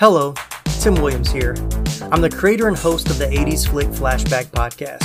Hello, 0.00 0.32
Tim 0.80 0.94
Williams 0.94 1.30
here. 1.30 1.54
I'm 2.10 2.22
the 2.22 2.30
creator 2.34 2.68
and 2.68 2.76
host 2.78 3.10
of 3.10 3.18
the 3.18 3.26
80s 3.26 3.68
Flick 3.68 3.88
Flashback 3.88 4.46
Podcast. 4.46 5.02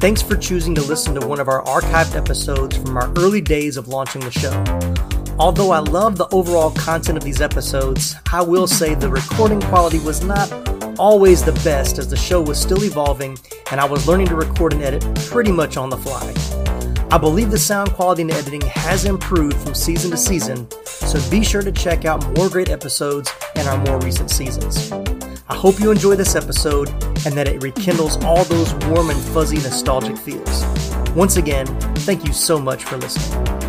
Thanks 0.00 0.20
for 0.20 0.36
choosing 0.36 0.74
to 0.74 0.82
listen 0.82 1.14
to 1.14 1.24
one 1.24 1.38
of 1.38 1.46
our 1.46 1.62
archived 1.62 2.16
episodes 2.16 2.76
from 2.76 2.96
our 2.96 3.08
early 3.18 3.40
days 3.40 3.76
of 3.76 3.86
launching 3.86 4.20
the 4.22 4.32
show. 4.32 4.64
Although 5.38 5.70
I 5.70 5.78
love 5.78 6.16
the 6.16 6.26
overall 6.32 6.72
content 6.72 7.18
of 7.18 7.22
these 7.22 7.40
episodes, 7.40 8.16
I 8.32 8.42
will 8.42 8.66
say 8.66 8.96
the 8.96 9.08
recording 9.08 9.60
quality 9.60 10.00
was 10.00 10.24
not 10.24 10.50
always 10.98 11.44
the 11.44 11.52
best 11.62 11.98
as 11.98 12.08
the 12.08 12.16
show 12.16 12.42
was 12.42 12.60
still 12.60 12.82
evolving 12.82 13.38
and 13.70 13.80
I 13.80 13.84
was 13.84 14.08
learning 14.08 14.26
to 14.26 14.34
record 14.34 14.72
and 14.72 14.82
edit 14.82 15.04
pretty 15.26 15.52
much 15.52 15.76
on 15.76 15.88
the 15.88 15.96
fly. 15.96 16.34
I 17.12 17.18
believe 17.18 17.50
the 17.50 17.58
sound 17.58 17.90
quality 17.90 18.22
and 18.22 18.30
editing 18.30 18.60
has 18.60 19.04
improved 19.04 19.56
from 19.56 19.74
season 19.74 20.12
to 20.12 20.16
season, 20.16 20.68
so 20.84 21.18
be 21.28 21.42
sure 21.42 21.60
to 21.60 21.72
check 21.72 22.04
out 22.04 22.24
more 22.36 22.48
great 22.48 22.68
episodes 22.68 23.28
in 23.56 23.66
our 23.66 23.78
more 23.78 23.98
recent 23.98 24.30
seasons. 24.30 24.92
I 25.48 25.56
hope 25.56 25.80
you 25.80 25.90
enjoy 25.90 26.14
this 26.14 26.36
episode 26.36 26.88
and 27.26 27.36
that 27.36 27.48
it 27.48 27.64
rekindles 27.64 28.22
all 28.22 28.44
those 28.44 28.72
warm 28.86 29.10
and 29.10 29.20
fuzzy 29.20 29.56
nostalgic 29.56 30.16
feels. 30.16 30.64
Once 31.16 31.36
again, 31.36 31.66
thank 32.06 32.24
you 32.24 32.32
so 32.32 32.60
much 32.60 32.84
for 32.84 32.96
listening. 32.96 33.59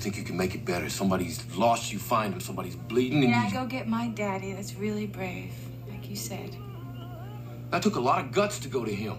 Think 0.00 0.16
you 0.16 0.24
can 0.24 0.36
make 0.36 0.54
it 0.54 0.64
better. 0.64 0.88
Somebody's 0.88 1.44
lost, 1.56 1.92
you 1.92 1.98
find 1.98 2.32
them. 2.32 2.40
Somebody's 2.40 2.76
bleeding, 2.76 3.22
and 3.24 3.30
Yeah, 3.32 3.46
you... 3.46 3.52
go 3.54 3.66
get 3.66 3.86
my 3.86 4.08
daddy. 4.08 4.52
That's 4.52 4.74
really 4.74 5.06
brave, 5.06 5.52
like 5.88 6.08
you 6.08 6.16
said. 6.16 6.56
that 7.70 7.82
took 7.82 7.96
a 7.96 8.00
lot 8.00 8.18
of 8.24 8.32
guts 8.32 8.58
to 8.60 8.68
go 8.68 8.84
to 8.84 8.94
him. 8.94 9.16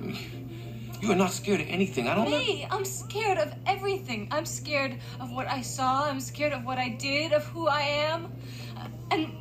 I 0.00 0.02
mean, 0.02 0.18
You 1.00 1.12
are 1.12 1.16
not 1.16 1.32
scared 1.32 1.60
of 1.60 1.68
anything. 1.68 2.08
I 2.08 2.14
don't 2.14 2.30
know. 2.30 2.38
Me, 2.38 2.66
I'm 2.70 2.84
scared 2.84 3.38
of 3.38 3.52
everything. 3.66 4.28
I'm 4.30 4.46
scared 4.46 4.96
of 5.20 5.30
what 5.30 5.46
I 5.48 5.60
saw. 5.60 6.06
I'm 6.08 6.20
scared 6.20 6.52
of 6.54 6.64
what 6.64 6.78
I 6.78 6.88
did, 6.88 7.32
of 7.32 7.44
who 7.44 7.68
I 7.68 7.82
am. 7.82 8.32
And 9.10 9.32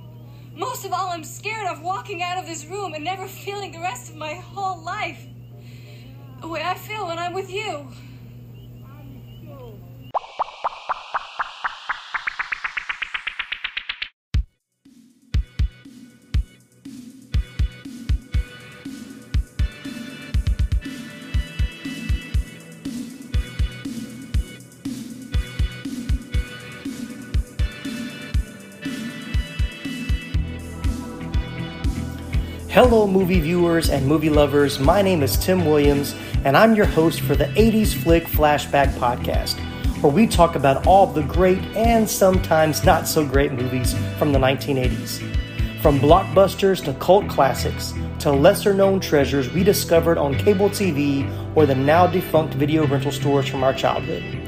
most 0.56 0.84
of 0.86 0.92
all, 0.92 1.10
I'm 1.10 1.24
scared 1.24 1.68
of 1.68 1.82
walking 1.82 2.22
out 2.22 2.38
of 2.38 2.46
this 2.46 2.66
room 2.66 2.94
and 2.94 3.04
never 3.04 3.28
feeling 3.46 3.72
the 3.72 3.80
rest 3.80 4.10
of 4.12 4.18
my 4.18 4.34
whole 4.34 4.84
life 4.84 5.26
the 6.42 6.50
way 6.50 6.62
I 6.62 6.76
feel 6.76 7.08
when 7.08 7.18
I'm 7.18 7.34
with 7.34 7.50
you. 7.50 7.88
Hello, 32.86 33.08
movie 33.08 33.40
viewers 33.40 33.90
and 33.90 34.06
movie 34.06 34.30
lovers. 34.30 34.78
My 34.78 35.02
name 35.02 35.24
is 35.24 35.38
Tim 35.38 35.66
Williams, 35.66 36.14
and 36.44 36.58
I'm 36.58 36.76
your 36.76 36.86
host 36.86 37.22
for 37.22 37.34
the 37.34 37.46
80s 37.46 37.94
Flick 37.94 38.26
Flashback 38.26 38.90
Podcast, 38.96 39.58
where 40.02 40.12
we 40.12 40.28
talk 40.28 40.56
about 40.56 40.86
all 40.86 41.08
the 41.08 41.24
great 41.24 41.60
and 41.78 42.08
sometimes 42.08 42.84
not 42.84 43.08
so 43.08 43.26
great 43.26 43.54
movies 43.54 43.96
from 44.20 44.34
the 44.34 44.38
1980s. 44.38 45.20
From 45.82 45.98
blockbusters 45.98 46.84
to 46.84 46.94
cult 46.96 47.30
classics 47.30 47.94
to 48.20 48.34
lesser 48.34 48.74
known 48.74 49.00
treasures 49.00 49.50
we 49.54 49.64
discovered 49.64 50.18
on 50.18 50.38
cable 50.38 50.70
TV 50.70 51.26
or 51.56 51.66
the 51.66 51.76
now 51.76 52.06
defunct 52.06 52.54
video 52.56 52.86
rental 52.86 53.14
stores 53.14 53.48
from 53.48 53.64
our 53.64 53.74
childhood. 53.74 54.43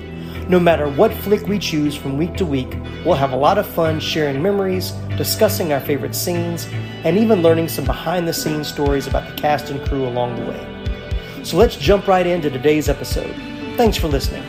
No 0.47 0.59
matter 0.59 0.87
what 0.87 1.11
flick 1.11 1.47
we 1.47 1.57
choose 1.57 1.95
from 1.95 2.17
week 2.17 2.35
to 2.35 2.45
week, 2.45 2.77
we'll 3.03 3.15
have 3.15 3.31
a 3.31 3.35
lot 3.35 3.57
of 3.57 3.65
fun 3.65 3.99
sharing 3.99 4.43
memories, 4.43 4.91
discussing 5.17 5.73
our 5.73 5.79
favorite 5.79 6.13
scenes, 6.13 6.67
and 7.03 7.17
even 7.17 7.41
learning 7.41 7.67
some 7.67 7.83
behind 7.83 8.27
the 8.27 8.33
scenes 8.33 8.67
stories 8.67 9.07
about 9.07 9.27
the 9.27 9.41
cast 9.41 9.71
and 9.71 9.83
crew 9.87 10.05
along 10.05 10.35
the 10.35 10.45
way. 10.45 11.43
So 11.43 11.57
let's 11.57 11.75
jump 11.75 12.07
right 12.07 12.27
into 12.27 12.51
today's 12.51 12.89
episode. 12.89 13.35
Thanks 13.75 13.97
for 13.97 14.07
listening. 14.07 14.43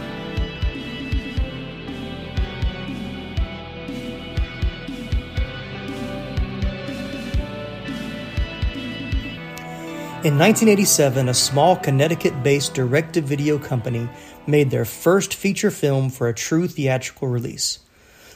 In 10.26 10.40
1987, 10.40 11.28
a 11.28 11.34
small 11.34 11.76
Connecticut 11.76 12.42
based 12.42 12.74
direct 12.74 13.12
to 13.12 13.20
video 13.20 13.60
company 13.60 14.08
made 14.44 14.72
their 14.72 14.84
first 14.84 15.32
feature 15.32 15.70
film 15.70 16.10
for 16.10 16.26
a 16.26 16.34
true 16.34 16.66
theatrical 16.66 17.28
release. 17.28 17.78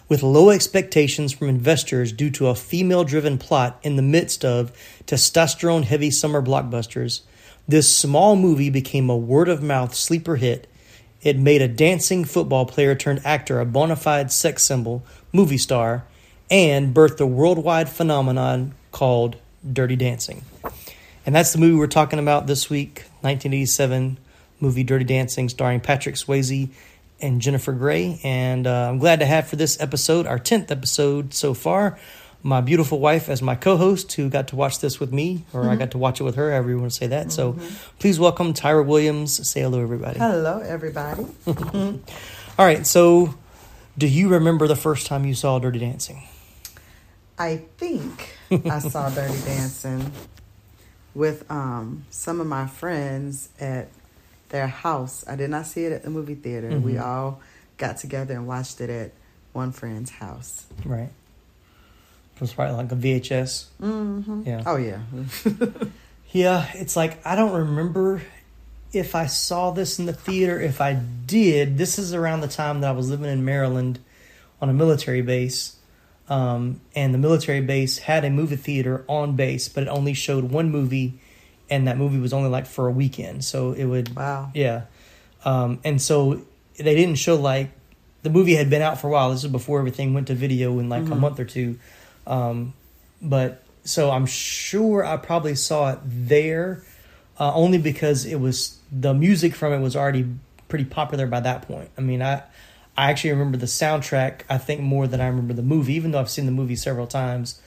With 0.09 0.23
low 0.23 0.51
expectations 0.51 1.33
from 1.33 1.49
investors 1.49 2.13
due 2.13 2.31
to 2.31 2.47
a 2.47 2.55
female 2.55 3.03
driven 3.03 3.39
plot 3.39 3.81
in 3.83 3.97
the 3.97 4.03
midst 4.03 4.45
of 4.45 4.71
testosterone 5.05 5.83
heavy 5.83 6.13
summer 6.13 6.41
blockbusters, 6.41 7.23
this 7.67 7.93
small 7.93 8.37
movie 8.37 8.71
became 8.71 9.11
a 9.11 9.17
word 9.17 9.49
of 9.49 9.61
mouth 9.61 9.93
sleeper 9.93 10.37
hit. 10.37 10.69
It 11.23 11.41
made 11.41 11.61
a 11.61 11.67
dancing 11.67 12.25
football 12.25 12.67
player 12.67 12.95
turned 12.95 13.27
actor 13.27 13.59
a 13.59 13.67
bona 13.67 13.97
fide 13.97 14.31
sex 14.31 14.63
symbol, 14.63 15.03
movie 15.33 15.59
star, 15.59 16.05
and 16.53 16.95
birthed 16.95 17.19
a 17.19 17.27
worldwide 17.27 17.89
phenomenon 17.89 18.77
called 18.93 19.39
Dirty 19.73 19.97
Dancing. 19.97 20.45
And 21.31 21.35
that's 21.37 21.53
the 21.53 21.59
movie 21.59 21.77
we're 21.77 21.87
talking 21.87 22.19
about 22.19 22.49
this 22.49 22.69
week 22.69 23.05
1987 23.21 24.19
movie 24.59 24.83
Dirty 24.83 25.05
Dancing, 25.05 25.49
starring 25.49 25.79
Patrick 25.79 26.17
Swayze 26.17 26.71
and 27.21 27.41
Jennifer 27.41 27.71
Grey. 27.73 28.19
And 28.25 28.67
uh, 28.67 28.89
I'm 28.89 28.99
glad 28.99 29.21
to 29.21 29.27
have 29.27 29.47
for 29.47 29.55
this 29.55 29.81
episode, 29.81 30.27
our 30.27 30.41
10th 30.41 30.73
episode 30.73 31.33
so 31.33 31.55
far, 31.55 32.01
my 32.43 32.61
beautiful 32.61 32.99
wife 32.99 33.29
as 33.29 33.43
my 33.43 33.55
co 33.55 33.77
host 33.77 34.11
who 34.15 34.29
got 34.29 34.49
to 34.49 34.57
watch 34.57 34.81
this 34.81 34.99
with 34.99 35.13
me, 35.13 35.45
or 35.53 35.69
I 35.69 35.77
got 35.77 35.93
to 35.93 35.99
watch 35.99 36.21
it 36.21 36.25
with 36.25 36.35
her, 36.35 36.51
however 36.51 36.71
you 36.71 36.81
want 36.81 36.91
to 36.91 36.97
say 36.97 37.07
that. 37.07 37.31
So 37.31 37.57
please 38.01 38.19
welcome 38.19 38.53
Tyra 38.53 38.85
Williams. 38.85 39.49
Say 39.49 39.61
hello, 39.61 39.81
everybody. 39.81 40.19
Hello, 40.19 40.59
everybody. 40.59 41.27
All 41.47 42.03
right, 42.67 42.85
so 42.85 43.37
do 43.97 44.09
you 44.09 44.31
remember 44.31 44.67
the 44.67 44.75
first 44.75 45.07
time 45.07 45.25
you 45.25 45.35
saw 45.35 45.61
Dirty 45.61 45.79
Dancing? 45.79 46.27
I 47.39 47.59
think 47.79 48.37
I 48.51 48.81
saw 48.81 49.09
Dirty 49.11 49.41
Dancing 49.45 50.11
with 51.15 51.51
um, 51.51 52.05
some 52.11 52.41
of 52.41 52.47
my 52.47 52.67
friends 52.67 53.49
at 53.61 53.89
their 54.51 54.67
house. 54.67 55.25
I 55.29 55.37
did 55.37 55.51
not 55.51 55.67
see 55.67 55.85
it 55.85 55.93
at 55.93 56.03
the 56.03 56.11
movie 56.11 56.35
theater. 56.35 56.79
We 56.79 56.99
all 56.99 57.41
got 57.79 57.99
together 57.99 58.35
and 58.35 58.47
watched 58.47 58.81
it 58.81 58.91
at 58.91 59.13
one 59.53 59.73
friend's 59.73 60.11
house. 60.11 60.67
Right. 60.85 61.11
It 62.35 62.41
was 62.41 62.53
probably 62.53 62.77
like 62.77 62.93
a 62.93 62.97
VHS. 62.97 63.67
Mm-hmm. 63.81 64.43
Yeah. 64.47 64.63
Oh, 64.67 64.77
yeah. 64.77 65.01
Yeah, 66.33 66.69
it's 66.75 66.97
like 66.97 67.25
I 67.27 67.35
don't 67.35 67.53
remember 67.53 68.23
if 68.93 69.15
I 69.15 69.27
saw 69.27 69.73
this 69.73 69.99
in 69.99 70.07
the 70.07 70.13
theater. 70.13 70.61
If 70.61 70.81
I 70.81 70.95
did, 70.95 71.77
this 71.77 71.99
is 71.99 72.15
around 72.15 72.41
the 72.41 72.49
time 72.49 72.81
that 72.81 72.91
I 72.91 72.93
was 72.93 73.11
living 73.11 73.31
in 73.31 73.45
Maryland 73.45 73.99
on 74.61 74.69
a 74.69 74.73
military 74.73 75.23
base. 75.23 75.77
Um, 76.31 76.81
and 76.95 77.13
the 77.13 77.19
military 77.19 77.61
base 77.61 77.99
had 77.99 78.25
a 78.25 78.31
movie 78.31 78.57
theater 78.57 79.05
on 79.09 79.35
base, 79.37 79.69
but 79.69 79.83
it 79.83 79.89
only 79.89 80.15
showed 80.15 80.45
one 80.45 80.71
movie, 80.71 81.19
and 81.69 81.89
that 81.89 81.99
movie 81.99 82.19
was 82.19 82.33
only 82.33 82.49
like 82.49 82.67
for 82.67 82.87
a 82.87 82.91
weekend. 82.93 83.45
So 83.45 83.73
it 83.73 83.85
would, 83.85 84.15
Wow. 84.17 84.51
yeah. 84.55 84.83
Um, 85.45 85.81
and 85.85 86.01
so 86.01 86.43
they 86.79 86.95
didn't 86.95 87.17
show 87.17 87.35
like 87.35 87.71
the 88.23 88.31
movie 88.31 88.55
had 88.55 88.71
been 88.71 88.81
out 88.83 89.01
for 89.01 89.09
a 89.09 89.11
while. 89.11 89.31
This 89.31 89.43
is 89.45 89.51
before 89.51 89.81
everything 89.81 90.15
went 90.15 90.29
to 90.29 90.35
video 90.35 90.79
in 90.79 90.89
like 90.89 91.03
a 91.11 91.15
month 91.17 91.41
or 91.41 91.45
two. 91.45 91.79
Um, 92.27 92.75
but 93.21 93.63
so 93.85 94.11
I'm 94.11 94.27
sure 94.27 95.05
I 95.05 95.17
probably 95.17 95.55
saw 95.57 95.93
it 95.93 95.99
there, 96.05 96.85
uh, 97.41 97.53
only 97.55 97.79
because 97.79 98.25
it 98.25 98.39
was 98.39 98.79
the 98.93 99.15
music 99.15 99.55
from 99.55 99.73
it 99.73 99.81
was 99.81 99.97
already 99.97 100.27
pretty 100.69 100.85
popular 100.85 101.27
by 101.27 101.41
that 101.41 101.63
point. 101.63 101.91
I 101.99 102.03
mean, 102.03 102.23
I 102.23 102.43
I 103.01 103.11
actually 103.11 103.31
remember 103.31 103.57
the 103.57 103.67
soundtrack. 103.67 104.43
I 104.51 104.59
think 104.59 104.81
more 104.83 105.07
than 105.07 105.21
I 105.21 105.27
remember 105.27 105.55
the 105.55 105.63
movie, 105.63 105.95
even 105.95 106.11
though 106.11 106.21
I've 106.21 106.29
seen 106.31 106.45
the 106.47 106.53
movie 106.53 106.77
several 106.77 107.07
times. 107.07 107.61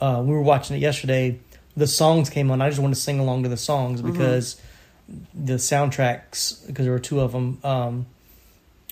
Uh, 0.00 0.20
we 0.24 0.32
were 0.32 0.42
watching 0.42 0.76
it 0.76 0.80
yesterday. 0.80 1.38
The 1.76 1.86
songs 1.86 2.28
came 2.30 2.50
on. 2.50 2.60
I 2.60 2.68
just 2.68 2.80
wanted 2.80 2.96
to 2.96 3.00
sing 3.00 3.20
along 3.20 3.44
to 3.44 3.48
the 3.48 3.56
songs 3.56 4.02
because 4.02 4.60
the 5.34 5.54
soundtracks 5.54 6.66
because 6.66 6.84
there 6.84 6.92
were 6.92 6.98
two 6.98 7.20
of 7.20 7.32
them 7.32 7.58
um, 7.62 8.06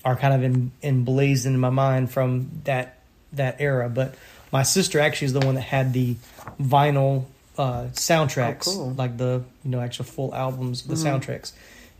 are 0.05 0.15
kind 0.15 0.33
of 0.33 0.43
in, 0.43 0.71
emblazoned 0.81 1.55
in 1.55 1.59
my 1.59 1.69
mind 1.69 2.09
from 2.11 2.49
that 2.63 2.99
that 3.33 3.57
era. 3.59 3.89
But 3.89 4.15
my 4.51 4.63
sister 4.63 4.99
actually 4.99 5.27
is 5.27 5.33
the 5.33 5.41
one 5.45 5.55
that 5.55 5.61
had 5.61 5.91
the 5.93 6.15
vinyl 6.59 7.25
uh, 7.57 7.87
soundtracks, 7.93 8.67
Oh, 8.69 8.75
cool. 8.75 8.93
like 8.93 9.17
the 9.17 9.43
you 9.63 9.71
know 9.71 9.81
actual 9.81 10.05
full 10.05 10.33
albums, 10.33 10.83
of 10.83 10.87
the 10.87 10.95
soundtracks. 10.95 11.51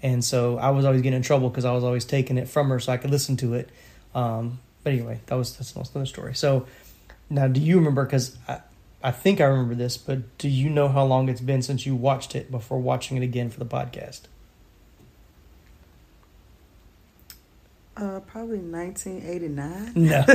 And 0.03 0.23
so 0.23 0.57
I 0.57 0.71
was 0.71 0.85
always 0.85 1.01
getting 1.01 1.17
in 1.17 1.21
trouble 1.21 1.49
because 1.49 1.65
I 1.65 1.71
was 1.71 1.83
always 1.83 2.05
taking 2.05 2.37
it 2.37 2.47
from 2.47 2.69
her 2.69 2.79
so 2.79 2.91
I 2.91 2.97
could 2.97 3.11
listen 3.11 3.37
to 3.37 3.53
it. 3.53 3.69
Um, 4.15 4.59
but 4.83 4.93
anyway, 4.93 5.21
that 5.27 5.35
was 5.35 5.55
that's 5.55 5.75
another 5.75 6.05
story. 6.05 6.33
So 6.35 6.65
now, 7.29 7.47
do 7.47 7.61
you 7.61 7.77
remember? 7.77 8.03
Because 8.03 8.37
I, 8.47 8.61
I 9.03 9.11
think 9.11 9.41
I 9.41 9.45
remember 9.45 9.75
this, 9.75 9.97
but 9.97 10.37
do 10.37 10.49
you 10.49 10.69
know 10.69 10.87
how 10.87 11.05
long 11.05 11.29
it's 11.29 11.41
been 11.41 11.61
since 11.61 11.85
you 11.85 11.95
watched 11.95 12.35
it 12.35 12.51
before 12.51 12.79
watching 12.79 13.17
it 13.17 13.23
again 13.23 13.49
for 13.49 13.59
the 13.59 13.65
podcast? 13.65 14.21
Uh, 17.95 18.19
probably 18.21 18.57
1989. 18.57 19.91
No, 19.95 20.25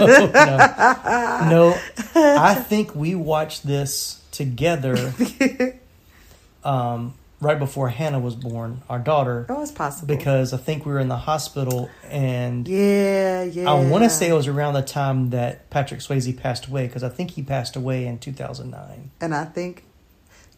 no, 1.48 1.48
no. 1.48 1.80
I 2.14 2.54
think 2.54 2.94
we 2.94 3.14
watched 3.14 3.66
this 3.66 4.22
together 4.30 5.14
um, 6.64 7.14
right 7.40 7.58
before 7.58 7.88
Hannah 7.90 8.18
was 8.18 8.34
born, 8.34 8.82
our 8.88 8.98
daughter, 8.98 9.44
Oh, 9.48 9.62
it's 9.62 9.70
possible. 9.72 10.14
because 10.14 10.54
I 10.54 10.56
think 10.56 10.86
we 10.86 10.92
were 10.92 10.98
in 11.00 11.08
the 11.08 11.16
hospital 11.18 11.90
and 12.04 12.66
yeah, 12.66 13.42
yeah. 13.44 13.70
I 13.70 13.74
want 13.88 14.04
to 14.04 14.10
say 14.10 14.28
it 14.28 14.32
was 14.32 14.46
around 14.48 14.74
the 14.74 14.82
time 14.82 15.30
that 15.30 15.68
Patrick 15.68 16.00
Swayze 16.00 16.34
passed 16.38 16.66
away 16.66 16.86
because 16.86 17.04
I 17.04 17.08
think 17.10 17.32
he 17.32 17.42
passed 17.42 17.76
away 17.76 18.06
in 18.06 18.18
2009. 18.18 19.10
And 19.20 19.34
I 19.34 19.44
think, 19.44 19.84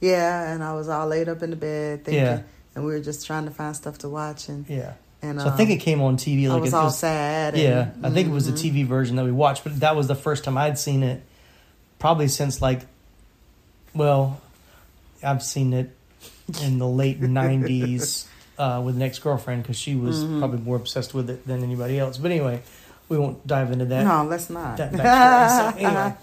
yeah, 0.01 0.53
and 0.53 0.63
I 0.63 0.73
was 0.75 0.89
all 0.89 1.09
laid 1.09 1.29
up 1.29 1.43
in 1.43 1.51
the 1.51 1.57
bed 1.57 2.05
thinking, 2.05 2.23
Yeah. 2.23 2.43
and 2.77 2.85
we 2.85 2.93
were 2.93 3.01
just 3.01 3.27
trying 3.27 3.47
to 3.47 3.51
find 3.51 3.75
stuff 3.75 3.99
to 3.99 4.09
watch, 4.09 4.49
and 4.49 4.65
Yeah. 4.69 4.93
and 5.21 5.41
So 5.41 5.49
I 5.49 5.57
think 5.57 5.71
um, 5.71 5.77
it 5.77 5.81
came 5.81 6.01
on 6.01 6.17
TV. 6.17 6.47
I 6.49 6.53
Like 6.53 6.61
was 6.63 6.73
it 6.73 6.77
all 6.77 6.85
was- 6.85 6.99
sad. 6.99 7.55
And, 7.55 7.63
Yeah, 7.63 7.89
I 8.09 8.11
think 8.11 8.29
it 8.29 8.33
was 8.33 8.47
the 8.47 8.53
Mhm. 8.53 8.83
TV 8.83 8.87
version 8.87 9.17
that 9.17 9.25
we 9.25 9.33
watched, 9.33 9.65
but 9.65 9.81
that 9.81 9.97
was 9.97 10.07
the 10.07 10.15
first 10.15 10.45
time 10.45 10.57
I'd 10.57 10.79
seen 10.79 11.03
it. 11.03 11.23
Probably 11.99 12.29
since 12.29 12.63
like, 12.63 12.83
well, 13.95 14.41
I've 15.25 15.43
seen 15.43 15.73
it 15.73 15.91
in 16.63 16.79
the 16.79 16.87
late 16.89 17.21
'90s 17.21 18.27
uh, 18.59 18.81
with 18.85 18.97
an 18.97 19.03
ex 19.03 19.19
girlfriend 19.19 19.63
because 19.63 19.77
she 19.79 19.95
was 19.95 20.25
Mhm. 20.25 20.39
probably 20.39 20.61
more 20.61 20.77
obsessed 20.77 21.15
with 21.15 21.29
it 21.31 21.47
than 21.47 21.63
anybody 21.63 21.99
else. 21.99 22.19
But 22.19 22.31
anyway, 22.31 22.61
we 23.09 23.19
won't 23.19 23.47
dive 23.47 23.71
into 23.71 23.85
that. 23.87 24.05
No, 24.05 24.25
let's 24.25 24.51
not. 24.51 24.77
that 24.79 24.93
backstory. 24.93 25.73
so 25.73 25.79
anyway, 25.87 26.15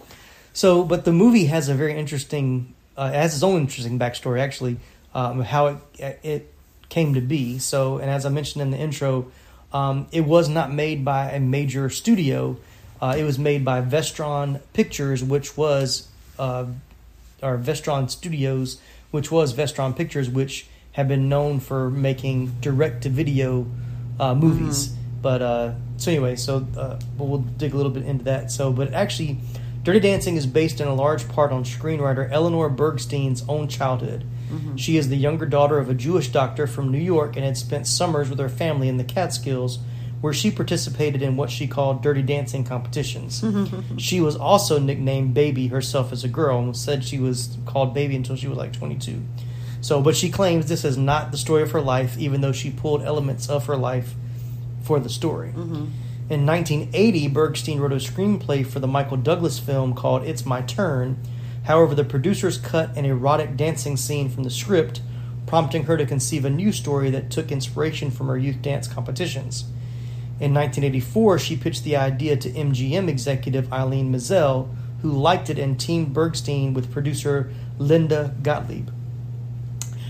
so 0.54 0.84
but 0.84 1.06
the 1.06 1.12
movie 1.14 1.46
has 1.46 1.70
a 1.70 1.74
very 1.74 1.98
interesting, 1.98 2.74
uh, 2.98 3.12
it 3.14 3.18
has 3.18 3.34
its 3.36 3.44
own 3.44 3.62
interesting 3.62 3.98
backstory 4.00 4.40
actually, 4.40 4.78
um, 5.14 5.42
how 5.42 5.68
it 5.68 6.20
it 6.24 6.54
came 6.90 7.14
to 7.16 7.22
be. 7.22 7.58
So, 7.60 7.98
and 7.98 8.10
as 8.10 8.26
I 8.26 8.30
mentioned 8.30 8.62
in 8.62 8.72
the 8.72 8.78
intro, 8.78 9.32
um, 9.74 10.08
it 10.12 10.22
was 10.22 10.48
not 10.50 10.72
made 10.74 11.04
by 11.04 11.32
a 11.32 11.40
major 11.40 11.90
studio. 11.90 12.58
Uh, 13.02 13.16
it 13.18 13.24
was 13.24 13.38
made 13.38 13.66
by 13.66 13.82
Vestron 13.82 14.62
Pictures, 14.74 15.22
which 15.24 15.58
was, 15.58 16.08
uh, 16.40 16.66
or 17.42 17.58
Vestron 17.58 18.10
Studios, 18.10 18.78
which 19.16 19.32
was 19.32 19.54
Vestron 19.54 19.96
Pictures, 19.96 20.30
which 20.30 20.68
have 20.92 21.08
been 21.08 21.30
known 21.30 21.60
for 21.62 21.90
making 21.90 22.54
direct-to-video 22.60 23.66
uh, 24.20 24.36
movies. 24.36 24.90
But 25.22 25.42
uh, 25.42 25.74
so 25.98 26.12
anyway, 26.12 26.36
so 26.36 26.68
uh, 26.78 27.00
but 27.18 27.24
we'll 27.24 27.40
dig 27.40 27.74
a 27.74 27.78
little 27.78 27.92
bit 27.92 28.04
into 28.04 28.26
that. 28.26 28.52
So, 28.52 28.72
but 28.72 28.94
actually, 28.94 29.40
Dirty 29.84 30.00
Dancing 30.02 30.36
is 30.36 30.46
based 30.46 30.82
in 30.82 30.88
a 30.88 30.94
large 30.94 31.28
part 31.30 31.52
on 31.52 31.64
screenwriter 31.64 32.30
Eleanor 32.30 32.70
Bergstein's 32.70 33.44
own 33.48 33.68
childhood. 33.68 34.26
She 34.78 34.98
is 34.98 35.10
the 35.10 35.16
younger 35.16 35.46
daughter 35.46 35.80
of 35.80 35.90
a 35.90 35.94
Jewish 35.94 36.30
doctor 36.30 36.68
from 36.68 36.92
New 36.92 37.00
York 37.00 37.36
and 37.36 37.46
had 37.46 37.58
spent 37.58 37.88
summers 37.88 38.30
with 38.30 38.40
her 38.40 38.50
family 38.50 38.90
in 38.90 38.98
the 38.98 39.04
Catskills, 39.04 39.80
where 40.26 40.34
she 40.34 40.50
participated 40.50 41.22
in 41.22 41.38
what 41.38 41.52
she 41.52 41.68
called 41.68 42.02
dirty 42.02 42.24
dancing 42.24 42.64
competitions. 42.64 43.44
Mm-hmm. 43.44 43.98
she 43.98 44.20
was 44.20 44.36
also 44.36 44.80
nicknamed 44.80 45.36
Baby 45.36 45.68
herself 45.68 46.12
as 46.12 46.24
a 46.24 46.28
girl 46.28 46.58
and 46.58 46.76
said 46.76 47.04
she 47.04 47.20
was 47.20 47.60
called 47.68 47.94
Baby 47.94 48.16
until 48.16 48.36
she 48.36 48.48
was 48.48 48.58
like 48.58 48.74
22. 48.74 49.22
So, 49.82 50.02
but 50.02 50.16
she 50.16 50.32
claims 50.32 50.66
this 50.66 50.84
is 50.84 50.98
not 50.98 51.30
the 51.30 51.38
story 51.38 51.62
of 51.62 51.70
her 51.74 51.80
life, 51.80 52.18
even 52.18 52.42
though 52.42 52.54
she 52.54 52.72
pulled 52.72 53.04
elements 53.04 53.52
of 53.52 53.68
her 53.68 53.78
life 53.78 54.16
for 54.82 55.00
the 55.00 55.10
story. 55.10 55.50
Mm-hmm. 55.50 55.86
In 56.32 56.44
1980, 56.48 57.30
Bergstein 57.30 57.80
wrote 57.80 57.92
a 57.92 57.98
screenplay 57.98 58.66
for 58.66 58.80
the 58.80 58.88
Michael 58.88 59.18
Douglas 59.18 59.60
film 59.60 59.94
called 59.94 60.24
It's 60.24 60.44
My 60.44 60.64
Turn. 60.64 61.20
However, 61.66 61.94
the 61.94 62.04
producers 62.04 62.58
cut 62.58 62.98
an 62.98 63.06
erotic 63.06 63.56
dancing 63.56 63.96
scene 63.96 64.30
from 64.30 64.42
the 64.42 64.50
script, 64.50 65.02
prompting 65.46 65.84
her 65.84 65.98
to 65.98 66.06
conceive 66.08 66.46
a 66.46 66.50
new 66.50 66.72
story 66.72 67.12
that 67.12 67.30
took 67.30 67.52
inspiration 67.52 68.10
from 68.10 68.26
her 68.26 68.40
youth 68.40 68.64
dance 68.64 68.88
competitions. 68.88 69.66
In 70.38 70.54
1984, 70.54 71.40
she 71.40 71.56
pitched 71.56 71.84
the 71.86 71.96
idea 71.96 72.36
to 72.36 72.50
MGM 72.50 73.08
executive 73.08 73.72
Eileen 73.72 74.12
Miselle, 74.12 74.70
who 75.02 75.12
liked 75.12 75.50
it 75.50 75.58
and 75.58 75.80
teamed 75.80 76.14
Bergstein 76.14 76.74
with 76.74 76.92
producer 76.92 77.54
Linda 77.78 78.36
Gottlieb. 78.42 78.90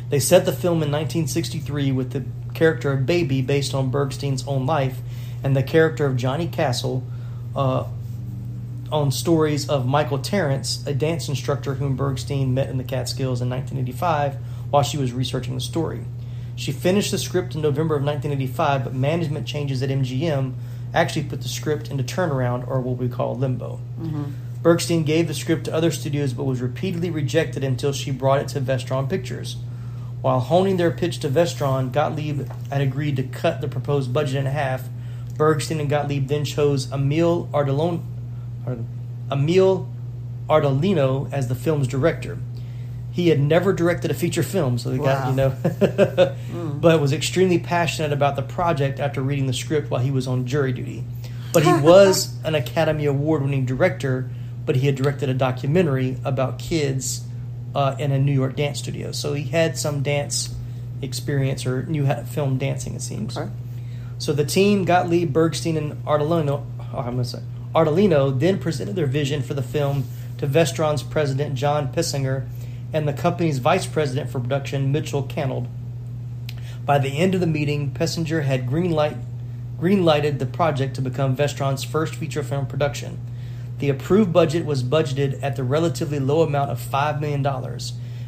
They 0.09 0.19
set 0.19 0.45
the 0.45 0.51
film 0.51 0.81
in 0.81 0.91
1963 0.91 1.91
with 1.91 2.11
the 2.11 2.25
character 2.55 2.91
of 2.93 3.05
Baby 3.05 3.41
based 3.41 3.75
on 3.75 3.91
Bergstein's 3.91 4.47
own 4.47 4.65
life 4.65 4.99
and 5.43 5.55
the 5.55 5.63
character 5.63 6.05
of 6.05 6.17
Johnny 6.17 6.47
Castle 6.47 7.03
uh, 7.55 7.85
on 8.91 9.11
stories 9.11 9.69
of 9.69 9.85
Michael 9.85 10.19
Terrace, 10.19 10.83
a 10.87 10.93
dance 10.93 11.29
instructor 11.29 11.75
whom 11.75 11.97
Bergstein 11.97 12.49
met 12.49 12.69
in 12.69 12.77
the 12.77 12.83
Catskills 12.83 13.41
in 13.41 13.49
1985 13.49 14.37
while 14.71 14.83
she 14.83 14.97
was 14.97 15.11
researching 15.11 15.53
the 15.53 15.61
story. 15.61 16.03
She 16.55 16.71
finished 16.71 17.11
the 17.11 17.17
script 17.17 17.55
in 17.55 17.61
November 17.61 17.95
of 17.95 18.03
1985, 18.03 18.83
but 18.83 18.93
management 18.93 19.45
changes 19.45 19.83
at 19.83 19.89
MGM 19.89 20.53
actually 20.93 21.23
put 21.23 21.41
the 21.41 21.49
script 21.49 21.89
into 21.89 22.03
turnaround, 22.03 22.67
or 22.67 22.79
what 22.79 22.97
we 22.97 23.09
call 23.09 23.35
limbo. 23.35 23.79
Mm-hmm. 23.99 24.23
Bergstein 24.61 25.05
gave 25.05 25.27
the 25.27 25.33
script 25.33 25.65
to 25.65 25.73
other 25.73 25.91
studios 25.91 26.33
but 26.33 26.45
was 26.45 26.61
repeatedly 26.61 27.11
rejected 27.11 27.63
until 27.63 27.91
she 27.91 28.09
brought 28.09 28.39
it 28.39 28.47
to 28.47 28.61
Vestron 28.61 29.07
Pictures. 29.07 29.57
While 30.21 30.39
honing 30.39 30.77
their 30.77 30.89
pitch 30.89 31.19
to 31.19 31.29
Vestron, 31.29 31.91
Gottlieb 31.91 32.49
had 32.71 32.81
agreed 32.81 33.15
to 33.17 33.23
cut 33.23 33.61
the 33.61 33.67
proposed 33.67 34.11
budget 34.11 34.37
in 34.37 34.47
half. 34.47 34.89
Bergstein 35.35 35.79
and 35.79 35.89
Gottlieb 35.89 36.27
then 36.27 36.45
chose 36.45 36.91
Emil 36.91 37.47
Ardolino, 37.53 38.01
Emil 39.31 39.87
Ardolino 40.49 41.31
as 41.31 41.47
the 41.47 41.53
film's 41.53 41.87
director. 41.87 42.39
He 43.15 43.29
had 43.29 43.39
never 43.39 43.71
directed 43.71 44.11
a 44.11 44.13
feature 44.13 44.43
film, 44.43 44.77
so 44.77 44.89
got 44.97 45.23
Wow. 45.23 45.29
you 45.29 45.35
know, 45.37 46.35
but 46.81 46.99
was 46.99 47.13
extremely 47.13 47.59
passionate 47.59 48.11
about 48.11 48.35
the 48.35 48.41
project 48.41 48.99
after 48.99 49.21
reading 49.21 49.47
the 49.47 49.53
script 49.53 49.89
while 49.89 50.01
he 50.01 50.11
was 50.11 50.27
on 50.27 50.45
jury 50.45 50.73
duty. 50.73 51.05
But 51.53 51.63
he 51.63 51.71
was 51.71 52.35
an 52.43 52.55
Academy 52.55 53.05
Award-winning 53.05 53.65
director, 53.65 54.29
but 54.65 54.75
he 54.75 54.87
had 54.87 54.95
directed 54.95 55.29
a 55.29 55.33
documentary 55.33 56.17
about 56.25 56.59
kids 56.59 57.23
uh, 57.73 57.95
in 57.97 58.11
a 58.11 58.19
New 58.19 58.33
York 58.33 58.57
dance 58.57 58.79
studio, 58.79 59.13
so 59.13 59.31
he 59.33 59.45
had 59.45 59.77
some 59.77 60.03
dance 60.03 60.53
experience 61.01 61.65
or 61.65 61.83
knew 61.83 62.05
how 62.05 62.15
to 62.15 62.25
film 62.25 62.57
dancing. 62.57 62.95
It 62.95 63.01
seems. 63.01 63.37
Okay. 63.37 63.49
So 64.17 64.33
the 64.33 64.43
team, 64.43 64.83
Gottlieb, 64.83 65.31
Bergstein, 65.31 65.77
and 65.77 66.03
Ardolino, 66.03 66.65
oh, 66.81 66.97
I'm 66.97 67.11
gonna 67.11 67.23
say, 67.23 67.39
Ardolino 67.73 68.37
then 68.37 68.59
presented 68.59 68.97
their 68.97 69.05
vision 69.05 69.41
for 69.41 69.53
the 69.53 69.63
film 69.63 70.03
to 70.37 70.47
Vestron's 70.47 71.01
president, 71.01 71.55
Jon 71.55 71.93
Peisinger, 71.93 72.45
and 72.95 73.05
the 73.05 73.13
company's 73.13 73.59
vice 73.59 73.85
president 73.85 74.29
for 74.29 74.39
production, 74.39 74.89
Mitchell 74.89 75.23
Cannold. 75.23 75.67
By 76.85 76.97
the 76.97 77.17
end 77.17 77.35
of 77.35 77.41
the 77.41 77.45
meeting, 77.45 77.91
Peisinger 77.91 78.43
had 78.45 78.65
green 78.65 78.89
light, 78.89 79.17
green-lighted 79.77 80.39
the 80.39 80.45
project 80.45 80.95
to 80.95 81.01
become 81.01 81.35
Vestron's 81.35 81.83
first 81.83 82.15
feature 82.15 82.41
film 82.41 82.67
production. 82.67 83.19
The 83.79 83.89
approved 83.89 84.31
budget 84.31 84.65
was 84.65 84.81
budgeted 84.81 85.43
at 85.43 85.57
the 85.57 85.63
relatively 85.65 86.21
low 86.21 86.41
amount 86.41 86.71
of 86.71 86.79
$5 86.79 87.19
million, 87.19 87.45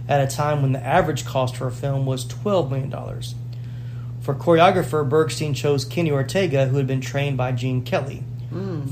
at 0.10 0.20
a 0.20 0.36
time 0.36 0.62
when 0.62 0.74
the 0.74 0.86
average 0.86 1.24
cost 1.24 1.56
for 1.56 1.68
a 1.68 1.72
film 1.72 2.06
was 2.06 2.26
$12 2.26 2.70
million. 2.70 2.92
For 4.20 4.36
choreographer, 4.36 5.10
Bergstein 5.10 5.56
chose 5.56 5.86
Kenny 5.86 6.12
Ortega, 6.12 6.66
who 6.66 6.76
had 6.76 6.88
been 6.88 7.00
trained 7.00 7.38
by 7.38 7.54
Gene 7.54 7.84
Kelly. 7.84 8.26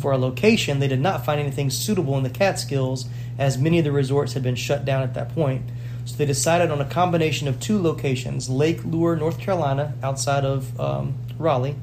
For 0.02 0.12
a 0.12 0.18
location, 0.18 0.80
they 0.80 0.88
did 0.88 1.00
not 1.00 1.26
find 1.26 1.40
anything 1.40 1.70
suitable 1.70 2.18
in 2.18 2.24
the 2.24 2.30
Catskills, 2.30 3.06
as 3.38 3.58
many 3.58 3.80
of 3.80 3.86
the 3.86 3.92
resorts 3.92 4.34
had 4.34 4.44
been 4.44 4.56
shut 4.56 4.86
down 4.86 5.02
at 5.02 5.14
that 5.14 5.34
point. 5.34 5.64
So 6.06 6.18
they 6.18 6.26
decided 6.26 6.70
on 6.72 6.82
a 6.82 6.86
combination 6.86 7.48
of 7.48 7.60
two 7.60 7.82
locations 7.82 8.50
Lake 8.50 8.84
Lure, 8.84 9.16
North 9.16 9.40
Carolina, 9.40 9.96
outside 10.04 10.46
of 10.46 10.80
um, 10.80 11.16
Raleigh, 11.40 11.76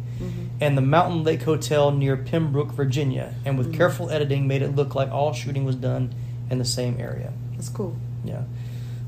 and 0.60 0.76
the 0.76 0.82
Mountain 0.82 1.24
Lake 1.24 1.42
Hotel 1.42 1.90
near 1.90 2.16
Pembroke, 2.16 2.72
Virginia, 2.72 3.34
and 3.44 3.58
with 3.58 3.74
careful 3.74 4.10
editing, 4.10 4.46
made 4.46 4.62
it 4.62 4.76
look 4.76 4.94
like 4.94 5.10
all 5.10 5.32
shooting 5.32 5.64
was 5.64 5.74
done 5.74 6.14
in 6.50 6.58
the 6.58 6.64
same 6.64 7.00
area. 7.00 7.32
That's 7.52 7.68
cool. 7.68 7.96
Yeah. 8.24 8.42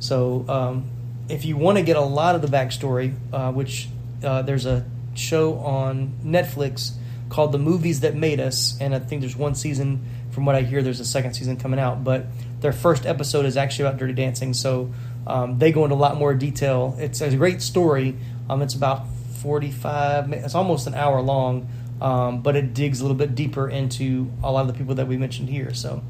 So 0.01 0.45
um, 0.49 0.91
if 1.29 1.45
you 1.45 1.57
want 1.57 1.79
to 1.79 1.85
get 1.85 1.97
a 1.97 2.01
lot 2.01 2.35
of 2.35 2.43
the 2.43 2.49
backstory, 2.49 3.15
uh, 3.33 3.53
which 3.53 3.89
uh, 4.25 4.43
there's 4.43 4.67
a 4.67 4.85
show 5.15 5.59
on 5.59 6.19
Netflix 6.25 6.95
called 7.29 7.53
The 7.53 7.59
Movies 7.59 8.01
That 8.01 8.15
Made 8.15 8.41
Us, 8.41 8.77
and 8.81 8.95
I 8.95 8.99
think 8.99 9.21
there's 9.23 9.37
one 9.37 9.55
season. 9.55 10.05
From 10.31 10.47
what 10.47 10.57
I 10.57 10.63
hear, 10.63 10.83
there's 10.83 10.99
a 11.01 11.05
second 11.05 11.35
season 11.35 11.57
coming 11.59 11.79
out, 11.79 12.03
but 12.03 12.27
their 12.61 12.73
first 12.73 13.07
episode 13.07 13.47
is 13.47 13.57
actually 13.57 13.87
about 13.87 13.99
Dirty 14.01 14.15
Dancing. 14.15 14.53
So 14.53 14.93
um, 15.29 15.59
they 15.61 15.71
go 15.71 15.85
into 15.85 15.95
a 15.95 15.97
lot 15.97 16.17
more 16.17 16.35
detail. 16.35 16.97
It's 16.99 17.21
a 17.21 17.35
great 17.37 17.63
story, 17.63 18.17
Um, 18.51 18.61
it's 18.63 18.75
about 18.75 19.07
45. 19.43 20.29
mi- 20.29 20.39
It's 20.39 20.55
almost 20.57 20.87
an 20.89 20.95
hour 20.95 21.21
long, 21.23 21.69
um, 22.01 22.43
but 22.43 22.57
it 22.57 22.75
digs 22.75 23.01
a 23.01 23.05
little 23.05 23.17
bit 23.17 23.35
deeper 23.37 23.69
into 23.69 24.31
a 24.43 24.51
lot 24.51 24.63
of 24.63 24.67
the 24.67 24.73
people 24.75 24.97
that 24.97 25.07
we 25.07 25.17
mentioned 25.17 25.49
here. 25.49 25.73
So, 25.73 26.03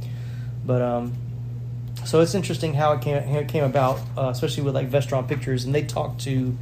but 0.64 0.80
um, 0.80 1.12
so 2.06 2.21
it's 2.21 2.35
interesting 2.35 2.73
how 2.75 2.92
it 2.92 3.02
came 3.02 3.23
how 3.23 3.38
it 3.40 3.49
came 3.49 3.64
about, 3.64 4.00
uh, 4.16 4.28
especially 4.28 4.62
with 4.62 4.75
like 4.75 4.90
Vestron 4.90 5.28
Pictures, 5.28 5.64
and 5.64 5.75
they 5.75 5.83
talked 5.83 6.23
to 6.23 6.56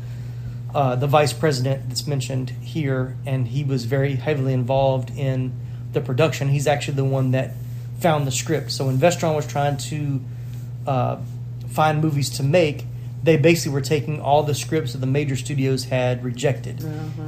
uh, 0.75 0.97
the 0.97 1.07
vice 1.07 1.33
president 1.33 1.89
that's 1.89 2.07
mentioned 2.07 2.51
here, 2.51 3.17
and 3.27 3.49
he 3.49 3.65
was 3.65 3.85
very 3.85 4.15
heavily 4.15 4.53
involved 4.53 5.11
in 5.17 5.53
the 5.93 6.01
production. 6.01 6.49
He's 6.49 6.67
actually 6.67 6.95
the 6.95 7.05
one 7.05 7.33
that 7.33 7.55
found 8.01 8.27
the 8.27 8.31
script. 8.31 8.71
So 8.73 8.87
when 8.87 8.99
Vestron 8.99 9.37
was 9.37 9.47
trying 9.47 9.77
to 9.77 10.21
uh, 10.87 11.17
find 11.69 12.01
movies 12.01 12.31
to 12.31 12.43
make, 12.43 12.85
they 13.23 13.37
basically 13.37 13.73
were 13.73 13.83
taking 13.83 14.21
all 14.21 14.43
the 14.43 14.55
scripts 14.55 14.93
that 14.93 14.99
the 14.99 15.07
major 15.07 15.37
studios 15.37 15.85
had 15.85 16.25
rejected, 16.25 16.83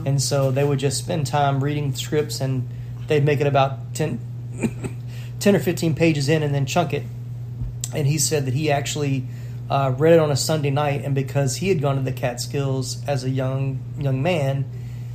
and 0.05 0.21
so 0.21 0.51
they 0.51 0.65
would 0.65 0.79
just 0.81 0.99
spend 0.99 1.27
time 1.27 1.63
reading 1.63 1.95
scripts, 1.95 2.41
and 2.41 2.69
they'd 3.07 3.25
make 3.25 3.41
it 3.41 3.47
about 3.47 3.95
10, 3.95 4.19
10 5.41 5.57
or 5.57 5.61
fifteen 5.61 5.95
pages 5.95 6.29
in, 6.29 6.43
and 6.43 6.53
then 6.53 6.67
chunk 6.67 6.93
it 6.93 7.05
and 7.95 8.07
he 8.07 8.19
said 8.19 8.45
that 8.47 8.55
he 8.55 8.71
actually 8.71 9.25
uh, 9.71 9.95
read 9.97 10.15
it 10.15 10.19
on 10.19 10.31
a 10.31 10.37
Sunday 10.37 10.71
night, 10.71 11.05
and 11.05 11.15
because 11.15 11.57
he 11.57 11.69
had 11.69 11.81
gone 11.81 11.97
to 11.97 12.03
the 12.03 12.13
Catskills 12.13 13.03
as 13.07 13.25
a 13.25 13.31
young 13.31 13.81
young 13.99 14.23
man, 14.23 14.65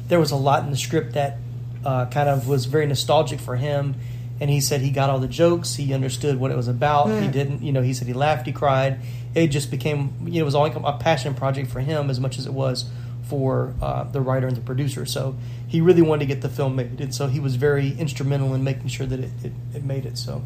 there 0.08 0.20
was 0.20 0.32
a 0.32 0.36
lot 0.36 0.64
in 0.64 0.72
the 0.72 0.78
script 0.78 1.14
that 1.14 1.38
uh, 1.86 2.06
kind 2.08 2.30
of 2.30 2.48
was 2.48 2.66
very 2.66 2.86
nostalgic 2.86 3.40
for 3.40 3.56
him. 3.56 3.96
And 4.42 4.50
he 4.50 4.62
said 4.62 4.80
he 4.80 4.92
got 4.92 5.10
all 5.10 5.20
the 5.20 5.28
jokes, 5.28 5.76
he 5.76 5.94
understood 5.94 6.40
what 6.40 6.50
it 6.50 6.56
was 6.56 6.70
about. 6.70 7.10
He 7.10 7.28
didn't, 7.28 7.62
you 7.62 7.74
know, 7.74 7.82
he 7.82 7.94
said 7.94 8.08
he 8.08 8.14
laughed, 8.14 8.46
he 8.46 8.54
cried. 8.54 9.02
It 9.36 9.48
just 9.48 9.70
became, 9.70 10.14
you 10.26 10.36
know, 10.36 10.40
it 10.40 10.44
was 10.46 10.56
all 10.56 10.66
a 10.66 10.98
passion 10.98 11.34
project 11.34 11.70
for 11.70 11.82
him 11.82 12.10
as 12.10 12.22
much 12.22 12.40
as 12.40 12.46
it 12.46 12.54
was 12.54 12.90
for 13.24 13.74
uh, 13.82 14.06
the 14.06 14.22
writer 14.22 14.48
and 14.48 14.56
the 14.56 14.62
producer. 14.62 15.06
So 15.06 15.36
he 15.68 15.82
really 15.82 16.02
wanted 16.02 16.22
to 16.22 16.26
get 16.34 16.42
the 16.42 16.48
film 16.48 16.78
made, 16.78 17.02
and 17.02 17.14
so 17.14 17.28
he 17.28 17.42
was 17.42 17.58
very 17.58 17.92
instrumental 18.00 18.54
in 18.54 18.64
making 18.64 18.88
sure 18.88 19.06
that 19.06 19.20
it, 19.20 19.32
it, 19.44 19.52
it 19.76 19.84
made 19.84 20.06
it. 20.06 20.18
So. 20.18 20.42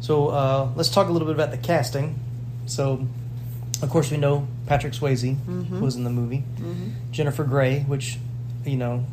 So 0.00 0.28
uh, 0.28 0.70
let's 0.76 0.90
talk 0.90 1.08
a 1.08 1.12
little 1.12 1.26
bit 1.26 1.34
about 1.34 1.50
the 1.50 1.56
casting. 1.56 2.20
So, 2.66 3.06
of 3.82 3.90
course, 3.90 4.10
we 4.10 4.16
know 4.16 4.46
Patrick 4.66 4.92
Swayze 4.92 5.36
mm-hmm. 5.36 5.80
was 5.80 5.96
in 5.96 6.04
the 6.04 6.10
movie. 6.10 6.44
Mm-hmm. 6.56 7.12
Jennifer 7.12 7.44
Grey, 7.44 7.80
which, 7.80 8.18
you 8.64 8.76
know, 8.76 9.04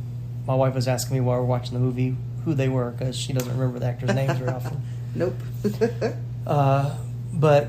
my 0.45 0.55
wife 0.55 0.75
was 0.75 0.87
asking 0.87 1.15
me 1.15 1.21
while 1.21 1.37
we 1.37 1.43
are 1.43 1.45
watching 1.45 1.73
the 1.73 1.79
movie 1.79 2.15
who 2.45 2.53
they 2.53 2.69
were 2.69 2.91
because 2.91 3.17
she 3.17 3.33
doesn't 3.33 3.51
remember 3.51 3.79
the 3.79 3.85
actors' 3.85 4.13
names 4.13 4.37
very 4.37 4.51
often. 4.51 4.81
Nope. 5.13 5.35
Uh, 6.47 6.97
but 7.31 7.67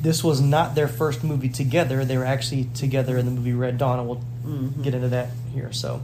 this 0.00 0.24
was 0.24 0.40
not 0.40 0.74
their 0.74 0.88
first 0.88 1.22
movie 1.22 1.50
together. 1.50 2.04
They 2.04 2.16
were 2.16 2.24
actually 2.24 2.64
together 2.74 3.18
in 3.18 3.26
the 3.26 3.32
movie 3.32 3.52
Red 3.52 3.76
Dawn, 3.76 3.98
and 3.98 4.08
we'll 4.08 4.22
mm-hmm. 4.46 4.82
get 4.82 4.94
into 4.94 5.08
that 5.08 5.28
here. 5.52 5.70
So, 5.70 6.00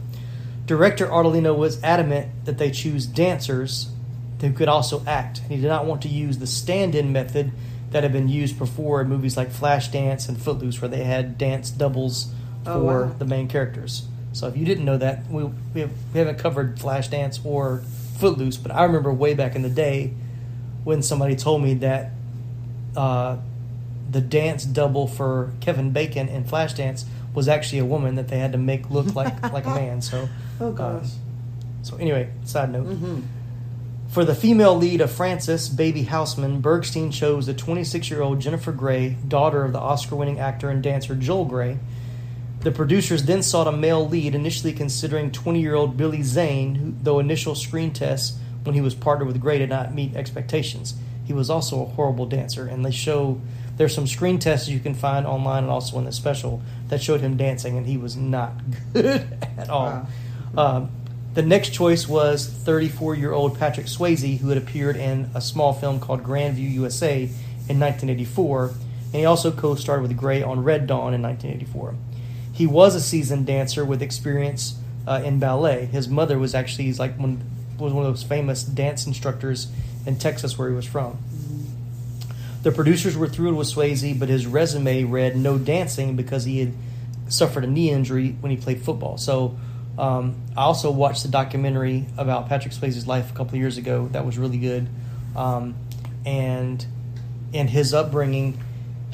director 0.67 1.07
Ardolino 1.07 1.57
was 1.57 1.81
adamant 1.83 2.45
that 2.45 2.59
they 2.59 2.69
choose 2.69 3.07
dancers 3.07 3.89
who 4.41 4.51
could 4.53 4.67
also 4.67 5.03
act. 5.07 5.39
He 5.49 5.55
did 5.55 5.67
not 5.67 5.85
want 5.85 6.01
to 6.03 6.09
use 6.09 6.37
the 6.37 6.47
stand-in 6.47 7.11
method 7.11 7.51
that 7.95 8.03
have 8.03 8.11
been 8.11 8.27
used 8.27 8.59
before 8.59 8.99
in 8.99 9.07
movies 9.07 9.37
like 9.37 9.47
Flashdance 9.49 10.27
and 10.27 10.37
Footloose, 10.37 10.81
where 10.81 10.89
they 10.89 11.05
had 11.05 11.37
dance 11.37 11.69
doubles 11.71 12.27
for 12.65 12.71
Oh, 12.71 12.83
wow. 12.83 13.15
the 13.17 13.23
main 13.23 13.47
characters. 13.47 14.05
So, 14.33 14.47
if 14.47 14.57
you 14.57 14.65
didn't 14.65 14.83
know 14.83 14.97
that, 14.97 15.31
we 15.31 15.45
we, 15.73 15.79
have, 15.79 15.91
we 16.13 16.19
haven't 16.19 16.37
covered 16.37 16.75
Flashdance 16.75 17.39
or 17.45 17.83
Footloose, 18.19 18.57
but 18.57 18.73
I 18.73 18.83
remember 18.83 19.13
way 19.13 19.33
back 19.33 19.55
in 19.55 19.61
the 19.61 19.69
day 19.69 20.13
when 20.83 21.01
somebody 21.01 21.37
told 21.37 21.63
me 21.63 21.75
that 21.75 22.11
uh, 22.97 23.37
the 24.11 24.19
dance 24.19 24.65
double 24.65 25.07
for 25.07 25.53
Kevin 25.61 25.91
Bacon 25.91 26.27
in 26.27 26.43
Flashdance 26.43 27.05
was 27.33 27.47
actually 27.47 27.79
a 27.79 27.85
woman 27.85 28.15
that 28.15 28.27
they 28.27 28.39
had 28.39 28.51
to 28.51 28.57
make 28.57 28.89
look 28.91 29.15
like 29.15 29.41
like 29.53 29.65
a 29.65 29.69
man. 29.73 30.01
So, 30.01 30.27
Oh 30.59 30.67
uh, 30.67 30.71
gosh. 30.71 31.11
so 31.81 31.95
anyway, 31.95 32.29
side 32.43 32.73
note. 32.73 32.87
Mm-hmm. 32.87 33.21
For 34.09 34.23
the 34.23 34.35
female 34.35 34.75
lead 34.75 35.01
of 35.01 35.11
Frances, 35.11 35.67
Baby 35.67 36.03
Houseman, 36.03 36.61
Bergstein 36.61 37.11
chose 37.11 37.47
the 37.47 37.53
26 37.53 38.09
year 38.09 38.21
old 38.21 38.39
Jennifer 38.39 38.71
Grey, 38.71 39.17
daughter 39.27 39.63
of 39.63 39.73
the 39.73 39.79
Oscar 39.79 40.15
winning 40.15 40.39
actor 40.39 40.69
and 40.69 40.81
dancer 40.81 41.15
Joel 41.15 41.45
Grey. 41.45 41.79
The 42.61 42.71
producers 42.71 43.23
then 43.23 43.43
sought 43.43 43.67
a 43.67 43.71
male 43.71 44.07
lead, 44.07 44.33
initially 44.33 44.73
considering 44.73 45.31
20 45.31 45.59
year 45.61 45.75
old 45.75 45.97
Billy 45.97 46.23
Zane, 46.23 46.75
who, 46.75 46.93
though 47.01 47.19
initial 47.19 47.55
screen 47.55 47.93
tests 47.93 48.39
when 48.63 48.73
he 48.73 48.81
was 48.81 48.95
partnered 48.95 49.27
with 49.27 49.39
Grey 49.39 49.59
did 49.59 49.69
not 49.69 49.93
meet 49.93 50.15
expectations. 50.15 50.95
He 51.25 51.33
was 51.33 51.49
also 51.49 51.81
a 51.81 51.85
horrible 51.85 52.25
dancer, 52.25 52.67
and 52.67 52.85
they 52.85 52.91
show 52.91 53.41
there's 53.77 53.93
some 53.93 54.07
screen 54.07 54.39
tests 54.39 54.69
you 54.69 54.79
can 54.79 54.93
find 54.93 55.27
online 55.27 55.63
and 55.63 55.71
also 55.71 55.97
in 55.97 56.05
the 56.05 56.11
special 56.11 56.61
that 56.87 57.01
showed 57.01 57.21
him 57.21 57.35
dancing, 57.37 57.77
and 57.77 57.85
he 57.85 57.97
was 57.97 58.15
not 58.15 58.53
good 58.93 59.27
at 59.57 59.69
all. 59.69 60.07
Wow. 60.53 60.77
Um, 60.77 60.91
the 61.35 61.41
next 61.41 61.73
choice 61.73 62.07
was 62.07 62.47
34 62.47 63.15
year 63.15 63.33
old 63.33 63.59
Patrick 63.59 63.87
Swayze, 63.87 64.39
who 64.39 64.47
had 64.49 64.57
appeared 64.57 64.95
in 64.95 65.29
a 65.35 65.41
small 65.41 65.73
film 65.73 65.99
called 65.99 66.23
Grandview 66.23 66.71
USA 66.71 67.23
in 67.23 67.79
1984, 67.79 68.67
and 68.67 69.13
he 69.13 69.25
also 69.25 69.51
co 69.51 69.75
starred 69.75 70.01
with 70.01 70.15
Grey 70.15 70.41
on 70.41 70.63
Red 70.63 70.87
Dawn 70.87 71.13
in 71.13 71.21
1984. 71.21 71.95
He 72.53 72.65
was 72.65 72.95
a 72.95 73.01
seasoned 73.01 73.45
dancer 73.45 73.83
with 73.83 74.01
experience 74.01 74.79
uh, 75.05 75.21
in 75.25 75.39
ballet. 75.39 75.85
His 75.85 76.07
mother 76.07 76.39
was 76.39 76.55
actually 76.55 76.85
he's 76.85 76.99
like 76.99 77.17
one, 77.19 77.43
was 77.77 77.91
one 77.91 78.05
of 78.05 78.13
those 78.13 78.23
famous 78.23 78.63
dance 78.63 79.05
instructors 79.05 79.67
in 80.05 80.17
Texas 80.17 80.57
where 80.57 80.69
he 80.69 80.75
was 80.75 80.85
from. 80.85 81.17
The 82.63 82.71
producers 82.71 83.17
were 83.17 83.27
thrilled 83.27 83.57
with 83.57 83.67
Swayze, 83.67 84.17
but 84.17 84.29
his 84.29 84.47
resume 84.47 85.03
read 85.03 85.35
no 85.35 85.57
dancing 85.57 86.15
because 86.15 86.45
he 86.45 86.59
had 86.59 86.73
suffered 87.27 87.65
a 87.65 87.67
knee 87.67 87.91
injury 87.91 88.37
when 88.39 88.51
he 88.51 88.57
played 88.57 88.81
football. 88.81 89.17
So 89.17 89.57
um, 89.97 90.35
I 90.55 90.61
also 90.61 90.91
watched 90.91 91.23
the 91.23 91.29
documentary 91.29 92.05
about 92.17 92.49
Patrick 92.49 92.73
Swayze's 92.73 93.07
life 93.07 93.31
a 93.31 93.33
couple 93.33 93.57
years 93.57 93.77
ago. 93.77 94.07
That 94.11 94.25
was 94.25 94.37
really 94.37 94.57
good. 94.57 94.87
Um, 95.35 95.75
and 96.25 96.85
in 97.53 97.67
his 97.67 97.93
upbringing, 97.93 98.59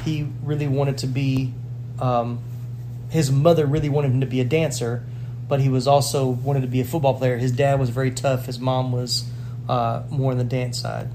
he 0.04 0.28
really 0.44 0.68
wanted 0.68 1.00
to 1.00 1.08
be. 1.08 1.54
Um, 2.00 2.40
his 3.10 3.32
mother 3.32 3.66
really 3.66 3.90
wanted 3.90 4.12
him 4.12 4.22
to 4.22 4.26
be 4.26 4.40
a 4.40 4.46
dancer, 4.46 5.04
but 5.48 5.60
he 5.60 5.70
was 5.70 5.86
also 5.86 6.28
wanted 6.28 6.62
to 6.62 6.68
be 6.68 6.80
a 6.80 6.86
football 6.86 7.14
player. 7.14 7.38
His 7.38 7.52
dad 7.52 7.80
was 7.80 7.90
very 7.90 8.12
tough. 8.12 8.46
His 8.46 8.58
mom 8.58 8.92
was 8.92 9.30
uh, 9.68 10.04
more 10.10 10.32
on 10.32 10.38
the 10.38 10.44
dance 10.46 10.80
side. 10.80 11.10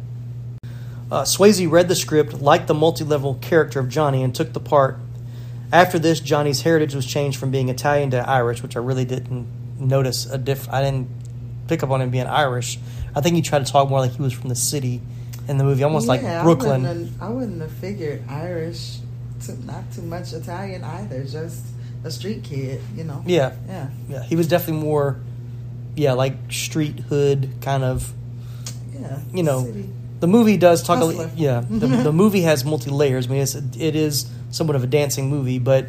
Uh, 1.11 1.23
Swayze 1.23 1.69
read 1.71 1.89
the 1.89 1.95
script, 1.95 2.35
liked 2.35 2.67
the 2.67 2.75
multi-level 2.75 3.37
character 3.37 3.81
of 3.81 3.89
Johnny, 3.89 4.23
and 4.23 4.35
took 4.35 4.53
the 4.53 4.61
part. 4.61 4.99
After 5.73 5.99
this, 5.99 6.21
Johnny's 6.21 6.63
heritage 6.63 6.95
was 6.95 7.07
changed 7.07 7.39
from 7.39 7.51
being 7.51 7.69
Italian 7.69 8.11
to 8.13 8.19
Irish, 8.29 8.63
which 8.63 8.77
I 8.77 8.81
really 8.81 9.05
didn't 9.05 9.47
notice 9.81 10.27
a 10.27 10.39
diff. 10.39 10.69
I 10.71 10.83
didn't 10.83 11.09
pick 11.69 11.83
up 11.83 11.91
on 11.91 12.01
him 12.01 12.11
being 12.11 12.27
Irish. 12.27 12.79
I 13.15 13.21
think 13.21 13.35
he 13.37 13.43
tried 13.43 13.67
to 13.67 13.73
talk 13.73 13.89
more 13.89 14.01
like 14.01 14.13
he 14.13 14.23
was 14.23 14.33
from 14.33 14.49
the 14.49 14.55
city 14.55 15.01
in 15.49 15.59
the 15.59 15.65
movie, 15.65 15.83
almost 15.83 16.07
like 16.07 16.23
Yeah, 16.23 16.41
I 16.41 16.45
Brooklyn. 16.45 16.83
wouldn't, 16.83 17.11
have, 17.13 17.23
I 17.23 17.29
wouldn't 17.31 17.61
have 17.61 17.73
figured 17.73 18.23
Irish. 18.29 18.99
Too, 19.45 19.57
not 19.65 19.91
too 19.93 20.03
much 20.03 20.33
Italian 20.33 20.83
either. 20.85 21.25
Just 21.25 21.65
a 22.05 22.11
street 22.11 22.43
kid, 22.45 22.81
you 22.97 23.05
know. 23.05 23.23
Yeah, 23.27 23.53
Yeah. 23.69 23.89
yeah, 24.09 24.23
he 24.23 24.35
was 24.37 24.49
definitely 24.49 24.83
more, 24.83 25.21
yeah, 25.95 26.13
like 26.13 26.35
street 26.51 27.01
hood 27.01 27.51
kind 27.61 27.83
of. 27.85 28.13
Yeah. 28.99 29.19
You 29.33 29.43
know, 29.43 29.65
City. 29.65 29.89
The 30.21 30.27
movie 30.27 30.57
does 30.57 30.83
talk. 30.83 31.03
A, 31.03 31.07
Hustler. 31.07 31.31
yeah, 31.37 31.63
the, 31.69 31.87
the 31.87 32.13
movie 32.13 32.43
has 32.43 32.65
multi 32.65 32.91
layers. 32.91 33.27
I 33.27 33.31
mean, 33.31 33.43
it's, 33.43 33.55
it 33.55 33.95
is 33.97 34.31
somewhat 34.51 34.77
of 34.77 34.83
a 34.85 34.87
dancing 34.87 35.29
movie, 35.29 35.59
but 35.59 35.87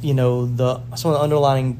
you 0.00 0.14
know 0.14 0.46
the 0.46 0.80
some 0.96 1.10
of 1.10 1.16
the 1.18 1.22
underlying 1.24 1.78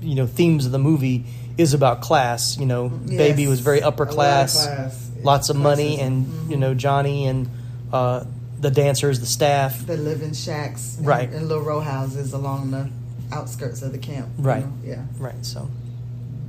you 0.00 0.14
know 0.14 0.26
themes 0.26 0.64
of 0.66 0.72
the 0.72 0.78
movie 0.78 1.24
is 1.58 1.74
about 1.74 2.00
class. 2.00 2.56
You 2.58 2.66
know, 2.66 2.88
Baby 2.88 3.46
was 3.48 3.60
very 3.60 3.82
upper 3.82 4.04
A 4.04 4.08
of 4.08 4.12
class, 4.14 4.64
class. 4.66 5.10
lots 5.22 5.48
of 5.48 5.56
money, 5.56 5.96
Classism. 5.98 6.02
and 6.06 6.26
Mhm. 6.26 6.50
you 6.50 6.56
know 6.56 6.74
Johnny 6.74 7.26
and 7.26 7.48
uh, 7.92 8.24
the 8.60 8.70
dancers, 8.70 9.18
the 9.20 9.26
staff. 9.26 9.84
They 9.84 9.96
live 9.96 10.22
in 10.22 10.32
shacks, 10.32 10.96
and- 10.96 11.06
Right. 11.06 11.32
in 11.32 11.48
little 11.48 11.64
row 11.64 11.80
houses 11.80 12.32
along 12.32 12.70
the 12.70 12.88
outskirts 13.32 13.82
of 13.82 13.90
the 13.92 13.98
camp. 13.98 14.28
you 14.38 14.44
Right. 14.44 14.64
know? 14.64 14.72
Yeah. 14.84 15.02
Right. 15.18 15.44
So. 15.44 15.68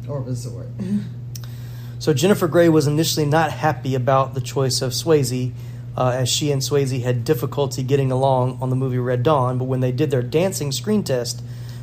Or 0.08 0.22
resort. 0.22 0.68
So 2.04 2.14
Jennifer 2.14 2.50
Grey 2.50 2.68
was 2.68 2.86
initially 2.86 3.26
not 3.26 3.50
happy 3.50 3.96
about 3.96 4.34
the 4.34 4.42
choice 4.42 4.82
of 4.82 4.92
Swayze, 4.92 5.54
uh, 5.96 6.10
as 6.10 6.28
she 6.28 6.52
and 6.52 6.62
Swayze 6.62 7.02
had 7.02 7.24
difficulty 7.24 7.82
getting 7.82 8.12
along 8.12 8.58
on 8.62 8.70
the 8.70 8.76
movie 8.76 8.98
Red 8.98 9.24
Dawn. 9.24 9.58
But 9.58 9.70
when 9.70 9.80
they 9.80 9.94
did 9.94 10.12
their 10.12 10.22
dancing 10.22 10.74
screen 10.74 11.06
test, 11.06 11.42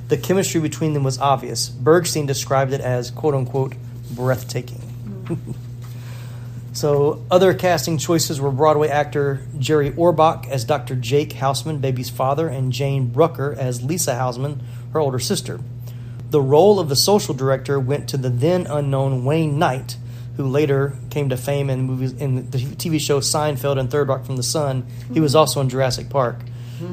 the 0.09 0.19
chemistry 0.19 0.61
between 0.61 0.93
them 0.93 1.05
was 1.05 1.19
obvious. 1.19 1.71
Bergstein 1.71 2.27
described 2.27 2.75
it 2.75 2.83
as 2.83 3.11
"quote 3.11 3.35
unquote" 3.35 3.77
breathtaking. 4.11 4.83
so 6.75 7.25
other 7.31 7.55
casting 7.55 7.97
choices 7.97 8.43
were 8.43 8.51
Broadway 8.51 8.89
actor 8.89 9.47
Jerry 9.59 9.91
Orbach 9.91 10.47
as 10.51 10.67
Dr. 10.67 10.97
Jake 10.97 11.33
Houseman, 11.33 11.79
baby's 11.79 12.11
father, 12.11 12.47
and 12.47 12.75
Jane 12.75 13.07
Brucker 13.07 13.57
as 13.59 13.83
Lisa 13.83 14.17
Houseman, 14.17 14.63
her 14.93 15.01
older 15.01 15.19
sister. 15.19 15.61
The 16.29 16.43
role 16.43 16.79
of 16.79 16.91
the 16.91 16.95
social 16.95 17.33
director 17.33 17.81
went 17.81 18.07
to 18.11 18.19
the 18.19 18.29
then 18.29 18.67
unknown 18.67 19.25
Wayne 19.25 19.59
Knight, 19.59 19.97
who 20.41 20.49
later 20.49 20.95
came 21.11 21.29
to 21.29 21.37
fame 21.37 21.69
in 21.69 21.83
movies 21.83 22.13
in 22.15 22.51
the 22.51 22.57
TV 22.59 22.99
show 22.99 23.21
Seinfeld 23.21 23.79
and 23.79 23.91
Third 23.91 24.09
Rock 24.09 24.25
from 24.25 24.37
the 24.37 24.43
Sun. 24.43 24.87
He 25.13 25.21
was 25.21 25.35
also 25.35 25.61
in 25.61 25.69
Jurassic 25.69 26.09
Park. 26.09 26.39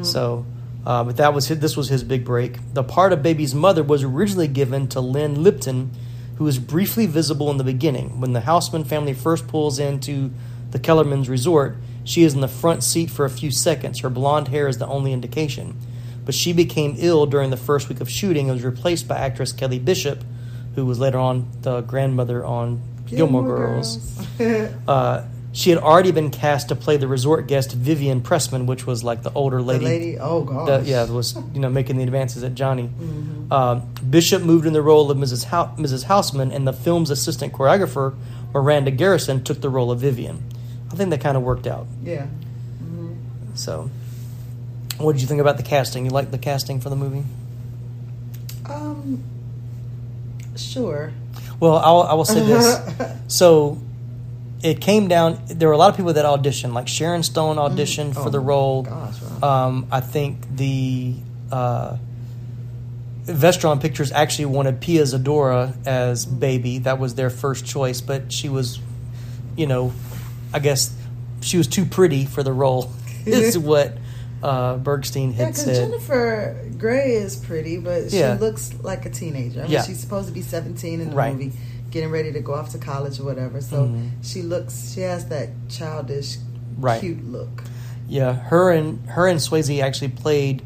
So 0.04 0.46
Uh, 0.86 1.04
but 1.04 1.18
that 1.18 1.34
was 1.34 1.48
his, 1.48 1.60
this 1.60 1.76
was 1.78 1.88
his 1.90 2.04
big 2.04 2.24
break. 2.26 2.58
The 2.74 2.84
part 2.84 3.12
of 3.14 3.22
Baby's 3.22 3.54
mother 3.56 3.84
was 3.84 4.04
originally 4.04 4.48
given 4.48 4.88
to 4.90 5.00
Lynn 5.02 5.44
Lipton, 5.44 5.92
who 6.38 6.44
was 6.46 6.60
briefly 6.60 7.06
visible 7.08 7.50
in 7.52 7.58
the 7.58 7.64
beginning. 7.66 8.20
When 8.22 8.34
the 8.34 8.42
Houseman 8.42 8.84
family 8.86 9.14
first 9.14 9.48
pulls 9.48 9.80
into 9.80 10.32
the 10.72 10.80
Kellerman's 10.80 11.28
resort, 11.30 11.78
she 12.06 12.24
is 12.24 12.34
in 12.34 12.42
the 12.42 12.48
front 12.48 12.84
seat 12.84 13.10
for 13.10 13.26
a 13.26 13.30
few 13.30 13.52
seconds. 13.52 14.00
Her 14.00 14.10
blonde 14.10 14.48
hair 14.50 14.68
is 14.68 14.78
the 14.78 14.88
only 14.88 15.12
indication. 15.14 15.76
But 16.26 16.36
she 16.36 16.54
became 16.54 16.96
ill 16.98 17.26
during 17.26 17.50
the 17.50 17.58
first 17.58 17.90
week 17.90 18.00
of 18.02 18.10
shooting 18.10 18.50
and 18.50 18.56
was 18.58 18.64
replaced 18.64 19.08
by 19.08 19.18
actress 19.18 19.52
Kelly 19.52 19.80
Bishop, 19.80 20.24
who 20.76 20.86
was 20.86 21.00
later 21.00 21.18
on 21.18 21.48
the 21.64 21.82
grandmother 21.82 22.46
on 22.46 22.82
Gilmore, 23.08 23.44
Girls. 23.44 24.00
uh, 24.88 25.26
she 25.54 25.72
had 25.72 25.80
already 25.80 26.12
been 26.12 26.30
cast 26.30 26.70
to 26.70 26.76
play 26.76 26.98
the 26.98 27.08
resort 27.08 27.48
guest 27.48 27.74
Vivian 27.74 28.22
Pressman, 28.22 28.68
which 28.68 28.86
was 28.86 29.04
like 29.04 29.24
the 29.24 29.34
older 29.34 29.58
the 29.58 29.64
lady. 29.64 29.86
lady, 29.86 30.20
oh 30.20 30.44
gosh. 30.44 30.68
that, 30.68 30.86
yeah, 30.86 31.10
was 31.10 31.36
you 31.54 31.60
know 31.60 31.70
making 31.70 31.98
the 31.98 32.04
advances 32.04 32.44
at 32.44 32.54
Johnny. 32.54 32.90
Uh, 33.50 33.76
Bishop 34.08 34.44
moved 34.44 34.68
in 34.68 34.74
the 34.74 34.82
role 34.82 35.10
of 35.10 35.18
Mrs. 35.18 35.46
Hou- 35.46 35.82
Mrs. 35.82 36.04
Houseman, 36.04 36.52
and 36.52 36.68
the 36.68 36.74
film's 36.74 37.10
assistant 37.10 37.54
choreographer 37.54 38.16
Miranda 38.54 38.92
Garrison 38.92 39.44
took 39.44 39.62
the 39.62 39.70
role 39.70 39.90
of 39.92 40.00
Vivian. 40.00 40.44
I 40.92 40.96
think 40.96 41.10
that 41.10 41.22
kind 41.22 41.36
of 41.38 41.44
worked 41.44 41.68
out. 41.68 41.88
Yeah. 42.04 42.28
So, 43.56 43.90
what 45.00 45.14
did 45.14 45.22
you 45.22 45.28
think 45.28 45.42
about 45.42 45.58
the 45.58 45.64
casting? 45.64 46.06
You 46.06 46.12
like 46.12 46.30
the 46.30 46.38
casting 46.38 46.80
for 46.80 46.90
the 46.90 46.96
movie? 46.96 47.24
Um. 48.66 49.24
Sure. 50.56 51.14
Well, 51.60 51.78
I'll, 51.78 52.02
I 52.04 52.14
will 52.14 52.26
say 52.26 52.46
this. 52.46 52.80
so, 53.28 53.82
it 54.64 54.82
came 54.82 55.08
down. 55.08 55.40
There 55.48 55.68
were 55.68 55.74
a 55.74 55.78
lot 55.78 55.90
of 55.90 55.98
people 55.98 56.14
that 56.14 56.26
auditioned. 56.26 56.74
Like 56.74 56.88
Sharon 56.88 57.24
Stone 57.24 57.58
auditioned 57.58 58.14
for 58.16 58.30
the 58.30 58.40
Oh, 58.40 58.44
role. 58.44 58.84
Gosh. 58.84 59.16
Wow. 59.42 59.68
Um, 59.68 59.88
I 59.92 60.00
think 60.02 60.56
the 60.56 61.14
uh, 61.52 61.98
Vestron 63.26 63.82
Pictures 63.82 64.12
actually 64.12 64.46
wanted 64.46 64.82
Pia 64.82 65.04
Zadora 65.04 65.76
as 65.86 66.26
baby. 66.26 66.80
That 66.80 67.00
was 67.00 67.16
their 67.16 67.30
first 67.30 67.66
choice, 67.66 68.02
but 68.02 68.32
she 68.32 68.50
was, 68.50 68.80
you 69.56 69.68
know, 69.68 69.94
I 70.54 70.60
guess 70.60 70.96
she 71.42 71.58
was 71.58 71.68
too 71.68 71.86
pretty 71.86 72.26
for 72.26 72.42
the 72.44 72.54
role. 72.54 72.92
is 73.26 73.58
what 73.60 73.98
uh, 74.44 74.78
Bergstein 74.78 75.32
yeah, 75.32 75.38
had 75.38 75.48
because 75.48 75.64
said. 75.64 75.90
Jennifer 75.90 76.56
Grey 76.78 77.14
is 77.14 77.36
pretty, 77.36 77.78
but 77.78 78.12
she 78.12 78.20
Yeah. 78.20 78.38
looks 78.40 78.74
like 78.82 79.06
a 79.06 79.10
teenager. 79.10 79.60
I 79.60 79.64
mean, 79.64 79.72
Yeah. 79.72 79.84
she's 79.84 80.00
supposed 80.00 80.28
to 80.28 80.34
be 80.34 80.42
17 80.42 81.02
in 81.02 81.10
the 81.10 81.16
Right. 81.16 81.34
movie, 81.34 81.54
getting 81.92 82.12
ready 82.12 82.32
to 82.34 82.40
go 82.40 82.54
off 82.54 82.72
to 82.72 82.78
college 82.78 83.20
or 83.20 83.24
whatever. 83.24 83.62
So 83.62 83.84
Mhm. 83.88 84.10
she 84.22 84.42
looks, 84.44 84.92
she 84.94 85.02
has 85.02 85.26
that 85.28 85.50
childish, 85.70 86.38
Right. 86.78 87.00
cute 87.00 87.30
look. 87.32 87.64
Yeah, 88.08 88.34
her 88.34 88.72
and 88.72 89.00
her 89.10 89.28
and 89.28 89.40
Swayze 89.40 89.82
actually 89.82 90.10
played 90.10 90.62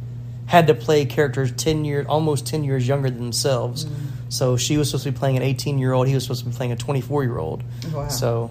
had 0.48 0.68
to 0.68 0.74
play 0.74 1.06
characters 1.06 1.54
ten 1.56 1.86
years, 1.86 2.06
almost 2.08 2.46
ten 2.46 2.64
years 2.66 2.86
younger 2.88 3.10
than 3.10 3.20
themselves. 3.20 3.86
Mm-hmm. 3.86 3.94
So 4.30 4.58
she 4.58 4.78
was 4.78 4.90
supposed 4.90 5.06
to 5.06 5.12
be 5.12 5.18
playing 5.18 5.38
an 5.38 5.44
eighteen 5.44 5.78
year 5.80 5.94
old. 5.94 6.08
He 6.08 6.14
was 6.14 6.24
supposed 6.24 6.44
to 6.44 6.50
be 6.50 6.56
playing 6.56 6.72
a 6.74 6.76
twenty 6.76 7.00
four 7.02 7.24
year 7.24 7.38
old. 7.38 7.64
Wow. 7.94 8.10
So, 8.10 8.50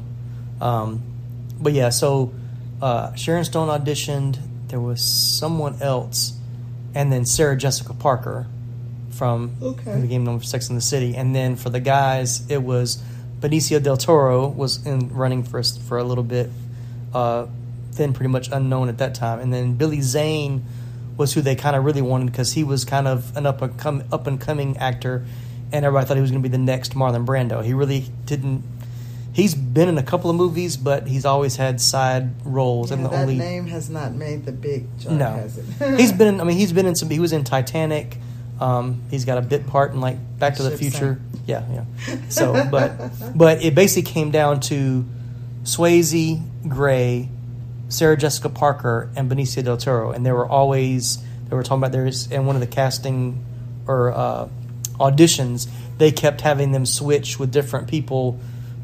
um, 0.62 1.02
but 1.60 1.72
yeah, 1.74 1.90
so 1.90 2.32
uh, 2.80 3.14
Sharon 3.14 3.44
Stone 3.44 3.68
auditioned. 3.68 4.38
There 4.70 4.80
was 4.80 5.00
someone 5.02 5.80
else, 5.82 6.32
and 6.94 7.12
then 7.12 7.24
Sarah 7.24 7.56
Jessica 7.56 7.92
Parker 7.94 8.46
from 9.10 9.52
Okay. 9.60 10.00
became 10.00 10.24
known 10.24 10.38
for 10.38 10.44
Sex 10.46 10.68
in 10.68 10.76
the 10.76 10.80
City. 10.80 11.14
And 11.16 11.34
then 11.34 11.56
for 11.56 11.68
the 11.70 11.80
guys, 11.80 12.42
it 12.48 12.62
was 12.62 13.02
Benicio 13.40 13.82
del 13.82 13.96
Toro 13.96 14.48
was 14.48 14.84
in 14.86 15.12
running 15.14 15.42
for 15.42 15.58
us 15.58 15.76
for 15.76 15.98
a 15.98 16.04
little 16.04 16.24
bit. 16.24 16.50
Uh, 17.12 17.46
then 17.92 18.12
pretty 18.12 18.30
much 18.30 18.48
unknown 18.52 18.88
at 18.88 18.98
that 18.98 19.14
time, 19.14 19.40
and 19.40 19.52
then 19.52 19.74
Billy 19.74 20.00
Zane 20.00 20.64
was 21.16 21.34
who 21.34 21.40
they 21.40 21.56
kind 21.56 21.74
of 21.74 21.84
really 21.84 22.00
wanted 22.00 22.26
because 22.26 22.52
he 22.52 22.62
was 22.64 22.84
kind 22.84 23.08
of 23.08 23.36
an 23.36 23.44
up 23.46 23.60
and 23.60 23.76
come 23.76 24.04
up 24.12 24.26
and 24.28 24.40
coming 24.40 24.76
actor, 24.78 25.24
and 25.72 25.84
everybody 25.84 26.06
thought 26.06 26.16
he 26.16 26.20
was 26.22 26.30
going 26.30 26.42
to 26.42 26.48
be 26.48 26.52
the 26.52 26.62
next 26.62 26.94
Marlon 26.94 27.26
Brando. 27.26 27.62
He 27.64 27.74
really 27.74 28.06
didn't. 28.24 28.62
He's 29.32 29.54
been 29.54 29.88
in 29.88 29.96
a 29.96 30.02
couple 30.02 30.28
of 30.28 30.36
movies, 30.36 30.76
but 30.76 31.06
he's 31.06 31.24
always 31.24 31.56
had 31.56 31.80
side 31.80 32.30
roles, 32.44 32.90
Yeah, 32.90 32.96
and 32.96 33.04
the 33.04 33.10
that 33.10 33.22
only 33.22 33.36
name 33.36 33.66
has 33.68 33.88
not 33.88 34.12
made 34.12 34.44
the 34.44 34.52
big 34.52 34.86
chart, 35.00 35.14
no, 35.14 35.30
has 35.30 35.56
it? 35.56 35.98
he's 36.00 36.12
been. 36.12 36.28
In, 36.28 36.40
I 36.40 36.44
mean, 36.44 36.56
he's 36.56 36.72
been 36.72 36.86
in 36.86 36.96
some. 36.96 37.08
He 37.10 37.20
was 37.20 37.32
in 37.32 37.44
Titanic. 37.44 38.18
Um, 38.60 39.02
he's 39.10 39.24
got 39.24 39.38
a 39.38 39.42
bit 39.42 39.66
part 39.66 39.92
in 39.92 40.00
like 40.00 40.16
Back 40.38 40.56
to 40.56 40.62
the 40.62 40.70
Ship 40.70 40.78
Future. 40.78 41.20
Yeah, 41.46 41.64
yeah. 41.72 42.16
So, 42.28 42.68
but 42.70 43.12
but 43.34 43.64
it 43.64 43.74
basically 43.74 44.10
came 44.10 44.30
down 44.30 44.60
to 44.62 45.06
Swayze, 45.62 46.42
Grey, 46.68 47.28
Sarah 47.88 48.16
Jessica 48.16 48.48
Parker, 48.48 49.10
and 49.16 49.30
Benicio 49.30 49.64
del 49.64 49.76
Toro, 49.76 50.10
and 50.10 50.26
they 50.26 50.32
were 50.32 50.46
always 50.46 51.18
they 51.48 51.56
were 51.56 51.62
talking 51.62 51.78
about 51.78 51.92
there's 51.92 52.30
in 52.30 52.46
one 52.46 52.56
of 52.56 52.60
the 52.60 52.66
casting 52.66 53.44
or 53.86 54.12
uh, 54.12 54.48
auditions 54.98 55.68
they 55.98 56.10
kept 56.10 56.40
having 56.40 56.72
them 56.72 56.86
switch 56.86 57.38
with 57.38 57.52
different 57.52 57.88
people 57.88 58.38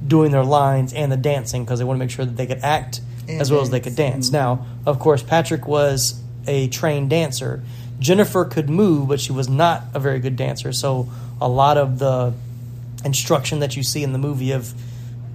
doing 0.06 0.30
their 0.32 0.44
lines 0.44 0.92
and 0.92 1.11
the 1.12 1.16
dancing 1.16 1.64
because 1.64 1.78
they 1.78 1.85
want 1.85 1.98
to 1.98 2.04
make 2.04 2.11
sure 2.11 2.24
that 2.24 2.37
they 2.37 2.46
could 2.46 2.62
act 2.62 3.00
And 3.28 3.40
as 3.40 3.50
well 3.50 3.61
as 3.61 3.70
they 3.70 3.80
could 3.80 3.96
dance. 3.96 4.28
Mhm. 4.30 4.32
Now, 4.32 4.66
of 4.85 4.98
course, 4.98 5.22
Patrick 5.22 5.66
was 5.66 6.20
a 6.46 6.68
trained 6.68 7.11
dancer. 7.11 7.62
Jennifer 7.98 8.44
could 8.44 8.68
move, 8.70 9.09
but 9.09 9.20
she 9.20 9.32
was 9.32 9.48
not 9.48 9.82
a 9.94 9.98
very 9.98 10.20
good 10.20 10.37
dancer. 10.37 10.72
So 10.72 11.09
a 11.40 11.48
lot 11.48 11.76
of 11.76 11.98
the 11.98 12.32
instruction 13.04 13.61
that 13.61 13.76
you 13.76 13.82
see 13.82 14.02
in 14.02 14.12
the 14.12 14.18
movie 14.18 14.52
of, 14.52 14.72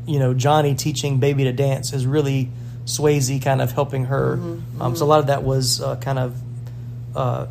you 0.05 0.19
know, 0.19 0.33
Johnny 0.33 0.73
teaching 0.75 1.19
baby 1.19 1.43
to 1.43 1.51
dance 1.53 1.91
is 1.91 2.05
really 2.05 2.49
Swayze 2.85 3.41
kind 3.41 3.61
of 3.61 3.71
helping 3.73 4.05
her. 4.05 4.37
Mm-hmm, 4.37 4.81
Um, 4.81 4.95
so 4.95 5.05
a 5.05 5.07
lot 5.07 5.19
of 5.19 5.27
that 5.27 5.43
was 5.43 5.81
uh, 5.81 5.95
kind 5.97 6.17
of 6.19 6.35
uh, 7.15 7.45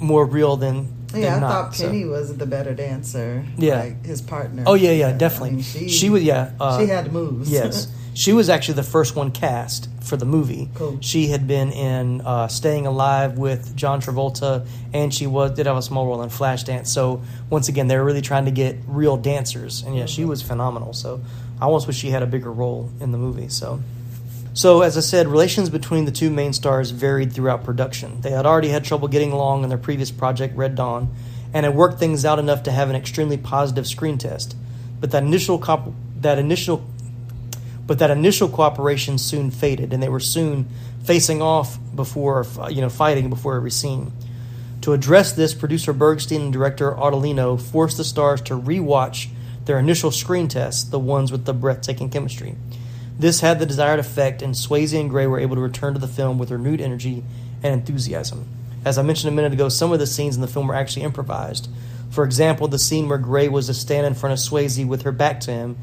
more 0.00 0.24
real 0.26 0.56
than 0.56 0.88
yeah, 1.22 1.36
I 1.36 1.40
not. 1.40 1.50
thought 1.50 1.74
So- 1.74 1.86
Penny 1.86 2.04
was 2.04 2.36
the 2.36 2.46
better 2.46 2.74
dancer. 2.74 3.44
Yeah. 3.56 3.80
like 3.80 4.04
his 4.06 4.20
partner. 4.22 4.64
Oh 4.66 4.74
yeah, 4.74 4.90
yeah, 4.92 5.08
I 5.08 5.12
definitely. 5.12 5.50
mean, 5.52 5.62
she, 5.88 6.10
was 6.10 6.22
yeah. 6.22 6.52
Uh, 6.60 6.78
she 6.80 6.86
had 6.86 7.12
moves. 7.12 7.50
Yes, 7.50 7.88
she 8.14 8.32
was 8.32 8.48
actually 8.48 8.74
the 8.74 8.82
first 8.82 9.16
one 9.16 9.30
cast 9.30 9.88
for 10.02 10.16
the 10.16 10.24
movie. 10.26 10.68
Cool. 10.74 10.98
She 11.00 11.28
had 11.28 11.46
been 11.46 11.72
in 11.72 12.20
uh, 12.20 12.48
Staying 12.48 12.86
Alive 12.86 13.38
with 13.38 13.74
John 13.74 14.00
Travolta, 14.00 14.66
and 14.92 15.12
she 15.12 15.26
was 15.26 15.52
did 15.52 15.66
have 15.66 15.76
a 15.76 15.82
small 15.82 16.06
role 16.06 16.22
in 16.22 16.28
Flashdance. 16.30 16.88
So 16.88 17.22
once 17.50 17.68
again, 17.68 17.88
they 17.88 17.96
were 17.96 18.04
really 18.04 18.20
trying 18.22 18.44
to 18.44 18.50
get 18.50 18.76
real 18.86 19.16
dancers, 19.16 19.82
and 19.82 19.96
yeah, 19.96 20.06
she 20.06 20.24
was 20.24 20.42
phenomenal. 20.42 20.92
So 20.92 21.20
I 21.60 21.64
almost 21.64 21.86
wish 21.86 21.96
she 21.96 22.10
had 22.10 22.22
a 22.22 22.26
bigger 22.26 22.52
role 22.52 22.90
in 23.00 23.12
the 23.12 23.18
movie. 23.18 23.48
So. 23.48 23.80
So, 24.56 24.82
as 24.82 24.96
I 24.96 25.00
said, 25.00 25.26
relations 25.26 25.68
between 25.68 26.04
the 26.04 26.12
two 26.12 26.30
main 26.30 26.52
stars 26.52 26.92
varied 26.92 27.32
throughout 27.32 27.64
production. 27.64 28.20
They 28.20 28.30
had 28.30 28.46
already 28.46 28.68
had 28.68 28.84
trouble 28.84 29.08
getting 29.08 29.32
along 29.32 29.64
in 29.64 29.68
their 29.68 29.76
previous 29.76 30.12
project, 30.12 30.56
Red 30.56 30.76
Dawn, 30.76 31.12
and 31.52 31.66
had 31.66 31.74
worked 31.74 31.98
things 31.98 32.24
out 32.24 32.38
enough 32.38 32.62
to 32.62 32.70
have 32.70 32.88
an 32.88 32.94
extremely 32.94 33.36
positive 33.36 33.84
screen 33.84 34.16
test. 34.16 34.56
But 35.00 35.10
that 35.10 35.24
initial 35.24 35.58
that 36.20 36.38
initial 36.38 36.88
but 37.84 37.98
that 37.98 38.12
initial 38.12 38.48
cooperation 38.48 39.18
soon 39.18 39.50
faded, 39.50 39.92
and 39.92 40.00
they 40.00 40.08
were 40.08 40.20
soon 40.20 40.68
facing 41.02 41.42
off 41.42 41.76
before 41.92 42.46
you 42.70 42.80
know 42.80 42.88
fighting 42.88 43.30
before 43.30 43.56
every 43.56 43.72
scene. 43.72 44.12
To 44.82 44.92
address 44.92 45.32
this, 45.32 45.52
producer 45.52 45.92
Bergstein 45.92 46.42
and 46.42 46.52
director 46.52 46.92
Ardolino 46.92 47.60
forced 47.60 47.96
the 47.96 48.04
stars 48.04 48.40
to 48.42 48.54
rewatch 48.54 49.30
their 49.64 49.80
initial 49.80 50.12
screen 50.12 50.46
tests, 50.46 50.84
the 50.84 50.98
ones 51.00 51.32
with 51.32 51.44
the 51.44 51.54
breathtaking 51.54 52.08
chemistry. 52.08 52.54
This 53.18 53.40
had 53.40 53.58
the 53.58 53.66
desired 53.66 54.00
effect, 54.00 54.42
and 54.42 54.54
Swayze 54.54 54.98
and 54.98 55.08
Grey 55.08 55.26
were 55.26 55.38
able 55.38 55.54
to 55.56 55.62
return 55.62 55.94
to 55.94 56.00
the 56.00 56.08
film 56.08 56.38
with 56.38 56.50
renewed 56.50 56.80
energy 56.80 57.22
and 57.62 57.72
enthusiasm. 57.72 58.46
As 58.84 58.98
I 58.98 59.02
mentioned 59.02 59.32
a 59.32 59.36
minute 59.36 59.52
ago, 59.52 59.68
some 59.68 59.92
of 59.92 59.98
the 59.98 60.06
scenes 60.06 60.34
in 60.34 60.42
the 60.42 60.48
film 60.48 60.66
were 60.66 60.74
actually 60.74 61.02
improvised. 61.02 61.68
For 62.10 62.24
example, 62.24 62.68
the 62.68 62.78
scene 62.78 63.08
where 63.08 63.18
Grey 63.18 63.48
was 63.48 63.66
to 63.66 63.74
stand 63.74 64.06
in 64.06 64.14
front 64.14 64.32
of 64.32 64.38
Swayze 64.38 64.86
with 64.86 65.02
her 65.02 65.12
back 65.12 65.40
to 65.40 65.52
him 65.52 65.76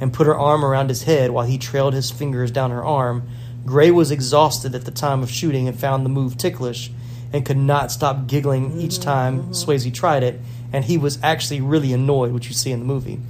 and 0.00 0.12
put 0.12 0.26
her 0.26 0.36
arm 0.36 0.64
around 0.64 0.88
his 0.88 1.02
head 1.02 1.30
while 1.30 1.46
he 1.46 1.58
trailed 1.58 1.94
his 1.94 2.10
fingers 2.10 2.50
down 2.50 2.70
her 2.70 2.84
arm. 2.84 3.28
Grey 3.64 3.90
was 3.90 4.10
exhausted 4.10 4.74
at 4.74 4.84
the 4.84 4.90
time 4.90 5.22
of 5.22 5.30
shooting 5.30 5.68
and 5.68 5.78
found 5.78 6.04
the 6.04 6.10
move 6.10 6.38
ticklish 6.38 6.90
and 7.32 7.44
could 7.44 7.56
not 7.56 7.90
stop 7.90 8.26
giggling 8.26 8.80
each 8.80 9.00
time 9.00 9.40
mm-hmm. 9.40 9.50
Swayze 9.52 9.92
tried 9.92 10.22
it, 10.22 10.40
and 10.72 10.84
he 10.84 10.96
was 10.96 11.18
actually 11.22 11.60
really 11.60 11.92
annoyed, 11.92 12.32
which 12.32 12.46
you 12.46 12.54
see 12.54 12.72
in 12.72 12.80
the 12.80 12.86
movie. 12.86 13.20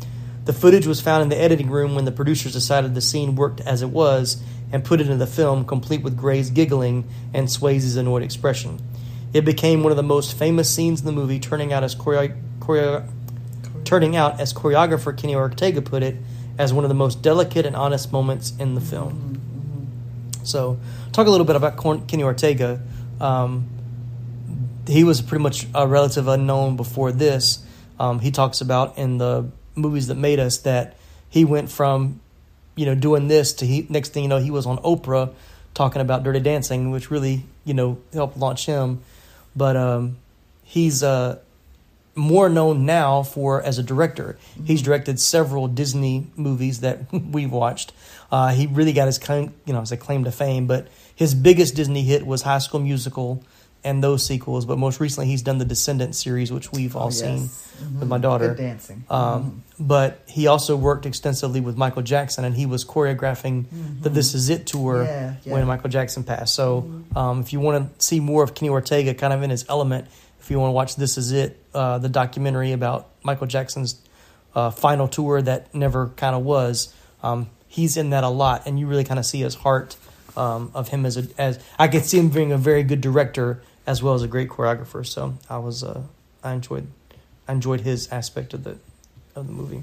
The 0.47 0.53
footage 0.53 0.87
was 0.87 1.01
found 1.01 1.25
in 1.25 1.29
the 1.29 1.37
editing 1.37 1.71
room 1.71 1.97
when 1.97 2.05
the 2.05 2.13
producers 2.13 2.53
decided 2.53 2.95
the 2.95 3.01
scene 3.01 3.35
worked 3.35 3.61
as 3.61 3.83
it 3.83 3.91
was 3.91 4.41
and 4.73 4.85
put 4.85 5.01
it 5.01 5.09
in 5.09 5.19
the 5.19 5.27
film, 5.27 5.65
complete 5.65 6.03
with 6.03 6.17
Grey's 6.17 6.51
giggling 6.51 7.05
and 7.35 7.49
Swayze's 7.49 7.97
annoyed 7.97 8.23
expression. 8.23 8.81
It 9.33 9.45
became 9.45 9.83
one 9.83 9.91
of 9.91 9.97
the 9.97 10.05
most 10.05 10.39
famous 10.39 10.71
scenes 10.71 11.01
in 11.01 11.07
the 11.07 11.13
movie, 11.13 11.41
turning 11.41 11.73
out 11.73 11.83
as 11.83 11.97
choreo- 11.97 12.41
choreo- 12.61 13.09
turning 13.85 14.15
out, 14.15 14.41
as 14.41 14.55
choreographer 14.55 15.17
Kenny 15.17 15.35
Ortega 15.35 15.83
put 15.83 16.05
it, 16.05 16.17
as 16.59 16.73
one 16.73 16.85
of 16.85 16.89
the 16.89 16.95
most 16.95 17.23
delicate 17.23 17.67
and 17.67 17.75
honest 17.75 18.13
moments 18.13 18.53
in 18.59 18.77
the 18.77 18.81
film. 18.81 19.41
So, 20.45 20.79
talk 21.11 21.27
a 21.27 21.31
little 21.31 21.45
bit 21.45 21.57
about 21.57 21.77
Corn- 21.77 22.07
Kenny 22.07 22.23
Ortega. 22.23 22.81
Um, 23.21 23.69
he 24.87 25.03
was 25.03 25.21
pretty 25.23 25.43
much 25.43 25.67
a 25.75 25.89
relative 25.89 26.29
unknown 26.29 26.77
before 26.77 27.11
this. 27.11 27.65
Um, 27.99 28.21
he 28.21 28.31
talks 28.31 28.61
about 28.61 28.97
in 28.97 29.19
the 29.19 29.51
movies 29.77 30.09
that 30.09 30.17
made 30.17 30.41
us 30.41 30.59
that 30.59 30.97
he 31.29 31.45
went 31.45 31.71
from, 31.71 32.21
you 32.75 32.87
know, 32.87 32.95
doing 32.95 33.29
this 33.29 33.53
to 33.55 33.67
he 33.67 33.87
next 33.89 34.13
thing 34.13 34.25
you 34.25 34.29
know 34.29 34.39
he 34.39 34.51
was 34.51 34.67
on 34.67 34.79
Oprah 34.79 35.33
talking 35.75 36.03
about 36.03 36.25
Dirty 36.25 36.41
Dancing, 36.41 36.91
which 36.91 37.11
really 37.11 37.45
you 37.65 37.75
know 37.75 37.99
helped 38.13 38.37
launch 38.37 38.67
him. 38.67 39.03
but 39.55 39.77
um, 39.77 40.17
he's 40.65 41.03
uh, 41.03 41.39
more 42.17 42.49
known 42.49 42.87
now 42.87 43.23
for 43.23 43.63
as 43.63 43.79
a 43.79 43.83
director. 43.83 44.39
He's 44.65 44.83
directed 44.83 45.21
several 45.21 45.69
Disney 45.69 46.27
movies 46.35 46.81
that 46.81 47.13
we've 47.13 47.53
watched. 47.53 47.93
Uh, 48.33 48.53
he 48.53 48.67
really 48.67 48.93
got 48.93 49.07
his 49.07 49.19
claim, 49.19 49.55
you 49.65 49.73
know, 49.73 49.81
his 49.81 49.93
claim 49.93 50.25
to 50.25 50.33
fame. 50.33 50.67
But 50.67 50.89
his 51.15 51.35
biggest 51.35 51.77
Disney 51.77 52.03
hit 52.03 52.27
was 52.27 52.43
High 52.43 52.59
School 52.59 52.81
Musical 52.81 53.45
and 53.87 54.03
those 54.05 54.27
sequels. 54.27 54.67
But 54.67 54.77
most 54.79 55.01
recently, 55.01 55.29
he's 55.29 55.43
done 55.43 55.59
the 55.59 55.65
Descendants 55.65 56.19
series, 56.23 56.53
which 56.53 56.71
we've 56.73 56.95
all 56.97 57.07
Oh, 57.07 57.11
seen 57.11 57.43
yes. 57.43 57.73
with 58.01 58.09
my 58.09 58.19
daughter. 58.19 58.49
Good 58.49 58.59
dancing. 58.59 59.05
Um, 59.09 59.63
But 59.79 60.21
he 60.27 60.47
also 60.47 60.77
worked 60.77 61.07
extensively 61.07 61.61
with 61.61 61.77
Michael 61.77 62.03
Jackson, 62.03 62.45
and 62.45 62.55
he 62.57 62.67
was 62.67 62.85
choreographing 62.85 63.67
the 64.03 64.09
"This 64.11 64.35
Is 64.35 64.49
It" 64.51 64.67
tour 64.67 64.95
Mm-hmm. 65.05 65.11
Yeah, 65.11 65.35
yeah. 65.45 65.53
when 65.53 65.67
Michael 65.67 65.91
Jackson 65.91 66.25
passed. 66.25 66.55
So, 66.55 66.91
um, 67.15 67.41
if 67.41 67.53
you 67.53 67.61
want 67.61 67.99
to 67.99 68.05
see 68.05 68.21
more 68.21 68.43
of 68.43 68.55
Kenny 68.55 68.71
Ortega, 68.71 69.15
kind 69.15 69.33
of 69.33 69.43
in 69.43 69.51
his 69.51 69.65
element, 69.69 70.07
if 70.41 70.51
you 70.51 70.59
want 70.61 70.71
to 70.71 70.75
watch 70.75 70.97
"This 70.97 71.17
Is 71.19 71.33
It," 71.33 71.59
uh, 71.75 71.99
the 71.99 72.09
documentary 72.09 72.73
about 72.73 73.09
Michael 73.23 73.47
Jackson's 73.47 73.97
uh, 74.55 74.71
final 74.71 75.09
tour 75.09 75.43
that 75.43 75.75
never 75.75 76.09
kind 76.17 76.35
of 76.35 76.43
was, 76.43 76.93
um, 77.23 77.49
he's 77.69 77.97
in 77.99 78.11
that 78.11 78.25
a 78.25 78.29
lot, 78.31 78.67
and 78.67 78.79
you 78.81 78.87
really 78.87 79.05
kind 79.05 79.19
of 79.21 79.27
see 79.27 79.41
his 79.41 79.55
heart 79.57 79.97
um, 80.39 80.71
of 80.75 80.89
him 80.89 81.05
as 81.05 81.17
a 81.19 81.25
as 81.39 81.59
I 81.79 81.89
could 81.89 82.05
see 82.07 82.19
him 82.19 82.31
being 82.31 82.51
a 82.53 82.57
very 82.59 82.83
good 82.83 83.01
director 83.03 83.61
as 83.87 84.03
well 84.03 84.15
as 84.15 84.23
a 84.23 84.29
great 84.29 84.49
choreographer. 84.49 85.07
So 85.07 85.35
I 85.49 85.59
was 85.59 85.83
uh, 85.83 86.03
I 86.43 86.53
enjoyed 86.55 86.89
I 87.49 87.53
enjoyed 87.53 87.83
his 87.83 88.09
aspect 88.13 88.55
of 88.55 88.65
the 88.65 88.79
of 89.35 89.47
the 89.47 89.53
movie. 89.53 89.83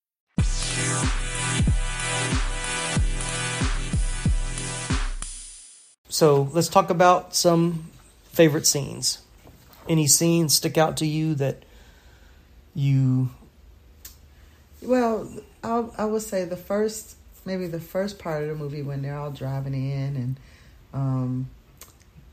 So 6.11 6.49
let's 6.51 6.67
talk 6.67 6.89
about 6.89 7.33
some 7.33 7.89
favorite 8.33 8.67
scenes. 8.67 9.19
Any 9.87 10.07
scenes 10.07 10.53
stick 10.53 10.77
out 10.77 10.97
to 10.97 11.05
you 11.07 11.35
that 11.35 11.63
you 12.75 13.29
Well, 14.81 15.27
I 15.63 15.85
I 15.97 16.05
would 16.05 16.21
say 16.21 16.45
the 16.45 16.57
first 16.57 17.15
maybe 17.45 17.67
the 17.67 17.79
first 17.79 18.19
part 18.19 18.43
of 18.43 18.49
the 18.49 18.55
movie 18.55 18.81
when 18.83 19.01
they're 19.01 19.17
all 19.17 19.31
driving 19.31 19.73
in 19.73 20.15
and 20.15 20.39
um, 20.93 21.49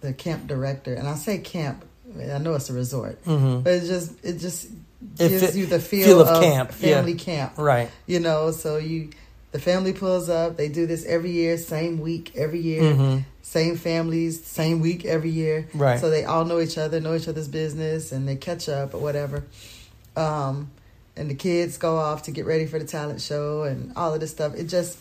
the 0.00 0.12
camp 0.12 0.46
director 0.46 0.92
and 0.94 1.08
I 1.08 1.14
say 1.14 1.38
camp 1.38 1.84
I 2.20 2.38
know 2.38 2.54
it's 2.54 2.68
a 2.70 2.74
resort 2.74 3.22
Mhm. 3.24 3.62
but 3.64 3.72
it 3.74 3.86
just 3.86 4.12
it 4.24 4.38
just 4.38 4.68
gives 5.16 5.40
fit- 5.40 5.54
you 5.54 5.66
the 5.66 5.78
feel, 5.80 6.04
feel 6.06 6.20
of 6.20 6.28
of, 6.28 6.42
camp, 6.42 6.72
yeah. 6.80 6.96
family 6.96 7.14
camp 7.14 7.52
right? 7.56 7.90
you 8.06 8.18
know 8.20 8.50
so 8.50 8.76
you 8.76 9.10
the 9.52 9.58
family 9.58 9.92
pulls 9.92 10.28
up 10.28 10.56
they 10.56 10.68
do 10.68 10.87
this 10.87 11.04
every 11.06 11.30
year 11.30 11.56
same 11.56 12.00
week 12.00 12.32
every 12.37 12.61
year 12.61 12.82
Mhm. 12.82 13.24
same 13.42 13.76
families 13.76 14.44
same 14.44 14.80
week 14.80 15.04
every 15.06 15.30
year 15.30 15.66
Right. 15.74 15.98
so 16.00 16.11
they 16.11 16.24
all 16.24 16.44
know 16.44 16.61
each 16.61 16.76
other 16.78 17.00
know 17.00 17.14
each 17.14 17.28
other's 17.28 17.48
business 17.48 18.12
and 18.12 18.28
they 18.28 18.37
catch 18.37 18.68
up 18.68 18.92
or 18.94 18.98
whatever 18.98 19.44
um, 20.16 20.70
and 21.16 21.30
the 21.30 21.34
kids 21.34 21.78
go 21.78 21.96
off 21.96 22.24
to 22.24 22.30
get 22.30 22.46
ready 22.46 22.66
for 22.66 22.78
the 22.78 22.84
talent 22.84 23.20
show 23.20 23.62
and 23.62 23.92
all 23.96 24.12
of 24.14 24.20
this 24.20 24.30
stuff 24.30 24.54
it 24.54 24.64
just 24.64 24.98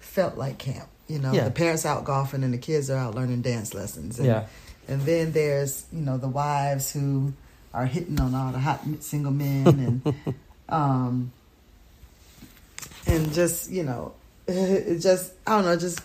felt 0.00 0.36
like 0.36 0.58
camp 0.58 0.88
you 1.08 1.18
know 1.18 1.32
Yeah. 1.32 1.44
the 1.44 1.50
parents 1.50 1.86
out 1.86 2.04
golfing 2.04 2.42
and 2.44 2.52
the 2.52 2.58
kids 2.58 2.90
are 2.90 2.96
out 2.98 3.14
learning 3.14 3.40
dance 3.42 3.72
lessons 3.74 4.18
and, 4.18 4.26
Yeah. 4.26 4.44
and 4.86 5.00
then 5.02 5.32
there's 5.32 5.84
you 5.92 6.00
know 6.02 6.18
the 6.18 6.28
wives 6.28 6.90
who 6.92 7.32
are 7.72 7.86
hitting 7.86 8.20
on 8.20 8.34
all 8.34 8.52
the 8.52 8.58
hot 8.58 8.80
single 9.00 9.32
men 9.32 9.66
and 9.66 10.34
um 10.68 11.32
and 13.08 13.32
just 13.32 13.70
you 13.70 13.82
know 13.82 14.12
it 14.46 14.98
just 15.00 15.32
i 15.46 15.52
don't 15.56 15.64
know 15.64 15.76
just 15.76 16.00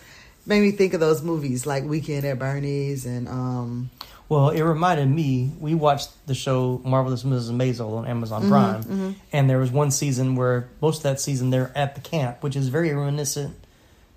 made 0.46 0.60
me 0.60 0.70
think 0.72 0.94
of 0.94 1.00
those 1.00 1.22
movies 1.22 1.66
like 1.66 1.84
weekend 1.84 2.24
at 2.24 2.38
bernie's 2.38 3.06
and 3.06 3.28
um 3.28 3.90
Well, 4.28 4.48
it 4.50 4.62
reminded 4.62 5.06
me. 5.10 5.52
We 5.60 5.74
watched 5.74 6.08
the 6.26 6.34
show 6.34 6.80
Marvelous 6.82 7.24
Mrs. 7.24 7.50
Maisel 7.52 7.92
on 7.98 8.06
Amazon 8.06 8.42
Mm-hmm, 8.44 8.48
Prime, 8.48 9.16
and 9.34 9.50
there 9.50 9.58
was 9.58 9.70
one 9.70 9.90
season 9.90 10.34
where 10.34 10.66
most 10.80 10.98
of 10.98 11.02
that 11.04 11.20
season 11.20 11.50
they're 11.50 11.70
at 11.76 11.94
the 11.94 12.00
camp, 12.00 12.42
which 12.42 12.56
is 12.56 12.68
very 12.68 12.92
reminiscent 12.94 13.54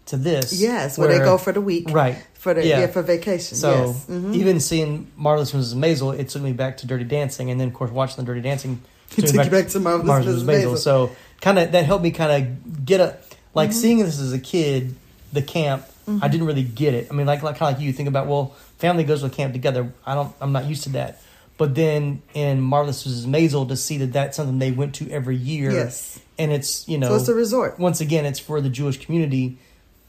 to 0.05 0.15
this. 0.15 0.53
yes 0.53 0.97
where, 0.97 1.09
they 1.09 1.19
go 1.19 1.37
for 1.37 1.51
the 1.51 1.59
week 1.59 1.89
right 1.91 2.15
for 2.35 2.53
the 2.53 2.65
Yeah. 2.65 2.79
yeah, 2.79 2.87
for 2.87 3.01
vacation 3.03 3.57
So 3.57 3.71
yes 3.71 4.05
Mhm. 4.09 4.33
even 4.35 4.59
seeing 4.61 5.11
Marvelous 5.17 5.51
Mrs. 5.51 5.75
Maisel, 5.75 6.17
it 6.17 6.29
took 6.29 6.41
me 6.41 6.53
back 6.53 6.77
to 6.77 6.87
Dirty 6.87 7.03
Dancing, 7.03 7.51
and 7.51 7.59
then 7.59 7.67
of 7.67 7.73
course 7.73 7.91
watching 7.91 8.15
the 8.23 8.23
Dirty 8.23 8.41
Dancing 8.41 8.79
It 9.17 9.27
took 9.27 9.43
you 9.45 9.51
back 9.51 9.67
to 9.75 9.79
Marvelous 9.81 10.25
Mrs. 10.25 10.43
Maisel. 10.45 10.77
So 10.77 11.11
kind 11.41 11.59
of 11.59 11.71
that 11.71 11.85
helped 11.85 12.03
me 12.03 12.11
kind 12.11 12.31
of 12.43 12.85
get 12.85 12.99
a 13.01 13.17
like 13.53 13.69
Mm-hmm. 13.71 13.79
seeing 13.79 13.97
this 13.99 14.19
as 14.19 14.33
a 14.33 14.39
kid, 14.39 14.95
the 15.33 15.41
camp. 15.41 15.85
I 16.21 16.29
didn't 16.29 16.47
really 16.47 16.63
get 16.63 16.93
it. 16.93 17.07
I 17.11 17.13
mean, 17.13 17.27
like 17.27 17.43
like 17.43 17.57
kind 17.57 17.73
of 17.73 17.79
like 17.79 17.85
you 17.85 17.91
think 17.91 18.07
about 18.07 18.27
well, 18.27 18.55
family 18.77 19.03
goes 19.03 19.23
to 19.23 19.29
camp 19.29 19.51
together. 19.51 19.91
I 20.05 20.15
don't. 20.15 20.33
I'm 20.39 20.53
not 20.53 20.63
used 20.65 20.83
to 20.83 20.89
that. 20.91 21.21
But 21.57 21.75
then 21.75 22.21
in 22.33 22.61
Marvelous 22.61 23.05
Mrs. 23.05 23.25
Maisel 23.25 23.67
to 23.67 23.75
see 23.75 23.97
that 23.97 24.13
that's 24.13 24.37
something 24.37 24.57
they 24.59 24.71
went 24.71 24.95
to 24.95 25.09
every 25.11 25.35
year. 25.35 25.69
Yes. 25.71 26.17
And 26.39 26.53
it's 26.53 26.87
you 26.87 26.97
know 26.97 27.09
so 27.09 27.15
it's 27.15 27.27
a 27.27 27.33
resort 27.33 27.77
once 27.77 27.99
again, 27.99 28.25
it's 28.25 28.39
for 28.39 28.61
the 28.61 28.69
Jewish 28.69 29.03
community. 29.03 29.57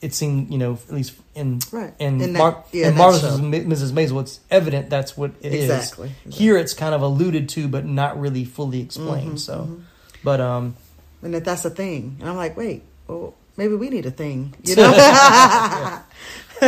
It 0.00 0.14
seemed, 0.14 0.52
you 0.52 0.58
know, 0.58 0.74
at 0.74 0.94
least 0.94 1.14
in 1.34 1.58
Right. 1.72 1.92
in, 1.98 2.20
In 2.20 2.32
that- 2.34 2.38
Mar- 2.38 2.64
yeah, 2.70 2.90
in 2.90 2.94
Marvelous. 2.96 3.40
Mrs. 3.40 3.90
Maisel, 3.90 4.20
it's 4.20 4.38
evident 4.52 4.90
that's 4.90 5.16
what 5.16 5.32
it 5.40 5.52
is. 5.52 5.64
Exactly. 5.68 6.12
Here, 6.30 6.56
it's 6.56 6.74
kind 6.74 6.94
of 6.94 7.02
alluded 7.02 7.48
to, 7.48 7.66
but 7.66 7.84
not 7.84 8.20
really 8.20 8.44
fully 8.44 8.80
explained. 8.80 9.26
Mm-hmm, 9.30 9.36
so, 9.38 9.80
but 10.22 10.40
um, 10.40 10.76
and 11.22 11.34
that 11.34 11.44
that's 11.44 11.64
a 11.64 11.70
thing 11.70 12.16
and 12.20 12.28
i'm 12.28 12.36
like 12.36 12.56
wait 12.56 12.82
well 13.06 13.34
maybe 13.56 13.74
we 13.74 13.88
need 13.90 14.06
a 14.06 14.10
thing 14.10 14.54
you 14.64 14.76
know 14.76 16.02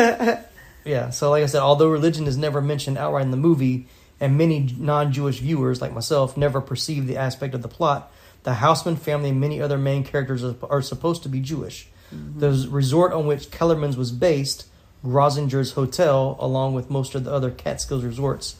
yeah. 0.84 1.10
So, 1.10 1.30
like 1.30 1.42
I 1.42 1.46
said, 1.46 1.60
although 1.60 1.88
religion 1.88 2.26
is 2.26 2.36
never 2.36 2.60
mentioned 2.60 2.98
outright 2.98 3.24
in 3.24 3.30
the 3.30 3.36
movie, 3.36 3.86
and 4.18 4.36
many 4.36 4.74
non-Jewish 4.78 5.40
viewers, 5.40 5.80
like 5.80 5.92
myself, 5.92 6.36
never 6.36 6.60
perceive 6.60 7.06
the 7.06 7.16
aspect 7.16 7.54
of 7.54 7.62
the 7.62 7.68
plot, 7.68 8.12
the 8.42 8.54
Houseman 8.54 8.96
family 8.96 9.30
and 9.30 9.40
many 9.40 9.60
other 9.60 9.78
main 9.78 10.04
characters 10.04 10.44
are, 10.44 10.56
are 10.68 10.82
supposed 10.82 11.22
to 11.22 11.28
be 11.28 11.40
Jewish. 11.40 11.88
The 12.12 12.66
resort 12.68 13.12
on 13.12 13.28
which 13.28 13.52
Kellerman's 13.52 13.96
was 13.96 14.10
based, 14.10 14.66
Grosinger's 15.04 15.72
Hotel, 15.72 16.36
along 16.40 16.74
with 16.74 16.90
most 16.90 17.14
of 17.14 17.22
the 17.22 17.32
other 17.32 17.52
Catskills 17.52 18.02
resorts, 18.02 18.56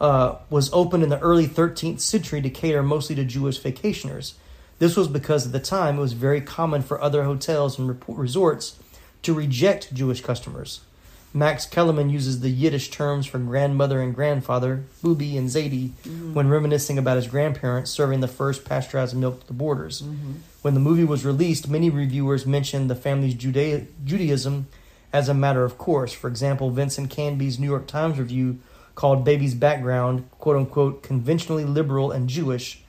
uh, 0.00 0.38
was 0.50 0.72
opened 0.72 1.04
in 1.04 1.08
the 1.08 1.20
early 1.20 1.46
13th 1.46 2.00
century 2.00 2.42
to 2.42 2.50
cater 2.50 2.82
mostly 2.82 3.14
to 3.14 3.24
Jewish 3.24 3.60
vacationers. 3.60 4.32
This 4.80 4.96
was 4.96 5.08
because 5.08 5.46
at 5.46 5.52
the 5.52 5.60
time 5.60 5.98
it 5.98 6.00
was 6.00 6.14
very 6.14 6.40
common 6.40 6.82
for 6.82 7.00
other 7.00 7.24
hotels 7.24 7.78
and 7.78 8.02
resorts 8.08 8.78
to 9.22 9.34
reject 9.34 9.94
Jewish 9.94 10.22
customers. 10.22 10.80
Max 11.32 11.64
Kellerman 11.64 12.10
uses 12.10 12.40
the 12.40 12.48
Yiddish 12.48 12.90
terms 12.90 13.26
for 13.26 13.38
grandmother 13.38 14.00
and 14.00 14.14
grandfather, 14.14 14.84
Bubi 15.02 15.38
and 15.38 15.48
Zaidi, 15.48 15.90
mm-hmm. 15.90 16.34
when 16.34 16.48
reminiscing 16.48 16.98
about 16.98 17.16
his 17.16 17.28
grandparents 17.28 17.90
serving 17.90 18.20
the 18.20 18.26
first 18.26 18.64
pasteurized 18.64 19.14
milk 19.14 19.42
to 19.42 19.46
the 19.46 19.52
boarders. 19.52 20.02
Mm-hmm. 20.02 20.32
When 20.62 20.74
the 20.74 20.80
movie 20.80 21.04
was 21.04 21.24
released, 21.24 21.68
many 21.68 21.88
reviewers 21.88 22.46
mentioned 22.46 22.90
the 22.90 22.96
family's 22.96 23.34
Juda- 23.34 23.86
Judaism 24.04 24.66
as 25.12 25.28
a 25.28 25.34
matter 25.34 25.62
of 25.62 25.78
course. 25.78 26.12
For 26.12 26.26
example, 26.26 26.70
Vincent 26.70 27.10
Canby's 27.10 27.58
New 27.58 27.68
York 27.68 27.86
Times 27.86 28.18
review 28.18 28.58
called 28.94 29.24
Baby's 29.24 29.54
background, 29.54 30.28
quote 30.38 30.56
unquote, 30.56 31.02
conventionally 31.02 31.64
liberal 31.64 32.10
and 32.10 32.28
Jewish, 32.28 32.79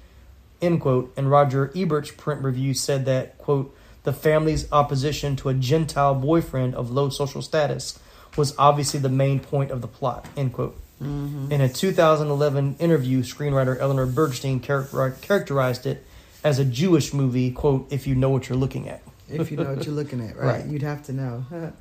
end 0.62 0.82
quote, 0.82 1.14
and 1.18 1.30
Roger 1.30 1.72
Ebert's 1.76 2.12
print 2.12 2.44
review 2.44 2.74
said 2.74 3.06
that, 3.06 3.38
quote, 3.38 3.76
the 4.04 4.14
family's 4.14 4.72
opposition 4.72 5.36
to 5.38 5.50
a 5.50 5.54
Gentile 5.54 6.16
boyfriend 6.16 6.76
of 6.76 6.90
low 6.90 7.10
social 7.10 7.42
status 7.42 8.00
was 8.36 8.56
obviously 8.58 9.00
the 9.00 9.10
main 9.10 9.40
point 9.40 9.72
of 9.72 9.82
the 9.82 9.88
plot, 9.88 10.26
end 10.36 10.54
quote. 10.54 10.76
Mm-hmm. 11.02 11.52
In 11.52 11.62
a 11.62 11.70
2011 11.70 12.78
interview, 12.80 13.24
screenwriter 13.24 13.78
Eleanor 13.80 14.08
Bergstein 14.08 14.62
characterized 14.62 15.86
it 15.86 16.06
as 16.44 16.60
a 16.60 16.66
Jewish 16.66 17.14
movie, 17.14 17.52
quote, 17.52 17.92
if 17.92 18.08
you 18.08 18.16
know 18.16 18.30
what 18.30 18.50
you're 18.50 18.58
looking 18.58 18.88
at. 18.90 19.02
if 19.28 19.52
you 19.52 19.58
know 19.58 19.74
what 19.74 19.86
you're 19.86 19.96
looking 19.96 20.22
at, 20.22 20.36
right? 20.38 20.62
Right. 20.62 20.66
You'd 20.66 20.84
have 20.84 21.04
to 21.04 21.14
know. 21.14 21.46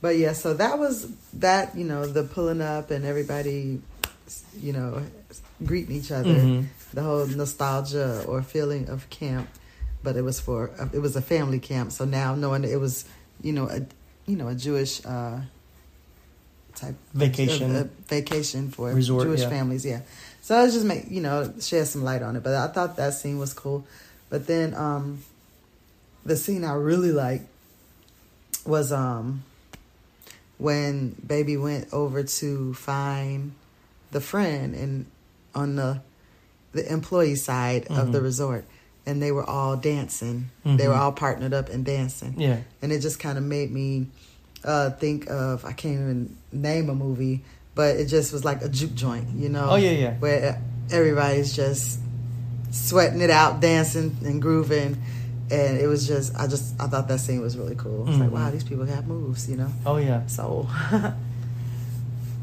But 0.00 0.16
yeah, 0.16 0.32
so 0.32 0.54
that 0.54 0.78
was 0.78 1.12
that. 1.34 1.76
You 1.76 1.84
know, 1.84 2.06
the 2.06 2.24
pulling 2.24 2.62
up 2.62 2.90
and 2.90 3.04
everybody, 3.04 3.80
you 4.60 4.72
know, 4.72 5.02
greeting 5.64 5.96
each 5.96 6.10
other. 6.10 6.34
Mhm. 6.34 6.66
The 6.92 7.02
whole 7.02 7.26
nostalgia 7.26 8.24
or 8.26 8.42
feeling 8.42 8.88
of 8.88 9.08
camp, 9.10 9.48
but 10.02 10.16
it 10.16 10.22
was 10.22 10.40
for 10.40 10.70
it 10.92 10.98
was 11.00 11.14
a 11.16 11.22
family 11.22 11.60
camp. 11.60 11.92
So 11.92 12.04
now 12.04 12.34
knowing 12.34 12.64
it 12.64 12.80
was, 12.80 13.04
you 13.42 13.52
know, 13.52 13.68
a 13.68 13.86
you 14.26 14.36
know 14.36 14.48
a 14.48 14.54
Jewish 14.54 15.04
uh, 15.06 15.40
type 16.74 16.94
Vacation. 17.14 17.76
uh, 17.76 17.80
uh, 17.80 17.84
vacation 18.08 18.70
for 18.70 18.92
Resort, 18.92 19.24
Jewish 19.24 19.40
yeah. 19.40 19.50
families. 19.50 19.84
Yeah, 19.84 20.00
so 20.42 20.56
I 20.56 20.62
was 20.64 20.74
just 20.74 20.86
make 20.86 21.10
you 21.10 21.20
know 21.20 21.52
shed 21.60 21.86
some 21.86 22.02
light 22.02 22.22
on 22.22 22.36
it. 22.36 22.42
But 22.42 22.54
I 22.54 22.66
thought 22.68 22.96
that 22.96 23.14
scene 23.14 23.38
was 23.38 23.52
cool. 23.54 23.86
But 24.28 24.46
then 24.46 24.74
um, 24.74 25.22
the 26.24 26.36
scene 26.36 26.64
I 26.64 26.74
really 26.74 27.12
liked 27.12 27.46
was 28.66 28.92
um 28.92 29.42
when 30.58 31.16
baby 31.26 31.56
went 31.56 31.92
over 31.92 32.22
to 32.22 32.74
find 32.74 33.52
the 34.10 34.20
friend 34.20 34.74
and 34.74 35.06
on 35.54 35.76
the 35.76 36.00
the 36.72 36.90
employee 36.92 37.34
side 37.34 37.86
of 37.90 38.12
the 38.12 38.18
Mhm. 38.20 38.22
resort 38.22 38.64
and 39.06 39.20
they 39.22 39.32
were 39.32 39.48
all 39.48 39.76
dancing 39.76 40.50
they 40.64 40.86
were 40.86 40.94
Mhm. 40.94 40.98
all 41.00 41.12
partnered 41.12 41.52
up 41.52 41.68
and 41.68 41.84
dancing 41.84 42.34
Yeah. 42.38 42.58
and 42.82 42.92
it 42.92 43.00
just 43.00 43.18
kind 43.18 43.36
of 43.38 43.44
made 43.44 43.72
me 43.72 44.06
uh 44.64 44.90
think 44.90 45.28
of 45.30 45.64
i 45.64 45.72
can't 45.72 45.94
even 45.94 46.36
name 46.52 46.88
a 46.90 46.94
movie 46.94 47.42
but 47.74 47.96
it 47.96 48.06
just 48.06 48.32
was 48.32 48.44
like 48.44 48.62
a 48.62 48.68
juke 48.68 48.94
joint 48.94 49.26
you 49.36 49.48
know 49.48 49.70
Oh, 49.70 49.76
yeah, 49.76 49.90
yeah. 49.92 50.14
where 50.18 50.60
everybody's 50.90 51.52
just 51.56 51.98
sweating 52.70 53.20
it 53.20 53.30
out 53.30 53.60
dancing 53.60 54.16
and 54.24 54.40
grooving 54.40 54.96
and 55.50 55.78
it 55.78 55.88
was 55.88 56.06
just 56.06 56.32
i 56.36 56.46
just 56.46 56.74
i 56.78 56.86
thought 56.86 57.08
that 57.08 57.18
scene 57.18 57.40
was 57.40 57.56
really 57.56 57.74
cool 57.74 58.06
it's 58.08 58.18
like 58.18 58.28
Mhm. 58.28 58.32
wow 58.32 58.50
these 58.50 58.62
people 58.64 58.84
have 58.86 59.08
moves 59.08 59.48
you 59.48 59.56
know 59.56 59.72
Oh 59.86 59.96
yeah. 59.96 60.26
so 60.28 60.68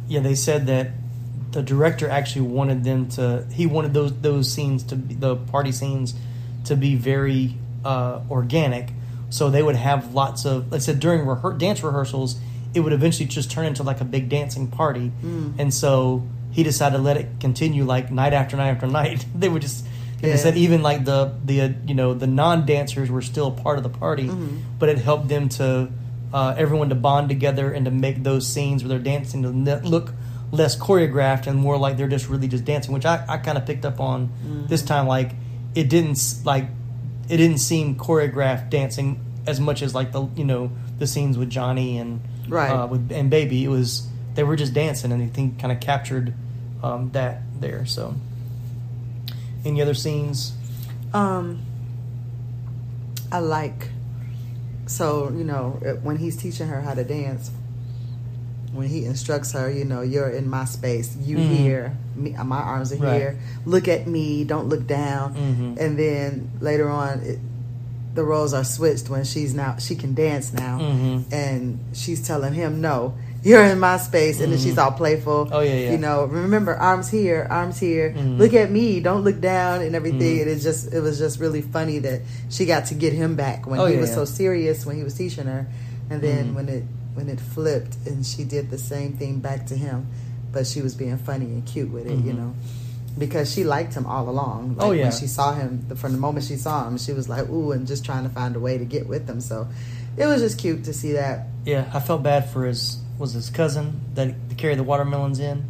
Yeah, 0.09 0.21
they 0.21 0.35
said 0.35 0.67
that 0.67 0.91
the 1.51 1.61
director 1.63 2.09
actually 2.09 2.41
wanted 2.47 2.83
them 2.83 3.07
to. 3.09 3.45
He 3.51 3.65
wanted 3.65 3.93
those 3.93 4.13
those 4.21 4.51
scenes 4.51 4.83
to 4.83 4.95
be, 4.95 5.15
the 5.15 5.35
party 5.35 5.71
scenes 5.71 6.13
to 6.65 6.75
be 6.75 6.95
very 6.95 7.55
uh, 7.85 8.21
organic. 8.29 8.89
So 9.29 9.49
they 9.49 9.63
would 9.63 9.75
have 9.75 10.13
lots 10.13 10.45
of. 10.45 10.71
Like 10.71 10.79
I 10.79 10.81
said 10.81 10.99
during 10.99 11.25
rehe- 11.25 11.57
dance 11.57 11.83
rehearsals, 11.83 12.37
it 12.73 12.81
would 12.81 12.93
eventually 12.93 13.27
just 13.27 13.49
turn 13.51 13.65
into 13.65 13.83
like 13.83 14.01
a 14.01 14.05
big 14.05 14.29
dancing 14.29 14.67
party, 14.67 15.11
Mm. 15.23 15.53
and 15.59 15.73
so 15.73 16.23
he 16.51 16.63
decided 16.63 16.97
to 16.97 17.03
let 17.03 17.17
it 17.17 17.27
continue 17.39 17.83
like 17.83 18.11
night 18.11 18.33
after 18.33 18.57
night 18.57 18.69
after 18.69 18.87
night. 19.01 19.25
they 19.35 19.49
would 19.49 19.61
just. 19.61 19.85
They 20.21 20.29
Yeah. 20.29 20.37
said 20.37 20.57
even 20.57 20.81
like 20.81 21.05
the 21.05 21.33
the 21.45 21.61
uh, 21.61 21.69
you 21.85 21.93
know 21.93 22.13
the 22.13 22.25
non 22.27 22.65
dancers 22.65 23.09
were 23.11 23.21
still 23.21 23.51
part 23.51 23.77
of 23.77 23.83
the 23.83 23.89
party, 23.89 24.27
Mhm. 24.27 24.61
but 24.79 24.89
it 24.89 24.97
helped 24.97 25.27
them 25.27 25.47
to 25.49 25.89
uh, 26.33 26.55
everyone 26.57 26.89
to 26.89 26.95
bond 26.95 27.29
together 27.29 27.71
and 27.71 27.85
to 27.85 27.91
make 27.91 28.23
those 28.23 28.47
scenes 28.47 28.83
where 28.83 28.89
they're 28.89 28.99
dancing 29.13 29.43
to 29.43 29.49
look 29.49 30.11
less 30.51 30.77
choreographed 30.77 31.45
and 31.47 31.59
more 31.59 31.77
like 31.77 31.97
they're 31.97 32.07
just 32.07 32.29
really 32.29 32.47
just 32.47 32.63
dancing, 32.65 32.93
which 32.93 33.05
I, 33.05 33.23
I 33.27 33.37
kind 33.37 33.57
of 33.57 33.65
picked 33.65 33.85
up 33.85 33.99
on 33.99 34.31
this 34.69 34.81
time. 34.83 35.07
Like 35.07 35.31
it 35.75 35.89
didn't 35.89 36.19
like 36.45 36.65
it 37.29 37.37
didn't 37.37 37.57
seem 37.59 37.95
choreographed 37.95 38.69
dancing 38.69 39.19
as 39.45 39.59
much 39.59 39.81
as 39.81 39.93
like 39.93 40.11
the 40.11 40.27
you 40.35 40.45
know 40.45 40.71
the 40.99 41.07
scenes 41.07 41.37
with 41.37 41.49
Johnny 41.49 41.97
and 41.97 42.21
Right. 42.47 42.69
uh, 42.69 42.87
with 42.87 43.11
and 43.11 43.29
Baby. 43.29 43.63
It 43.65 43.67
was 43.67 44.07
they 44.35 44.43
were 44.43 44.55
just 44.55 44.73
dancing 44.73 45.11
and 45.11 45.21
I 45.21 45.27
think 45.27 45.59
kind 45.59 45.71
of 45.71 45.79
captured 45.81 46.33
um, 46.81 47.09
that 47.11 47.41
there. 47.59 47.85
So 47.85 48.15
any 49.65 49.81
other 49.81 49.93
scenes? 49.93 50.53
Um, 51.13 51.61
I 53.31 53.39
like. 53.39 53.89
So 54.85 55.29
you 55.35 55.43
know 55.43 55.71
when 56.03 56.15
he's 56.17 56.37
teaching 56.37 56.67
her 56.67 56.81
how 56.81 56.93
to 56.93 57.03
dance, 57.03 57.51
when 58.77 58.87
he 58.87 59.05
instructs 59.05 59.51
her, 59.53 59.69
you 59.71 59.83
know, 59.83 60.01
you're 60.01 60.29
in 60.29 60.47
my 60.49 60.65
space. 60.65 61.15
You 61.19 61.37
Mhm. 61.37 61.55
here, 61.57 61.91
me, 62.15 62.35
my 62.45 62.59
arms 62.59 62.93
are 62.93 62.97
Right. 62.97 63.15
here. 63.19 63.35
Look 63.65 63.87
at 63.87 64.07
me. 64.07 64.43
Don't 64.43 64.69
look 64.69 64.85
down. 64.85 65.33
Mhm. 65.33 65.81
And 65.83 65.97
then 65.97 66.49
later 66.61 66.87
on, 66.87 67.21
it, 67.21 67.39
the 68.13 68.23
roles 68.23 68.53
are 68.53 68.63
switched 68.63 69.09
when 69.09 69.23
she's 69.23 69.53
now 69.53 69.75
she 69.79 69.95
can 69.95 70.13
dance 70.13 70.53
now, 70.53 70.79
Mhm. 70.79 71.23
and 71.31 71.79
she's 71.93 72.21
telling 72.21 72.53
him 72.53 72.79
no. 72.81 73.13
You're 73.43 73.63
in 73.63 73.79
my 73.79 73.97
space, 73.97 74.41
and 74.41 74.51
then 74.51 74.59
she's 74.59 74.77
all 74.77 74.91
playful. 74.91 75.47
Oh, 75.51 75.59
yeah, 75.61 75.73
yeah. 75.75 75.91
You 75.91 75.97
know, 75.99 76.25
remember 76.25 76.75
arms 76.75 77.07
here, 77.09 77.47
arms 77.49 77.77
here. 77.79 78.13
Mhm. 78.17 78.37
Look 78.39 78.53
at 78.53 78.71
me, 78.71 78.99
don't 78.99 79.23
look 79.23 79.39
down, 79.39 79.81
and 79.81 79.95
everything. 79.95 80.37
Mhm. 80.37 80.41
And 80.41 80.49
it 80.51 80.59
just 80.59 80.91
it 80.93 81.01
was 81.01 81.17
just 81.19 81.39
really 81.39 81.61
funny 81.61 81.99
that 81.99 82.21
she 82.49 82.65
got 82.65 82.87
to 82.87 82.93
get 82.95 83.13
him 83.13 83.35
back 83.35 83.65
when 83.67 83.79
Oh, 83.79 83.85
he 83.85 83.93
yeah, 83.93 84.01
was 84.01 84.09
yeah. 84.09 84.15
so 84.15 84.25
serious 84.25 84.85
when 84.85 84.97
he 84.97 85.03
was 85.03 85.13
teaching 85.13 85.45
her, 85.45 85.67
and 86.09 86.21
then 86.21 86.55
when 86.55 86.67
it 86.69 86.83
when 87.17 87.27
it 87.29 87.39
flipped 87.41 87.97
and 88.05 88.23
she 88.25 88.43
did 88.43 88.69
the 88.69 88.77
same 88.77 89.13
thing 89.17 89.39
back 89.39 89.65
to 89.65 89.75
him, 89.75 90.07
but 90.53 90.65
she 90.67 90.81
was 90.81 90.93
being 90.95 91.17
funny 91.17 91.45
and 91.45 91.65
cute 91.65 91.89
with 91.91 92.05
it, 92.05 92.17
you 92.19 92.31
Mhm. 92.31 92.37
know, 92.37 92.53
because 93.17 93.51
she 93.51 93.63
liked 93.63 93.93
him 93.95 94.05
all 94.05 94.29
along. 94.29 94.75
Like 94.77 94.87
Oh, 94.87 94.91
yeah. 94.91 95.03
when 95.09 95.11
she 95.11 95.25
saw 95.27 95.53
him 95.55 95.83
the, 95.89 95.95
from 95.95 96.11
the 96.11 96.19
moment 96.19 96.45
she 96.45 96.55
saw 96.55 96.87
him, 96.87 96.97
she 96.99 97.13
was 97.13 97.27
like 97.27 97.49
ooh, 97.49 97.71
and 97.71 97.87
just 97.87 98.05
trying 98.05 98.23
to 98.23 98.29
find 98.29 98.55
a 98.55 98.59
way 98.59 98.77
to 98.77 98.85
get 98.85 99.07
with 99.07 99.27
him. 99.27 99.41
So 99.41 99.67
it 100.15 100.27
was 100.27 100.41
just 100.41 100.57
cute 100.59 100.83
to 100.85 100.93
see 100.93 101.13
that. 101.13 101.47
Yeah, 101.65 101.89
I 101.93 101.99
felt 101.99 102.21
bad 102.23 102.49
for 102.51 102.65
his 102.65 102.97
was 103.17 103.33
his 103.33 103.49
cousin 103.49 103.99
that 104.13 104.49
to 104.49 104.55
carry 104.55 104.75
the 104.75 104.83
watermelons 104.83 105.39
in 105.39 105.65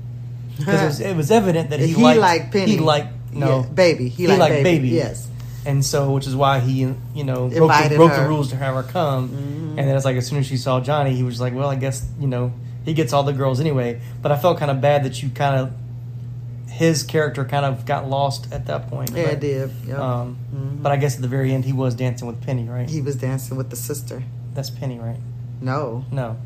because 0.57 0.81
it 0.81 0.85
was, 0.85 0.99
it 0.99 1.15
was 1.15 1.31
evident 1.31 1.69
that 1.69 1.79
he, 1.87 1.93
He 1.93 2.03
liked, 2.03 2.19
liked 2.19 2.51
Penny. 2.51 2.71
He 2.73 2.77
liked 2.79 3.13
no 3.33 3.61
Yeah, 3.61 3.69
baby. 3.69 4.09
He, 4.09 4.23
He 4.23 4.27
liked, 4.27 4.39
liked 4.41 4.63
baby. 4.63 4.87
baby. 4.87 4.89
Yes. 4.95 5.26
And 5.67 5.85
so 5.85 6.11
which 6.11 6.25
is 6.25 6.35
why 6.35 6.59
he 6.59 6.79
you 7.13 7.23
know 7.23 7.49
broke, 7.49 7.71
the, 7.89 7.95
broke 7.95 8.15
the 8.15 8.25
rules 8.27 8.49
to 8.49 8.55
have 8.55 8.73
her 8.75 8.83
come. 8.83 9.29
Mhm. 9.29 9.69
And 9.77 9.87
then 9.87 9.95
it's 9.95 10.05
like 10.05 10.15
as 10.17 10.25
soon 10.25 10.39
as 10.39 10.47
she 10.47 10.57
saw 10.57 10.79
Johnny, 10.79 11.13
he 11.13 11.21
was 11.23 11.39
like, 11.39 11.53
well, 11.53 11.69
I 11.69 11.75
guess 11.75 12.03
you 12.19 12.27
know 12.27 12.51
he 12.85 12.93
gets 12.93 13.13
all 13.13 13.23
the 13.23 13.33
girls 13.33 13.59
anyway. 13.59 14.01
But 14.21 14.31
I 14.31 14.37
felt 14.37 14.57
kind 14.57 14.71
of 14.71 14.81
bad 14.81 15.03
that 15.03 15.21
you 15.21 15.29
kind 15.29 15.55
of 15.59 15.71
his 16.71 17.03
character 17.03 17.43
kind 17.45 17.65
of 17.65 17.85
got 17.85 18.07
lost 18.09 18.51
at 18.53 18.65
that 18.67 18.89
point. 18.89 19.11
Yeah, 19.13 19.23
but, 19.25 19.33
it 19.33 19.39
did. 19.39 19.71
Yep. 19.87 19.99
Um, 19.99 20.37
Mhm. 20.55 20.83
But 20.83 20.91
I 20.91 20.97
guess 20.97 21.15
at 21.15 21.21
the 21.21 21.27
very 21.27 21.53
end, 21.53 21.65
he 21.65 21.73
was 21.73 21.95
dancing 21.95 22.27
with 22.27 22.41
Penny, 22.41 22.67
right? 22.69 22.89
he 22.89 23.01
was 23.01 23.15
dancing 23.15 23.57
with 23.57 23.69
the 23.69 23.75
sister. 23.75 24.23
That's 24.53 24.69
Penny, 24.69 24.99
right? 24.99 25.19
No, 25.61 26.05
No, 26.11 26.37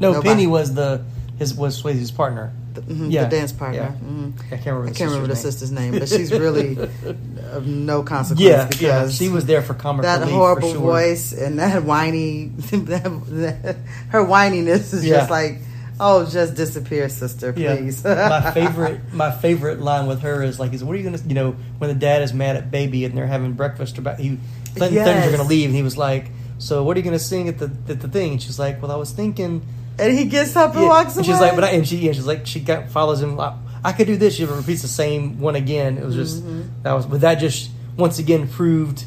no. 0.00 0.12
Nobody. 0.12 0.28
Penny 0.28 0.46
was 0.46 0.74
the 0.74 1.02
his 1.38 1.54
was 1.54 1.80
Swayze's 1.82 2.10
partner. 2.10 2.52
The, 2.74 2.80
mhm, 2.82 3.10
Yeah, 3.12 3.24
the 3.24 3.30
dance 3.36 3.52
partner. 3.52 3.78
yeah. 4.02 4.08
Mhm. 4.08 4.32
I 4.46 4.48
can't 4.56 4.66
remember. 4.66 4.86
I 4.86 4.90
the 4.90 4.94
can't 4.98 5.10
remember 5.10 5.28
the 5.28 5.36
sister's 5.36 5.70
name, 5.72 5.98
but 5.98 6.08
she's 6.08 6.30
really 6.32 6.76
of 7.52 7.66
no 7.66 8.02
consequence 8.02 8.40
Yeah, 8.40 8.66
because 8.66 8.80
yeah. 8.80 9.08
She 9.08 9.28
was 9.28 9.46
there 9.46 9.62
for 9.62 9.74
comic 9.74 10.02
that 10.02 10.20
relief 10.20 10.34
horrible 10.34 10.72
sure. 10.72 10.80
voice 10.80 11.32
and 11.32 11.58
that 11.58 11.84
whiny, 11.84 12.46
that, 12.70 13.76
her 14.10 14.24
whininess 14.24 14.92
is 14.94 15.04
just 15.04 15.30
like, 15.30 15.58
oh, 15.98 16.24
just 16.26 16.54
disappear, 16.54 17.08
sister, 17.08 17.52
Yeah. 17.56 17.76
please. 17.76 18.02
my 18.04 18.50
favorite, 18.54 19.00
my 19.12 19.30
favorite 19.30 19.80
line 19.80 20.06
with 20.06 20.20
her 20.22 20.42
is 20.42 20.58
like, 20.58 20.72
"Is 20.72 20.82
what 20.82 20.94
are 20.94 20.98
you 20.98 21.04
gonna, 21.04 21.22
you 21.26 21.34
know, 21.34 21.56
when 21.78 21.88
the 21.88 21.94
dad 21.98 22.22
is 22.22 22.32
mad 22.32 22.56
at 22.56 22.70
baby 22.70 23.04
and 23.04 23.16
they're 23.16 23.26
having 23.26 23.52
breakfast 23.52 23.98
about 23.98 24.18
he, 24.18 24.38
Clinton 24.76 24.94
Yes. 24.94 25.06
things 25.06 25.26
are 25.34 25.36
gonna 25.36 25.48
leave 25.48 25.66
and 25.66 25.74
he 25.76 25.82
was 25.82 25.98
like, 25.98 26.30
so 26.58 26.84
what 26.84 26.96
are 26.96 27.00
you 27.00 27.04
gonna 27.04 27.18
sing 27.18 27.48
at 27.48 27.58
the 27.58 27.70
at 27.88 28.00
the 28.00 28.08
thing? 28.08 28.32
And 28.32 28.42
she's 28.42 28.58
like, 28.58 28.80
well, 28.80 28.90
I 28.92 28.96
was 28.96 29.10
thinking, 29.12 29.62
and 30.00 30.18
he 30.18 30.24
gets 30.24 30.56
up 30.56 30.72
and 30.74 30.82
Yeah. 30.82 30.88
walks 30.88 31.16
and 31.16 31.26
away. 31.26 31.32
she's 31.34 31.40
like, 31.40 31.54
but 31.54 31.64
I, 31.64 31.70
and 31.70 31.86
she, 31.86 31.96
yeah, 31.98 32.12
she's 32.12 32.26
like, 32.26 32.46
she 32.46 32.60
got 32.60 32.88
follows 32.90 33.20
him. 33.22 33.38
I, 33.38 33.54
I 33.84 33.92
could 33.92 34.06
do 34.06 34.16
this. 34.16 34.34
She 34.36 34.44
repeats 34.44 34.82
the 34.82 34.88
same 34.88 35.40
one 35.40 35.56
again. 35.56 35.98
It 35.98 36.04
was 36.04 36.14
just 36.14 36.42
Mm-hmm. 36.42 36.82
that 36.82 36.92
was, 36.92 37.06
but 37.06 37.20
that 37.22 37.36
just 37.36 37.70
once 37.96 38.18
again 38.18 38.48
proved 38.48 39.04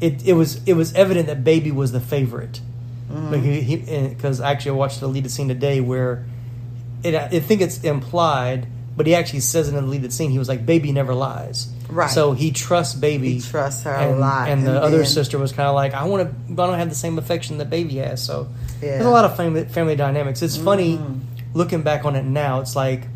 it. 0.00 0.26
It 0.26 0.32
was 0.34 0.62
it 0.66 0.74
was 0.74 0.94
evident 0.94 1.26
that 1.28 1.42
baby 1.44 1.70
was 1.72 1.92
the 1.92 2.00
favorite 2.00 2.60
Mm-hmm. 3.12 4.10
because 4.14 4.40
actually 4.40 4.70
I 4.70 4.74
watched 4.74 5.00
the 5.00 5.06
deleted 5.06 5.30
scene 5.32 5.48
today 5.48 5.80
where 5.80 6.24
it, 7.02 7.14
I 7.14 7.40
think 7.40 7.60
it's 7.60 7.82
implied, 7.82 8.66
but 8.96 9.06
he 9.06 9.14
actually 9.16 9.40
says 9.40 9.66
it 9.66 9.70
in 9.70 9.74
the 9.76 9.80
deleted 9.82 10.12
scene. 10.12 10.30
He 10.30 10.38
was 10.38 10.48
like, 10.48 10.64
"Baby 10.64 10.92
never 10.92 11.12
lies." 11.14 11.66
Right. 11.90 12.10
So 12.10 12.32
he 12.32 12.50
trusts 12.52 12.94
baby. 12.94 13.34
He 13.34 13.40
trusts 13.40 13.82
her 13.82 13.90
and, 13.92 14.14
a 14.14 14.18
lot, 14.18 14.48
And 14.48 14.64
the 14.66 14.70
and 14.70 14.78
other 14.78 14.98
then- 14.98 15.06
sister 15.06 15.38
was 15.38 15.52
kind 15.52 15.68
of 15.68 15.74
like, 15.74 15.92
"I 15.94 16.04
want 16.04 16.28
to. 16.28 16.52
I 16.62 16.66
don't 16.66 16.78
have 16.78 16.88
the 16.88 16.94
same 16.94 17.18
affection 17.18 17.58
that 17.58 17.68
baby 17.70 17.96
has." 17.96 18.22
So 18.22 18.48
Yeah. 18.82 18.90
there's 18.92 19.06
a 19.06 19.10
lot 19.10 19.24
of 19.24 19.36
family 19.36 19.64
family 19.64 19.96
dynamics. 19.96 20.40
It's 20.42 20.56
funny 20.56 20.96
Mhm. 20.98 21.20
looking 21.54 21.82
back 21.82 22.04
on 22.04 22.16
it 22.16 22.24
now. 22.24 22.60
It's 22.60 22.76
like 22.76 23.08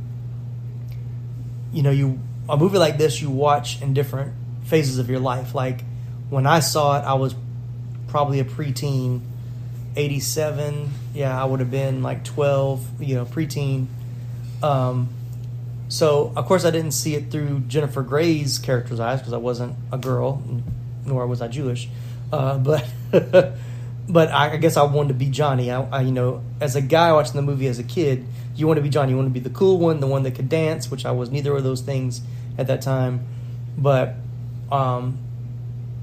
you 1.73 1.83
know, 1.83 1.91
you 1.91 2.19
a 2.49 2.57
movie 2.57 2.79
like 2.79 2.99
this 2.99 3.21
you 3.23 3.31
watch 3.31 3.81
in 3.83 3.95
different 3.95 4.33
phases 4.65 4.99
of 4.99 5.09
your 5.11 5.19
life. 5.21 5.55
Like 5.55 5.85
when 6.31 6.47
I 6.47 6.61
saw 6.61 6.99
it, 6.99 7.05
I 7.05 7.15
was 7.15 7.35
probably 8.09 8.41
a 8.41 8.45
preteen. 8.45 9.21
87 9.97 10.91
yeah 11.15 11.41
i 11.41 11.45
would 11.45 11.61
have 11.61 11.71
been 11.71 12.03
like 12.03 12.25
12 12.25 12.85
you 13.01 13.15
know 13.15 13.25
preteen 13.25 13.87
um, 14.61 15.09
so 15.95 16.33
of 16.37 16.47
course 16.47 16.65
i 16.65 16.71
didn't 16.71 16.93
see 16.93 17.15
it 17.15 17.31
through 17.31 17.61
jennifer 17.61 18.03
grey's 18.03 18.59
character's 18.59 19.01
eyes 19.01 19.21
because 19.21 19.33
i 19.33 19.37
wasn't 19.37 19.75
a 19.93 19.99
girl 19.99 20.43
nor 21.07 21.27
was 21.27 21.41
i 21.41 21.49
jewish. 21.49 21.89
Uh, 22.33 22.59
but 22.59 22.85
but 24.09 24.29
I, 24.31 24.53
I 24.53 24.57
guess 24.57 24.77
i 24.77 24.83
wanted 24.83 25.09
to 25.09 25.15
be 25.15 25.27
johnny. 25.27 25.71
I, 25.71 25.83
I 25.83 26.01
you 26.03 26.13
know 26.13 26.43
as 26.61 26.75
a 26.77 26.81
guy 26.83 27.13
watching 27.13 27.37
the 27.37 27.43
movie 27.43 27.67
as 27.67 27.79
a 27.79 27.85
kid 27.85 28.27
you 28.57 28.67
want 28.67 28.79
to 28.79 28.83
be 28.83 28.89
johnny. 28.89 29.11
You 29.11 29.17
want 29.17 29.29
to 29.29 29.35
be 29.35 29.41
the 29.41 29.51
cool 29.51 29.79
one 29.79 30.01
the 30.01 30.07
one 30.07 30.23
that 30.23 30.35
could 30.35 30.49
dance 30.49 30.91
which 30.91 31.05
i 31.05 31.11
was 31.11 31.31
neither 31.31 31.55
of 31.57 31.65
those 31.65 31.81
things 31.81 32.23
at 32.59 32.67
that 32.69 32.83
time. 32.83 33.27
But 33.77 34.15
um, 34.71 35.19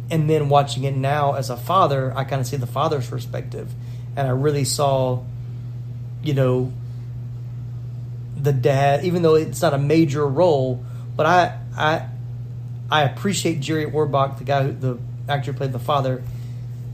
and 0.09 0.29
then 0.29 0.49
watching 0.49 0.83
it 0.83 0.95
now 0.95 1.33
as 1.33 1.49
a 1.49 1.57
father, 1.57 2.13
I 2.15 2.23
kind 2.23 2.41
of 2.41 2.47
see 2.47 2.57
the 2.57 2.67
father's 2.67 3.09
perspective, 3.09 3.71
and 4.15 4.27
I 4.27 4.31
really 4.31 4.65
saw, 4.65 5.23
you 6.21 6.33
know, 6.33 6.73
the 8.41 8.53
dad. 8.53 9.03
Even 9.05 9.21
though 9.21 9.35
it's 9.35 9.61
not 9.61 9.73
a 9.73 9.77
major 9.77 10.27
role, 10.27 10.83
but 11.15 11.25
I 11.25 11.59
I 11.77 12.07
I 12.89 13.03
appreciate 13.03 13.59
Jerry 13.59 13.85
Orbach, 13.85 14.37
the 14.37 14.43
guy 14.43 14.63
who 14.63 14.71
the 14.73 14.99
actor 15.29 15.51
who 15.51 15.57
played 15.57 15.71
the 15.71 15.79
father, 15.79 16.23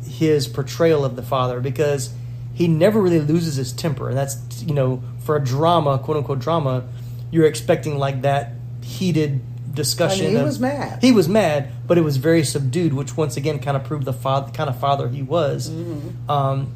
his 0.05 0.47
portrayal 0.47 1.03
of 1.05 1.15
the 1.15 1.23
father 1.23 1.59
because 1.59 2.13
he 2.53 2.67
never 2.67 3.01
really 3.01 3.19
loses 3.19 3.55
his 3.55 3.71
temper, 3.71 4.09
and 4.09 4.17
that's 4.17 4.63
you 4.63 4.73
know 4.73 5.01
for 5.19 5.35
a 5.35 5.43
drama, 5.43 5.99
quote 5.99 6.17
unquote 6.17 6.39
drama, 6.39 6.87
you're 7.31 7.45
expecting 7.45 7.97
like 7.97 8.21
that 8.21 8.53
heated 8.81 9.41
discussion. 9.73 10.25
I 10.25 10.29
mean, 10.29 10.35
he 10.35 10.41
of- 10.41 10.45
was 10.45 10.59
mad. 10.59 11.03
He 11.03 11.11
was 11.11 11.29
mad, 11.29 11.69
but 11.85 11.97
it 11.97 12.01
was 12.01 12.17
very 12.17 12.43
subdued, 12.43 12.93
which 12.93 13.15
once 13.15 13.37
again 13.37 13.59
kind 13.59 13.77
of 13.77 13.83
proved 13.83 14.05
the 14.05 14.13
father, 14.13 14.51
kind 14.51 14.69
of 14.69 14.79
father 14.79 15.07
he 15.07 15.21
was. 15.21 15.69
Mm-hmm. 15.69 16.29
Um, 16.29 16.73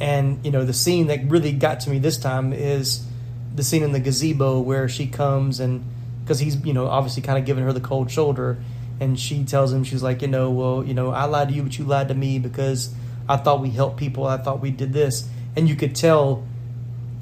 and 0.00 0.44
you 0.44 0.50
know 0.50 0.64
the 0.64 0.72
scene 0.72 1.08
that 1.08 1.24
really 1.28 1.52
got 1.52 1.80
to 1.80 1.90
me 1.90 1.98
this 1.98 2.18
time 2.18 2.52
is 2.52 3.04
the 3.54 3.62
scene 3.62 3.82
in 3.82 3.92
the 3.92 4.00
gazebo 4.00 4.60
where 4.60 4.88
she 4.88 5.06
comes 5.06 5.60
and 5.60 5.84
because 6.24 6.38
he's 6.38 6.56
you 6.64 6.72
know 6.72 6.86
obviously 6.86 7.22
kind 7.22 7.38
of 7.38 7.44
giving 7.44 7.64
her 7.64 7.72
the 7.72 7.80
cold 7.80 8.10
shoulder 8.10 8.56
and 9.00 9.18
she 9.18 9.44
tells 9.44 9.72
him 9.72 9.84
she's 9.84 10.02
like 10.02 10.22
you 10.22 10.28
know 10.28 10.50
well 10.50 10.84
you 10.84 10.94
know 10.94 11.10
i 11.10 11.24
lied 11.24 11.48
to 11.48 11.54
you 11.54 11.62
but 11.62 11.78
you 11.78 11.84
lied 11.84 12.08
to 12.08 12.14
me 12.14 12.38
because 12.38 12.94
i 13.28 13.36
thought 13.36 13.60
we 13.60 13.70
helped 13.70 13.96
people 13.98 14.26
i 14.26 14.36
thought 14.36 14.60
we 14.60 14.70
did 14.70 14.92
this 14.92 15.28
and 15.56 15.68
you 15.68 15.74
could 15.76 15.94
tell 15.94 16.44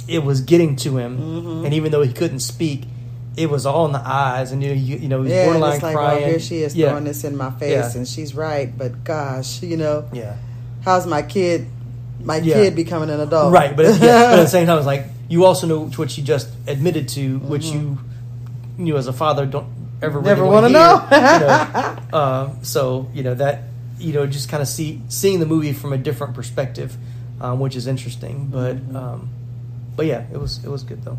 it 0.08 0.22
was 0.24 0.40
getting 0.40 0.76
to 0.76 0.96
him 0.98 1.18
Mm-hmm. 1.18 1.64
and 1.64 1.74
even 1.74 1.90
though 1.92 2.02
he 2.02 2.12
couldn't 2.12 2.40
speak 2.40 2.84
it 3.36 3.48
was 3.48 3.64
all 3.64 3.86
in 3.86 3.92
the 3.92 4.02
eyes 4.04 4.50
and 4.52 4.62
you 4.62 4.68
know, 4.70 4.74
you, 4.74 4.96
you 4.98 5.08
know 5.08 5.22
he's 5.22 5.32
Yeah, 5.32 5.44
borderline 5.44 5.74
it's 5.74 5.82
like, 5.82 5.94
crying 5.96 6.24
oh, 6.24 6.28
here 6.28 6.38
she 6.40 6.58
is 6.62 6.74
yeah. 6.76 6.88
throwing 6.90 7.04
this 7.04 7.22
in 7.24 7.36
my 7.36 7.50
face, 7.52 7.70
Yeah. 7.94 7.98
and 7.98 8.06
she's 8.06 8.34
right. 8.34 8.76
But 8.76 9.04
gosh, 9.04 9.62
you 9.62 9.76
know, 9.76 10.08
yeah 10.12 10.36
how's 10.84 11.06
my 11.06 11.22
kid, 11.22 11.66
my 12.22 12.38
Yeah. 12.38 12.54
kid 12.54 12.74
becoming 12.76 13.08
an 13.08 13.20
adult? 13.20 13.52
Right, 13.52 13.74
but, 13.76 13.84
yeah, 13.86 14.30
but 14.30 14.38
at 14.40 14.42
the 14.42 14.46
same 14.48 14.66
time, 14.66 14.78
it's 14.78 14.86
like 14.86 15.06
you 15.30 15.44
also 15.46 15.66
know 15.66 15.86
what 15.86 16.18
you 16.18 16.24
just 16.24 16.48
admitted 16.66 17.08
to, 17.10 17.38
which 17.38 17.66
you, 17.66 17.98
you 18.78 18.96
as 18.96 19.06
a 19.06 19.12
father 19.12 19.46
don't 19.46 19.68
ever 20.02 20.18
really 20.18 20.28
Never 20.28 20.44
wanna 20.44 20.72
wanna 20.72 21.08
hear, 21.08 21.32
you 21.34 21.46
know. 21.46 21.96
Uh, 22.12 22.50
so 22.62 23.08
you 23.14 23.22
know 23.22 23.34
that 23.34 23.62
you 24.00 24.12
know 24.12 24.26
just 24.26 24.48
kind 24.48 24.60
of 24.60 24.66
see 24.68 25.00
seeing 25.08 25.38
the 25.38 25.46
movie 25.46 25.72
from 25.72 25.92
a 25.92 25.96
different 25.98 26.34
perspective, 26.34 26.96
um, 27.40 27.60
which 27.60 27.76
is 27.76 27.86
interesting. 27.86 28.48
But 28.48 28.76
um, 28.94 29.28
but 29.94 30.06
yeah, 30.06 30.26
it 30.32 30.38
was 30.40 30.64
it 30.64 30.68
was 30.68 30.82
good 30.82 31.04
though. 31.04 31.18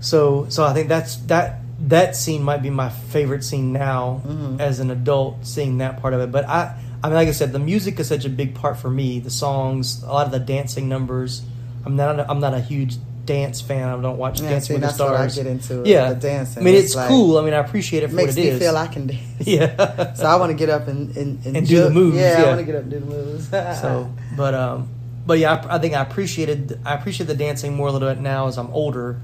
So 0.00 0.46
so 0.48 0.64
I 0.64 0.74
think 0.74 0.88
that's 0.88 1.16
that 1.26 1.60
that 1.80 2.16
scene 2.16 2.42
might 2.42 2.62
be 2.62 2.70
my 2.70 2.88
favorite 2.90 3.44
scene 3.44 3.72
now 3.72 4.20
as 4.58 4.80
an 4.80 4.90
adult 4.90 5.46
seeing 5.46 5.78
that 5.78 6.00
part 6.02 6.14
of 6.14 6.20
it. 6.20 6.32
But 6.32 6.48
I 6.48 6.76
I 7.04 7.06
mean 7.06 7.14
like 7.14 7.28
I 7.28 7.32
said, 7.32 7.52
the 7.52 7.60
music 7.60 8.00
is 8.00 8.08
such 8.08 8.24
a 8.24 8.28
big 8.28 8.56
part 8.56 8.78
for 8.78 8.90
me. 8.90 9.20
The 9.20 9.30
songs, 9.30 10.02
a 10.02 10.06
lot 10.12 10.26
of 10.26 10.32
the 10.32 10.40
dancing 10.40 10.88
numbers. 10.88 11.42
I'm 11.86 11.96
not 11.96 12.18
a, 12.20 12.30
I'm 12.30 12.40
not 12.40 12.54
a 12.54 12.60
huge 12.60 12.96
dance 13.24 13.60
fan. 13.60 13.86
I 13.88 14.00
don't 14.00 14.16
watch 14.18 14.40
Yeah, 14.40 14.50
Dancing 14.50 14.66
see, 14.68 14.72
with 14.74 14.82
the 14.82 14.86
that's 14.88 14.98
what 15.00 15.08
I 15.14 15.28
Stars. 15.28 15.34
get 15.36 15.46
into, 15.46 15.82
Yeah, 15.88 16.14
the 16.14 16.20
dancing. 16.20 16.62
I 16.62 16.64
mean, 16.64 16.74
It's 16.74 16.86
it's, 16.86 16.94
like- 16.96 17.08
cool. 17.08 17.36
I 17.38 17.44
mean, 17.44 17.52
I 17.54 17.58
appreciate 17.58 18.02
it 18.02 18.08
for 18.08 18.14
makes 18.14 18.36
what 18.36 18.38
it 18.38 18.42
me 18.42 18.48
is. 18.48 18.58
feel 18.58 18.76
I 18.76 18.86
can 18.86 19.06
dance. 19.08 19.46
yeah. 19.46 20.14
So 20.14 20.24
I 20.26 20.36
want 20.36 20.50
to 20.50 20.56
get 20.56 20.70
up 20.70 20.88
and 20.88 21.14
and, 21.16 21.56
And 21.56 21.66
do 21.66 21.82
the 21.82 21.90
moves, 21.90 22.16
Yeah, 22.16 22.38
yeah. 22.38 22.44
I 22.44 22.48
want 22.48 22.58
to 22.60 22.64
get 22.64 22.74
up 22.76 22.82
and 22.82 22.90
do 22.90 22.98
the 23.00 23.06
moves. 23.06 23.48
so 23.50 24.10
but 24.36 24.54
um 24.54 24.88
but 25.26 25.38
yeah 25.38 25.52
I, 25.68 25.76
I 25.76 25.78
think 25.78 25.92
i 25.92 26.00
appreciated 26.00 26.80
i 26.86 26.94
appreciate 26.94 27.26
the 27.26 27.34
dancing 27.34 27.74
more 27.74 27.88
a 27.88 27.92
little 27.92 28.08
bit 28.08 28.18
now 28.18 28.46
as 28.46 28.56
i'm 28.56 28.70
older 28.70 29.20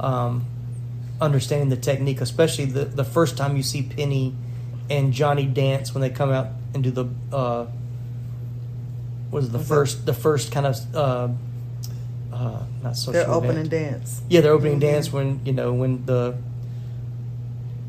um 0.00 0.44
understanding 1.20 1.68
the 1.68 1.76
technique 1.76 2.20
especially 2.20 2.64
the 2.64 2.84
the 2.86 3.04
first 3.04 3.36
time 3.36 3.56
you 3.56 3.62
see 3.62 3.82
penny 3.82 4.34
and 4.90 5.12
johnny 5.12 5.44
dance 5.46 5.94
when 5.94 6.00
they 6.02 6.10
come 6.10 6.30
out 6.32 6.48
and 6.74 6.82
do 6.82 6.90
the 6.90 7.04
uh 7.32 7.66
was 9.30 9.46
it, 9.46 9.52
the 9.52 9.58
What's 9.58 9.68
that? 9.68 9.74
first 9.74 10.06
the 10.06 10.12
first 10.14 10.50
kind 10.52 10.66
of 10.66 10.94
uh 10.96 11.28
uh 12.34 12.62
not 12.82 12.96
social 12.96 13.12
They're 13.12 13.30
opening 13.30 13.66
event. 13.66 13.70
dance. 13.70 14.20
Yeah, 14.28 14.40
their 14.42 14.52
opening 14.52 14.74
Mm-hmm. 14.80 14.80
dance 14.92 15.12
when 15.12 15.40
you 15.44 15.52
know 15.52 15.72
when 15.72 16.04
the 16.06 16.34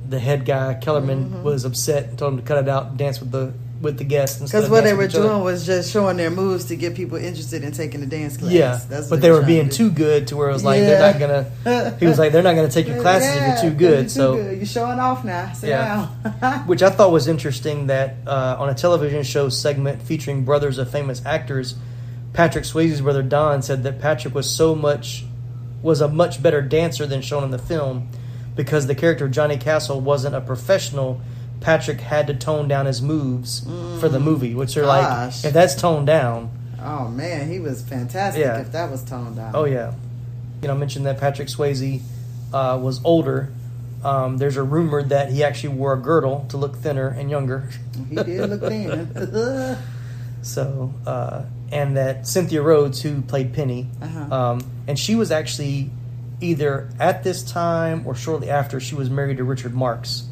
the 0.08 0.20
head 0.20 0.46
guy 0.46 0.76
Kellerman 0.76 1.26
Mm-hmm. 1.26 1.44
was 1.44 1.66
upset 1.66 2.10
and 2.10 2.18
told 2.20 2.34
him 2.34 2.40
to 2.40 2.46
cut 2.46 2.58
it 2.64 2.70
out 2.70 2.88
and 2.88 2.98
dance 2.98 3.20
with 3.20 3.32
the 3.32 3.54
with 3.82 3.98
the 3.98 4.04
guests 4.06 4.42
Because 4.42 4.70
what 4.70 4.84
they 4.86 4.94
were 4.94 5.04
each 5.04 5.16
other. 5.16 5.28
doing 5.28 5.44
was 5.44 5.66
just 5.66 5.92
showing 5.92 6.16
their 6.16 6.30
moves 6.32 6.66
to 6.66 6.76
get 6.78 6.96
people 6.96 7.18
interested 7.18 7.62
in 7.64 7.74
taking 7.74 8.00
the 8.00 8.08
dance 8.08 8.38
class. 8.38 8.52
Yeah, 8.52 8.80
That's 8.90 9.10
but 9.10 9.20
they 9.22 9.32
were 9.32 9.44
being 9.44 9.68
to 9.70 9.76
too 9.76 9.92
good 9.92 10.28
to 10.28 10.38
where 10.38 10.50
it 10.50 10.54
was 10.54 10.64
like 10.64 10.80
Yeah. 10.80 10.88
they're 10.88 11.12
not 11.12 11.20
gonna. 11.20 11.96
He 12.00 12.06
was 12.06 12.18
like 12.18 12.32
they're 12.32 12.42
not 12.42 12.56
gonna 12.56 12.70
take 12.72 12.88
your 12.88 13.02
classes 13.02 13.36
Yeah, 13.36 13.58
if 13.58 13.64
you're 13.64 13.72
too 13.72 13.78
good. 13.78 14.00
you're 14.02 14.10
so, 14.10 14.36
good. 14.38 14.58
you're 14.58 14.66
showing 14.66 15.00
off 15.00 15.26
now. 15.26 15.52
Sit 15.54 15.70
Yeah. 15.70 16.06
which 16.68 16.82
I 16.84 16.90
thought 16.90 17.12
was 17.12 17.28
interesting 17.28 17.88
that 17.88 18.16
uh, 18.26 18.56
on 18.60 18.70
a 18.70 18.74
television 18.76 19.24
show 19.24 19.50
segment 19.50 20.02
featuring 20.02 20.46
brothers 20.46 20.78
of 20.78 20.90
famous 20.90 21.22
actors, 21.26 21.76
Patrick 22.36 22.66
Swayze's 22.66 23.02
brother 23.02 23.24
Don 23.24 23.62
said 23.62 23.84
that 23.84 24.00
Patrick 24.00 24.36
was 24.36 24.50
so 24.50 24.76
much 24.76 25.26
was 25.82 26.02
a 26.02 26.08
much 26.08 26.42
better 26.44 26.62
dancer 26.62 27.06
than 27.06 27.22
shown 27.22 27.44
in 27.44 27.52
the 27.52 27.58
film 27.60 28.10
because 28.56 28.88
the 28.88 28.96
character 28.96 29.26
of 29.26 29.32
Johnny 29.32 29.58
Castle 29.58 30.02
wasn't 30.02 30.36
a 30.36 30.42
professional. 30.42 31.22
Patrick 31.62 32.02
had 32.02 32.28
to 32.28 32.34
tone 32.34 32.68
down 32.68 32.86
his 32.86 33.02
moves 33.02 33.66
for 34.00 34.10
the 34.10 34.20
movie, 34.20 34.54
which 34.54 34.76
are 34.78 34.82
Mm. 34.84 34.86
Gosh. 35.02 35.44
like 35.44 35.46
if 35.50 35.54
that's 35.54 35.76
toned 35.76 36.08
down. 36.08 36.50
oh 36.84 37.08
man, 37.08 37.50
he 37.50 37.60
was 37.60 37.82
fantastic. 37.82 38.42
Yeah. 38.44 38.60
If 38.60 38.72
that 38.74 38.92
was 38.92 39.04
toned 39.04 39.38
down. 39.38 39.52
Oh 39.56 39.66
yeah, 39.66 39.94
you 40.62 40.68
know, 40.68 40.74
I 40.74 40.78
mentioned 40.78 41.06
that 41.06 41.20
Patrick 41.20 41.48
Swayze 41.48 42.02
uh, 42.54 42.78
was 42.82 43.00
older. 43.04 43.50
Um, 44.04 44.38
there's 44.38 44.58
a 44.58 44.62
rumor 44.64 45.02
that 45.02 45.32
he 45.32 45.44
actually 45.44 45.76
wore 45.76 45.94
a 45.94 45.98
girdle 45.98 46.46
to 46.50 46.58
look 46.58 46.76
thinner 46.76 47.08
and 47.08 47.30
younger. 47.32 47.70
he 48.10 48.16
did 48.16 48.50
look 48.50 48.62
thin. 48.62 49.78
So, 50.44 50.94
uh, 51.08 51.42
and 51.72 51.98
that 51.98 52.28
Cynthia 52.28 52.62
Rhodes, 52.62 53.02
who 53.02 53.22
played 53.22 53.54
Penny, 53.54 53.88
Uh-huh. 54.02 54.34
um, 54.36 54.62
and 54.88 54.98
she 55.00 55.16
was 55.16 55.32
actually 55.32 55.90
either 56.42 56.90
at 57.00 57.24
this 57.24 57.44
time 57.44 58.04
or 58.06 58.14
shortly 58.16 58.50
after 58.50 58.80
she 58.80 58.94
was 58.96 59.10
married 59.10 59.38
to 59.38 59.44
Richard 59.44 59.74
Marx. 59.74 60.24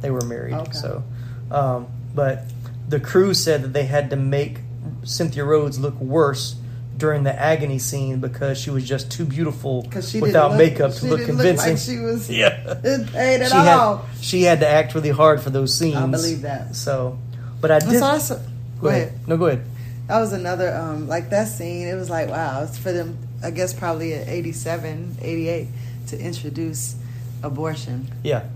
They 0.00 0.10
were 0.10 0.22
married. 0.22 0.54
Okay. 0.54 0.72
So, 0.72 1.02
um, 1.50 1.86
but 2.14 2.44
the 2.88 3.00
crew 3.00 3.34
said 3.34 3.62
that 3.62 3.72
they 3.72 3.84
had 3.84 4.10
to 4.10 4.16
make 4.16 4.58
Cynthia 5.02 5.44
Rhodes 5.44 5.78
look 5.78 5.98
worse 6.00 6.54
during 6.96 7.22
the 7.22 7.32
agony 7.38 7.78
scene 7.78 8.18
because 8.18 8.58
she 8.58 8.70
was 8.70 8.82
just 8.84 9.10
too 9.10 9.24
beautiful 9.24 9.82
Because 9.82 10.10
she 10.10 10.20
without 10.20 10.50
look, 10.52 10.58
makeup 10.58 10.92
to 10.94 10.98
she 11.00 11.06
look 11.06 11.18
didn't 11.20 11.36
convincing. 11.36 11.72
Look 11.74 11.78
like 11.78 11.86
she 11.86 11.98
was 11.98 12.30
yeah. 12.42 12.74
paid 13.12 13.40
at 13.42 13.50
She 13.50 13.56
all. 13.56 13.96
had 13.98 14.24
she 14.24 14.42
had 14.42 14.60
to 14.60 14.68
act 14.68 14.94
really 14.94 15.10
hard 15.10 15.40
for 15.40 15.50
those 15.50 15.76
scenes. 15.76 15.96
I 15.96 16.06
believe 16.06 16.42
that. 16.42 16.74
So, 16.74 17.18
but 17.60 17.70
I 17.70 17.78
So 17.80 17.90
did. 17.90 18.02
that's- 18.02 18.32
go 18.80 18.88
ahead. 18.88 19.12
No, 19.28 19.36
go 19.36 19.46
ahead. 19.46 19.64
That 20.08 20.18
was 20.20 20.32
another 20.32 20.74
um 20.74 21.06
like 21.06 21.30
that 21.30 21.48
scene. 21.48 21.86
It 21.86 21.94
was 21.94 22.10
like 22.10 22.28
wow, 22.28 22.62
it's 22.64 22.76
for 22.78 22.92
them. 22.92 23.18
I 23.42 23.52
guess 23.52 23.72
probably 23.72 24.14
at 24.14 24.26
87, 24.26 25.18
88 25.22 25.68
to 26.08 26.18
introduce 26.18 26.96
abortion 27.44 28.10
Yeah. 28.24 28.46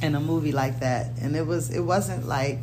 in 0.00 0.14
a 0.14 0.20
movie 0.20 0.52
like 0.52 0.80
that, 0.80 1.10
and 1.20 1.36
it 1.36 1.46
was 1.46 1.68
it 1.70 1.80
wasn't 1.80 2.26
like 2.26 2.58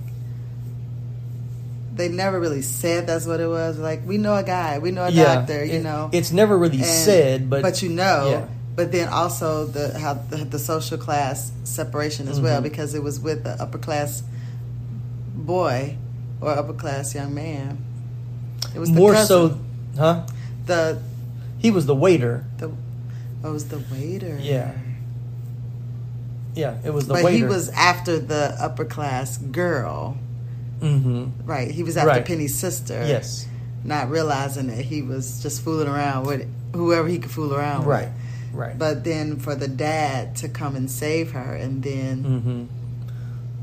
they 1.93 2.07
never 2.07 2.39
really 2.39 2.61
said 2.61 3.05
that's 3.05 3.25
what 3.27 3.39
it 3.41 3.47
was. 3.47 3.77
Like 3.77 4.01
we 4.07 4.17
know 4.17 4.35
a 4.35 4.43
guy, 4.43 4.79
we 4.79 4.91
know 4.91 5.03
a 5.05 5.09
yeah, 5.11 5.35
doctor, 5.35 5.63
you 5.63 5.73
it- 5.73 5.83
know. 5.83 6.09
it's 6.13 6.31
never 6.31 6.57
really 6.57 6.77
And- 6.77 6.85
said, 6.85 7.49
but 7.49 7.61
but 7.61 7.81
you 7.83 7.89
know, 7.89 8.29
yeah. 8.29 8.45
but 8.75 8.91
then 8.91 9.09
also 9.09 9.65
the 9.65 9.99
how 9.99 10.13
the, 10.15 10.37
the 10.37 10.57
social 10.59 10.97
class 10.97 11.51
separation 11.63 12.27
as 12.27 12.39
well 12.39 12.59
Mhm. 12.61 12.63
because 12.63 12.93
it 12.95 13.03
was 13.03 13.19
with 13.19 13.43
the 13.43 13.51
upper 13.61 13.77
class 13.77 14.23
boy 15.35 15.97
or 16.39 16.49
upper 16.51 16.73
class 16.73 17.13
young 17.13 17.35
man. 17.35 17.77
It 18.75 18.79
was 18.79 18.89
the 18.91 18.95
more 18.97 19.15
so, 19.17 19.59
huh? 19.97 20.25
the 20.65 21.01
He 21.59 21.71
was 21.71 21.85
the 21.85 21.95
waiter. 21.95 22.45
the 22.57 22.67
oh, 23.43 23.49
it 23.49 23.51
was 23.51 23.67
the 23.67 23.79
waiter. 23.91 24.37
Yeah, 24.41 24.73
yeah, 26.53 26.77
it 26.83 26.93
was 26.93 27.07
the 27.07 27.13
but 27.15 27.23
waiter. 27.23 27.37
he 27.37 27.43
was 27.43 27.69
after 27.69 28.19
the 28.19 28.55
upper 28.59 28.85
class 28.85 29.37
girl. 29.37 30.17
hmm 30.79 31.27
Right, 31.45 31.71
he 31.71 31.83
was 31.83 31.97
after 31.97 32.09
Right. 32.09 32.25
Penny's 32.25 32.57
sister. 32.57 33.05
Yes, 33.07 33.47
not 33.83 34.09
realizing 34.09 34.67
that 34.67 34.83
he 34.85 35.01
was 35.01 35.41
just 35.41 35.61
fooling 35.63 35.87
around 35.87 36.25
with 36.27 36.47
whoever 36.73 37.07
he 37.07 37.19
could 37.19 37.31
fool 37.31 37.53
around 37.53 37.85
right, 37.85 38.05
with. 38.05 38.13
right. 38.53 38.67
Right. 38.67 38.77
But 38.77 39.05
then 39.05 39.37
for 39.39 39.55
the 39.55 39.69
dad 39.69 40.35
to 40.37 40.49
come 40.49 40.75
and 40.75 40.91
save 40.91 41.31
her, 41.31 41.55
and 41.55 41.81
then 41.81 42.23
hmm 42.23 42.63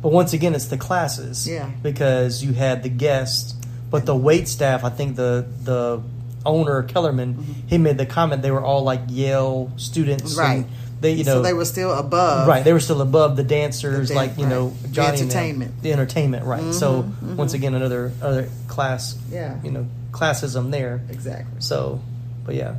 But 0.00 0.12
once 0.12 0.32
again, 0.32 0.54
it's 0.54 0.66
the 0.66 0.78
classes. 0.78 1.46
Yeah. 1.46 1.68
Because 1.82 2.42
you 2.42 2.52
had 2.54 2.82
the 2.82 2.88
guests, 2.88 3.52
but 3.91 4.07
the 4.07 4.14
wait 4.16 4.49
staff. 4.49 4.84
I 4.84 4.91
think 4.91 5.16
the 5.16 5.47
the 5.64 6.03
owner 6.47 6.82
Kellerman 6.84 7.34
Mm-hmm. 7.34 7.53
he 7.68 7.78
made 7.78 7.99
the 7.99 8.07
comment 8.07 8.43
they 8.43 8.51
were 8.51 8.62
all 8.64 8.82
like 8.82 9.01
Yale 9.09 9.70
students. 9.76 10.36
Right. 10.36 10.64
They 11.01 11.12
you 11.12 11.24
know 11.24 11.34
so 11.34 11.43
they 11.43 11.53
were 11.53 11.64
still 11.64 11.93
above. 11.93 12.49
right 12.49 12.64
they 12.64 12.72
were 12.72 12.80
still 12.80 13.01
above 13.01 13.36
the 13.36 13.45
dancers 13.45 14.09
The 14.09 14.14
dan- 14.14 14.28
like 14.28 14.39
you 14.39 14.47
know 14.47 14.66
right. 14.68 14.82
The 14.82 14.89
Johnny 14.89 15.16
them. 15.18 15.26
entertainment. 15.28 15.82
the 15.82 15.93
entertainment 15.93 16.45
right 16.45 16.74
so 16.74 17.05
Mhm, 17.05 17.36
once 17.36 17.55
again 17.55 17.74
another 17.74 18.11
other 18.20 18.49
class 18.66 19.16
Yeah. 19.30 19.62
you 19.62 19.70
know 19.70 19.86
classism 20.11 20.72
there 20.72 21.01
Exactly. 21.09 21.61
so 21.61 22.01
but 22.45 22.57
yeah 22.57 22.74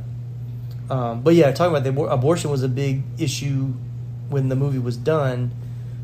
um, 0.90 1.22
but 1.22 1.34
yeah 1.34 1.50
talking 1.52 1.74
about 1.74 1.84
the 1.84 1.92
abor- 1.92 2.12
abortion 2.12 2.50
was 2.50 2.62
a 2.62 2.68
big 2.68 3.04
issue 3.18 3.72
when 4.28 4.50
the 4.50 4.56
movie 4.56 4.78
was 4.80 4.98
done 4.98 5.50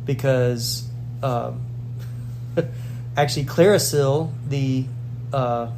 because 0.07 0.89
um, 1.23 1.61
actually 3.17 3.45
Clearasil 3.45 4.31
the 4.49 4.87
uh, 5.37 5.71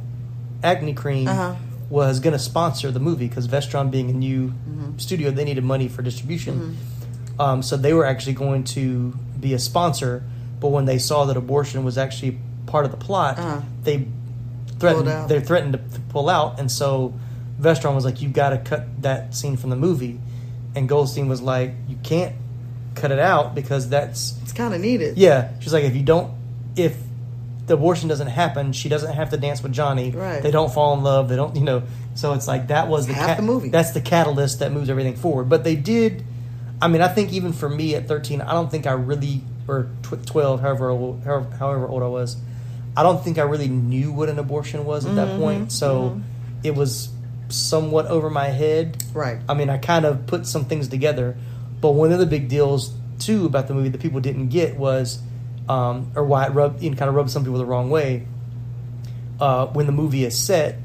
acne 0.63 0.93
cream 0.93 1.27
Uh-huh. 1.27 1.55
was 1.89 2.19
going 2.23 2.33
to 2.33 2.39
sponsor 2.51 2.87
the 2.91 2.99
movie 3.09 3.27
because 3.27 3.47
Vestron 3.47 3.91
being 3.91 4.09
a 4.09 4.13
new 4.27 4.41
Mm-hmm. 4.49 4.97
studio 4.97 5.31
they 5.31 5.43
needed 5.49 5.63
money 5.63 5.87
for 5.87 6.01
distribution 6.01 6.55
um, 7.39 7.61
so 7.67 7.77
they 7.77 7.93
were 7.93 8.05
actually 8.05 8.33
going 8.45 8.63
to 8.77 9.13
be 9.39 9.53
a 9.53 9.59
sponsor 9.59 10.23
but 10.61 10.69
when 10.75 10.85
they 10.85 10.97
saw 10.99 11.25
that 11.25 11.37
abortion 11.37 11.83
was 11.89 11.97
actually 11.97 12.33
part 12.71 12.83
of 12.87 12.91
the 12.91 12.97
plot 13.07 13.37
Uh-huh. 13.39 13.61
they 13.83 13.97
threatened. 14.79 15.07
They 15.29 15.39
threatened 15.41 15.73
to 15.73 15.79
pull 16.13 16.29
out, 16.29 16.57
and 16.59 16.71
so 16.71 17.13
Vestron 17.59 17.93
was 17.95 18.05
like, 18.07 18.21
"You've 18.21 18.31
got 18.43 18.51
to 18.55 18.57
cut 18.71 18.83
that 19.01 19.35
scene 19.35 19.57
from 19.57 19.71
the 19.71 19.75
movie," 19.75 20.15
and 20.75 20.87
Goldstein 20.87 21.27
was 21.27 21.41
like, 21.41 21.73
"You 21.91 21.97
can't 22.01 22.33
cut 22.95 23.11
it 23.11 23.19
out 23.19 23.55
because 23.55 23.89
that's 23.89 24.35
It's 24.43 24.53
kind 24.53 24.73
of 24.73 24.79
needed. 24.79 25.17
yeah." 25.17 25.49
She's 25.59 25.73
like, 25.73 25.83
"If 25.83 25.95
you 25.99 26.03
don't, 26.13 26.31
if 26.77 26.95
the 27.69 27.75
abortion 27.75 28.09
doesn't 28.09 28.27
happen, 28.27 28.73
she 28.73 28.89
doesn't 28.89 29.13
have 29.13 29.29
to 29.29 29.37
dance 29.37 29.63
with 29.63 29.71
Johnny. 29.71 30.11
Right. 30.11 30.43
They 30.43 30.51
don't 30.51 30.73
fall 30.73 30.93
in 30.97 31.03
love. 31.03 31.29
They 31.29 31.37
don't, 31.37 31.55
you 31.55 31.63
know." 31.63 31.83
So 32.15 32.33
it's 32.33 32.47
like 32.49 32.67
that 32.67 32.89
was 32.89 33.07
the 33.07 33.13
Half 33.13 33.37
the 33.37 33.43
movie. 33.43 33.69
That's 33.69 33.91
the 33.91 34.01
catalyst 34.01 34.59
that 34.59 34.73
moves 34.73 34.89
everything 34.89 35.15
forward. 35.15 35.47
But 35.47 35.63
they 35.63 35.75
did. 35.77 36.25
I 36.81 36.87
mean, 36.89 37.01
I 37.01 37.07
think 37.07 37.31
even 37.31 37.53
for 37.53 37.69
me 37.69 37.95
at 37.95 38.07
13, 38.07 38.41
I 38.41 38.51
don't 38.51 38.69
think 38.69 38.85
I 38.87 38.91
really, 38.93 39.41
or 39.67 39.87
tw- 40.03 40.25
12, 40.25 40.59
however 40.61 40.89
old, 40.89 41.23
however, 41.23 41.49
however 41.57 41.87
old 41.87 42.03
I 42.03 42.07
was, 42.07 42.35
I 42.97 43.03
don't 43.03 43.23
think 43.23 43.37
I 43.37 43.43
really 43.43 43.67
knew 43.69 44.11
what 44.11 44.27
an 44.29 44.39
abortion 44.39 44.83
was 44.85 45.05
at 45.05 45.11
Mm-hmm. 45.11 45.15
that 45.15 45.37
point. 45.39 45.71
So 45.71 46.19
it 46.63 46.75
was 46.75 47.09
somewhat 47.49 48.05
over 48.07 48.29
my 48.29 48.47
head. 48.47 49.03
Right. 49.13 49.39
I 49.49 49.53
mean, 49.55 49.69
I 49.69 49.77
kind 49.77 50.05
of 50.05 50.25
put 50.27 50.45
some 50.47 50.65
things 50.65 50.87
together. 50.87 51.35
But 51.81 51.91
one 51.91 52.11
of 52.11 52.19
the 52.19 52.25
big 52.25 52.47
deals, 52.49 52.93
too, 53.19 53.45
about 53.45 53.67
the 53.67 53.73
movie 53.73 53.89
that 53.89 54.01
people 54.01 54.19
didn't 54.21 54.47
get 54.49 54.77
was, 54.77 55.19
um, 55.69 56.11
or 56.15 56.23
why 56.25 56.45
it 56.47 56.49
rubbed, 56.49 56.81
you 56.83 56.89
know, 56.89 56.97
kind 56.97 57.07
of 57.09 57.15
rubbed 57.15 57.29
some 57.31 57.43
people 57.43 57.59
the 57.59 57.65
wrong 57.65 57.89
way. 57.89 58.27
Uh, 59.39 59.67
when 59.67 59.85
the 59.85 59.91
movie 59.93 60.25
is 60.25 60.37
set, 60.37 60.75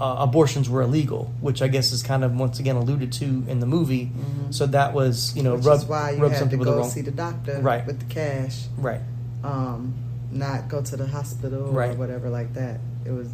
uh, 0.00 0.16
abortions 0.20 0.70
were 0.70 0.82
illegal, 0.82 1.32
which 1.40 1.60
I 1.60 1.68
guess 1.68 1.90
is 1.92 2.02
kind 2.04 2.22
of 2.22 2.32
once 2.38 2.60
again 2.60 2.76
alluded 2.76 3.12
to 3.14 3.24
in 3.48 3.58
the 3.58 3.66
movie. 3.66 4.10
So 4.50 4.66
that 4.66 4.92
was, 4.94 5.34
you 5.36 5.42
know, 5.42 5.54
Mm-hmm. 5.56 5.68
Which 5.68 5.80
rub, 5.80 5.88
why 5.88 6.10
you 6.12 6.18
rub 6.22 6.32
had 6.32 6.38
to 6.44 6.46
people 6.46 6.64
the 6.66 6.70
go 6.72 6.78
wrong 6.78 6.88
see 6.90 7.00
the 7.00 7.10
doctor 7.10 7.58
Right. 7.60 7.84
with 7.86 7.98
the 7.98 8.06
cash, 8.14 8.66
right. 8.78 9.00
um, 9.42 9.94
not 10.30 10.68
go 10.68 10.80
to 10.82 10.96
the 10.96 11.06
hospital 11.08 11.76
or 11.76 11.92
whatever 11.94 12.30
like 12.30 12.54
that. 12.54 12.78
It 13.04 13.10
was 13.10 13.28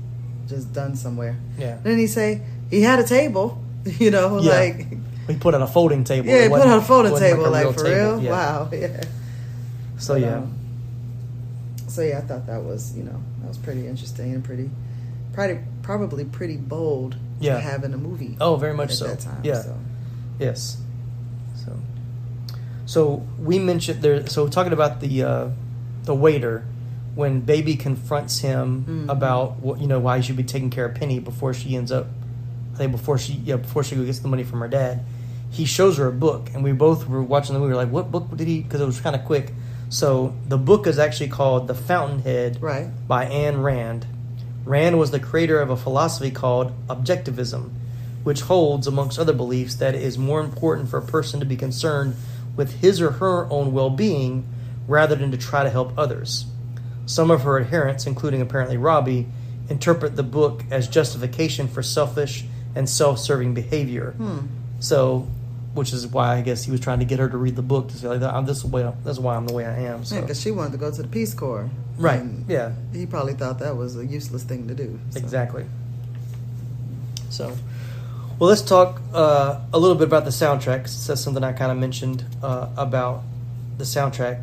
just 0.48 0.72
done 0.72 0.96
somewhere. 0.96 1.36
Yeah. 1.58 1.76
Then 1.82 1.98
he 1.98 2.06
say 2.06 2.40
he 2.70 2.80
had 2.80 2.98
a 2.98 3.04
table, 3.04 3.62
you 3.84 4.10
know, 4.10 4.40
Yeah. 4.40 4.52
like 4.52 4.86
he 5.28 5.34
put 5.36 5.54
on 5.54 5.60
a 5.62 5.66
folding 5.66 6.04
table. 6.04 6.28
yeah, 6.28 6.44
he 6.44 6.48
put 6.48 6.62
on 6.62 6.78
a 6.78 6.82
folding 6.82 7.16
table, 7.18 7.46
a 7.46 7.48
like, 7.50 7.64
real 7.64 7.72
for 7.74 7.84
table. 7.84 8.12
real. 8.14 8.22
Yeah. 8.22 8.30
Wow, 8.30 8.68
yeah. 8.72 9.02
So 9.98 10.14
But, 10.14 10.22
yeah, 10.22 10.36
um, 10.38 10.54
so 11.96 12.02
yeah, 12.02 12.18
I 12.18 12.20
thought 12.20 12.46
that 12.46 12.62
was 12.62 12.96
you 12.96 13.02
know 13.04 13.20
that 13.40 13.48
was 13.48 13.58
pretty 13.58 13.86
interesting 13.86 14.34
and 14.34 14.44
pretty, 14.44 14.70
probably 15.32 15.60
probably 15.82 16.24
pretty 16.24 16.56
bold 16.56 17.16
Yeah. 17.40 17.54
to 17.54 17.60
have 17.60 17.84
in 17.84 17.92
a 17.94 17.98
movie. 17.98 18.36
Oh, 18.40 18.56
very 18.56 18.74
much 18.74 18.90
at 18.90 18.96
so. 18.96 19.06
That 19.06 19.20
time, 19.20 19.40
Yeah. 19.42 19.62
So. 19.62 19.76
Yes. 20.38 20.76
So, 21.64 21.72
so 22.86 23.26
we 23.38 23.58
mentioned 23.58 24.02
there. 24.02 24.26
So 24.26 24.48
talking 24.48 24.72
about 24.72 25.00
the 25.00 25.22
uh, 25.22 25.48
the 26.04 26.14
waiter 26.14 26.64
when 27.14 27.40
Baby 27.40 27.76
confronts 27.76 28.40
him 28.40 28.84
Mm-hmm. 28.84 29.10
about 29.10 29.60
what 29.60 29.80
you 29.80 29.86
know 29.86 29.98
why 30.00 30.18
he 30.18 30.22
should 30.22 30.36
be 30.36 30.44
taking 30.44 30.70
care 30.70 30.84
of 30.86 30.94
Penny 30.94 31.18
before 31.18 31.54
she 31.54 31.76
ends 31.76 31.90
up. 31.90 32.06
I 32.74 32.76
think 32.78 32.92
before 32.92 33.16
she 33.18 33.32
yeah 33.32 33.56
before 33.56 33.82
she 33.84 33.96
gets 33.96 34.18
the 34.18 34.28
money 34.28 34.44
from 34.44 34.60
her 34.60 34.68
dad, 34.68 35.00
he 35.50 35.64
shows 35.64 35.96
her 35.96 36.06
a 36.08 36.12
book, 36.12 36.50
and 36.52 36.62
we 36.62 36.72
both 36.72 37.08
were 37.08 37.22
watching 37.22 37.54
the 37.54 37.60
movie. 37.60 37.72
We're 37.72 37.82
like, 37.84 37.90
what 37.90 38.10
book 38.10 38.36
did 38.36 38.46
he? 38.46 38.60
Because 38.62 38.80
it 38.82 38.86
was 38.86 39.00
kind 39.00 39.16
of 39.16 39.24
quick. 39.24 39.52
So 39.88 40.34
the 40.48 40.58
book 40.58 40.86
is 40.86 40.98
actually 40.98 41.28
called 41.28 41.68
The 41.68 41.74
Fountainhead 41.74 42.60
Right. 42.60 42.88
by 43.06 43.26
Ayn 43.26 43.62
Rand. 43.62 44.06
Rand 44.64 44.98
was 44.98 45.12
the 45.12 45.20
creator 45.20 45.60
of 45.60 45.70
a 45.70 45.76
philosophy 45.76 46.30
called 46.30 46.72
objectivism, 46.88 47.70
which 48.24 48.42
holds, 48.42 48.86
amongst 48.86 49.18
other 49.18 49.32
beliefs, 49.32 49.76
that 49.76 49.94
it 49.94 50.02
is 50.02 50.18
more 50.18 50.40
important 50.40 50.88
for 50.88 50.98
a 50.98 51.02
person 51.06 51.38
to 51.38 51.46
be 51.46 51.56
concerned 51.56 52.16
with 52.56 52.80
his 52.80 53.00
or 53.00 53.12
her 53.12 53.46
own 53.50 53.72
well 53.72 53.90
being 53.90 54.44
rather 54.88 55.14
than 55.14 55.30
to 55.30 55.36
try 55.36 55.62
to 55.62 55.70
help 55.70 55.96
others. 55.96 56.46
Some 57.06 57.30
of 57.30 57.42
her 57.42 57.60
adherents, 57.60 58.06
including 58.06 58.40
apparently 58.40 58.76
Robbie, 58.76 59.26
interpret 59.68 60.16
the 60.16 60.22
book 60.22 60.64
as 60.70 60.88
justification 60.88 61.68
for 61.68 61.82
selfish 61.82 62.44
and 62.74 62.88
self 62.88 63.18
serving 63.18 63.54
behavior. 63.54 64.12
Hmm. 64.12 64.38
So, 64.80 65.28
which 65.76 65.92
is 65.92 66.06
why 66.06 66.36
I 66.36 66.40
guess 66.40 66.64
he 66.64 66.70
was 66.70 66.80
trying 66.80 66.98
to 66.98 67.04
get 67.04 67.18
her 67.18 67.28
to 67.28 67.36
read 67.36 67.54
the 67.54 67.62
book 67.62 67.88
to 67.88 67.96
say, 67.96 68.08
like, 68.08 68.22
"I'm 68.22 68.46
this 68.46 68.64
way, 68.64 68.90
that's 69.04 69.18
why 69.18 69.36
I'm 69.36 69.46
the 69.46 69.54
way 69.54 69.64
I 69.64 69.78
am. 69.82 70.04
So. 70.04 70.16
Yeah, 70.16 70.22
because 70.22 70.40
she 70.40 70.50
wanted 70.50 70.72
to 70.72 70.78
go 70.78 70.90
to 70.90 71.02
the 71.02 71.08
Peace 71.08 71.34
Corps. 71.34 71.70
Right, 71.98 72.22
yeah. 72.48 72.72
He 72.92 73.06
probably 73.06 73.34
thought 73.34 73.58
that 73.60 73.76
was 73.76 73.96
a 73.96 74.04
useless 74.04 74.42
thing 74.42 74.68
to 74.68 74.74
do. 74.74 74.98
so. 75.10 75.18
Exactly. 75.18 75.66
So, 77.30 77.56
well, 78.38 78.48
let's 78.48 78.62
talk 78.62 79.00
uh, 79.12 79.60
a 79.72 79.78
little 79.78 79.96
bit 79.96 80.06
about 80.06 80.24
the 80.24 80.30
soundtrack. 80.30 80.84
That's 81.06 81.20
something 81.20 81.44
I 81.44 81.52
kind 81.52 81.70
of 81.70 81.78
mentioned 81.78 82.24
uh, 82.42 82.68
about 82.76 83.22
the 83.78 83.84
soundtrack. 83.84 84.42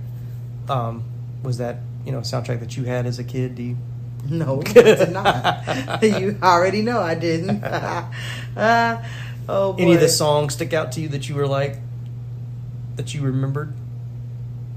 Um, 0.69 1.03
was 1.43 1.57
that 1.57 1.79
you 2.05 2.11
know 2.11 2.19
a 2.19 2.21
soundtrack 2.21 2.59
that 2.59 2.77
you 2.77 2.84
had 2.84 3.05
as 3.05 3.19
a 3.19 3.23
kid? 3.23 3.55
Do 3.55 3.63
you? 3.63 3.77
No, 4.29 4.61
I 4.65 4.73
did 4.73 5.11
not. 5.11 6.03
you 6.03 6.38
already 6.41 6.81
know 6.81 6.99
I 6.99 7.15
didn't. 7.15 7.63
uh, 8.57 9.03
oh 9.50 9.74
boy. 9.74 9.82
Any 9.82 9.94
of 9.96 10.02
the 10.02 10.10
songs 10.10 10.54
stick 10.54 10.74
out 10.74 10.91
to 10.94 11.02
you 11.02 11.08
that 11.10 11.28
you 11.30 11.36
were 11.36 11.48
like 11.48 11.78
that 12.96 13.14
you 13.14 13.22
remembered? 13.22 13.74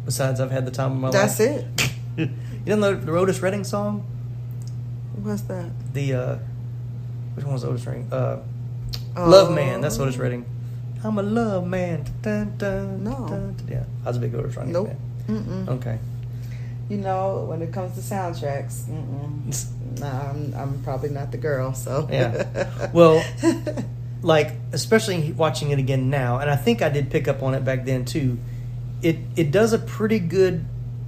Besides, 0.05 0.41
I've 0.41 0.51
had 0.51 0.65
the 0.67 0.71
time 0.71 0.93
of 0.93 0.99
my 0.99 1.11
That's 1.11 1.39
life. 1.41 1.65
That's 1.77 1.91
it. 1.91 1.91
you 2.17 2.31
didn't 2.65 2.81
know 2.81 2.95
the 2.95 3.13
Otis 3.13 3.41
Redding 3.41 3.65
song? 3.65 4.07
What's 5.23 5.43
that? 5.43 5.71
The 5.93 6.15
uh, 6.15 6.39
which 7.35 7.45
one 7.45 7.55
was 7.55 7.65
Otis 7.65 7.87
Redding? 7.87 8.09
Uh, 8.13 8.39
Oh. 9.19 9.31
Love 9.31 9.51
Man. 9.55 9.81
That's 9.81 9.99
Otis 9.99 10.19
Redding. 10.19 10.45
I'm 11.03 11.19
a 11.19 11.23
love 11.23 11.67
man. 11.67 12.05
Dun, 12.21 12.55
dun, 12.59 13.03
No. 13.03 13.27
dun. 13.27 13.57
Yeah, 13.67 13.85
I 14.05 14.09
was 14.09 14.19
a 14.19 14.21
big 14.21 14.35
Otis 14.35 14.55
Redding 14.57 14.73
Nope. 14.75 14.91
fan. 15.27 15.67
Okay. 15.71 15.99
You 16.91 16.99
know, 16.99 17.47
when 17.49 17.63
it 17.63 17.73
comes 17.73 17.95
to 17.95 18.01
soundtracks, 18.01 18.85
mm-mm. 18.85 20.03
I'm, 20.03 20.55
I'm 20.55 20.83
probably 20.83 21.09
not 21.09 21.33
the 21.33 21.39
girl. 21.39 21.73
So 21.73 22.07
Yeah. 22.11 22.91
Well, 22.93 23.25
like 24.23 24.53
especially 24.73 25.33
watching 25.33 25.71
it 25.71 25.79
again 25.79 26.11
now, 26.11 26.39
and 26.39 26.51
I 26.51 26.57
think 26.57 26.83
I 26.83 26.89
did 26.89 27.11
pick 27.11 27.29
up 27.29 27.43
on 27.43 27.55
it 27.55 27.65
back 27.65 27.85
then 27.85 28.05
too. 28.05 28.39
It 29.03 29.19
it 29.37 29.51
does 29.51 29.73
a 29.73 29.79
pretty 29.79 30.19
good 30.19 30.65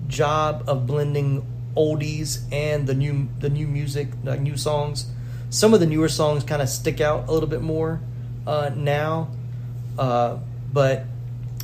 job 0.09 0.65
of 0.67 0.87
blending 0.87 1.47
oldies 1.77 2.41
and 2.53 2.87
the 2.87 2.95
new 2.95 3.29
the 3.39 3.49
new 3.51 3.67
music, 3.67 4.09
like 4.25 4.41
new 4.41 4.57
songs. 4.57 5.07
Some 5.51 5.73
of 5.73 5.81
the 5.81 5.87
newer 5.87 6.09
songs 6.09 6.45
kind 6.45 6.61
of 6.61 6.69
stick 6.69 7.01
out 7.01 7.29
a 7.29 7.33
little 7.33 7.49
bit 7.49 7.63
more 7.63 8.01
uh, 8.47 8.71
now, 8.75 9.29
uh, 9.99 10.39
but 10.73 11.05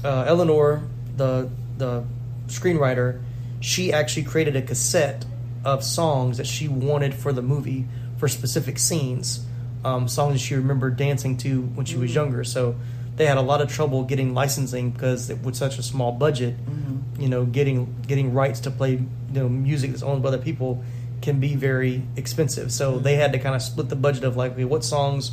uh, 0.03 0.25
Eleanor, 0.27 0.83
the 1.17 1.51
the 1.77 2.05
screenwriter, 2.47 3.23
she 3.61 3.93
actually 3.93 4.25
created 4.25 4.57
a 4.57 4.63
cassette 4.63 5.25
of 5.65 5.83
songs 5.83 6.37
that 6.37 6.47
she 6.47 6.69
wanted 6.69 7.15
for 7.15 7.33
the 7.33 7.43
movie 7.43 7.87
for 8.19 8.29
specific 8.29 8.79
scenes, 8.79 9.45
um, 9.85 10.09
songs 10.09 10.41
she 10.41 10.55
remembered 10.55 10.97
dancing 10.97 11.37
to 11.39 11.63
when 11.63 11.87
she 11.87 11.97
was 11.97 12.11
mm-hmm. 12.11 12.19
younger. 12.19 12.45
So 12.45 12.77
they 13.17 13.27
had 13.27 13.37
a 13.37 13.43
lot 13.43 13.61
of 13.61 13.71
trouble 13.71 14.05
getting 14.05 14.35
licensing 14.35 14.91
because 14.91 15.31
it 15.31 15.43
was 15.43 15.57
such 15.57 15.79
a 15.79 15.83
small 15.83 16.13
budget. 16.13 16.57
Mm-hmm. 16.67 17.23
You 17.23 17.29
know, 17.29 17.45
getting 17.45 17.95
getting 18.07 18.35
rights 18.35 18.61
to 18.61 18.71
play 18.71 18.93
you 18.93 19.07
know 19.31 19.49
music 19.49 19.91
that's 19.91 20.03
owned 20.03 20.23
by 20.23 20.29
other 20.29 20.39
people 20.39 20.83
can 21.23 21.41
be 21.41 21.55
very 21.55 22.03
expensive. 22.17 22.73
So 22.73 22.95
mm-hmm. 22.95 23.03
they 23.03 23.17
had 23.17 23.33
to 23.33 23.39
kind 23.39 23.55
of 23.55 23.63
split 23.63 23.89
the 23.89 23.97
budget 23.97 24.25
of 24.25 24.37
like, 24.37 24.53
okay, 24.53 24.65
what 24.65 24.85
songs 24.85 25.33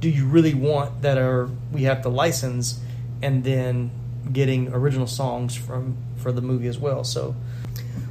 do 0.00 0.08
you 0.08 0.26
really 0.26 0.54
want 0.54 1.02
that 1.02 1.18
are 1.18 1.48
we 1.72 1.84
have 1.84 2.02
to 2.02 2.08
license, 2.08 2.80
and 3.22 3.44
then 3.44 3.90
getting 4.32 4.72
original 4.72 5.06
songs 5.06 5.54
from 5.54 5.96
for 6.20 6.32
the 6.32 6.42
movie 6.42 6.68
as 6.68 6.78
well. 6.78 7.04
So. 7.04 7.34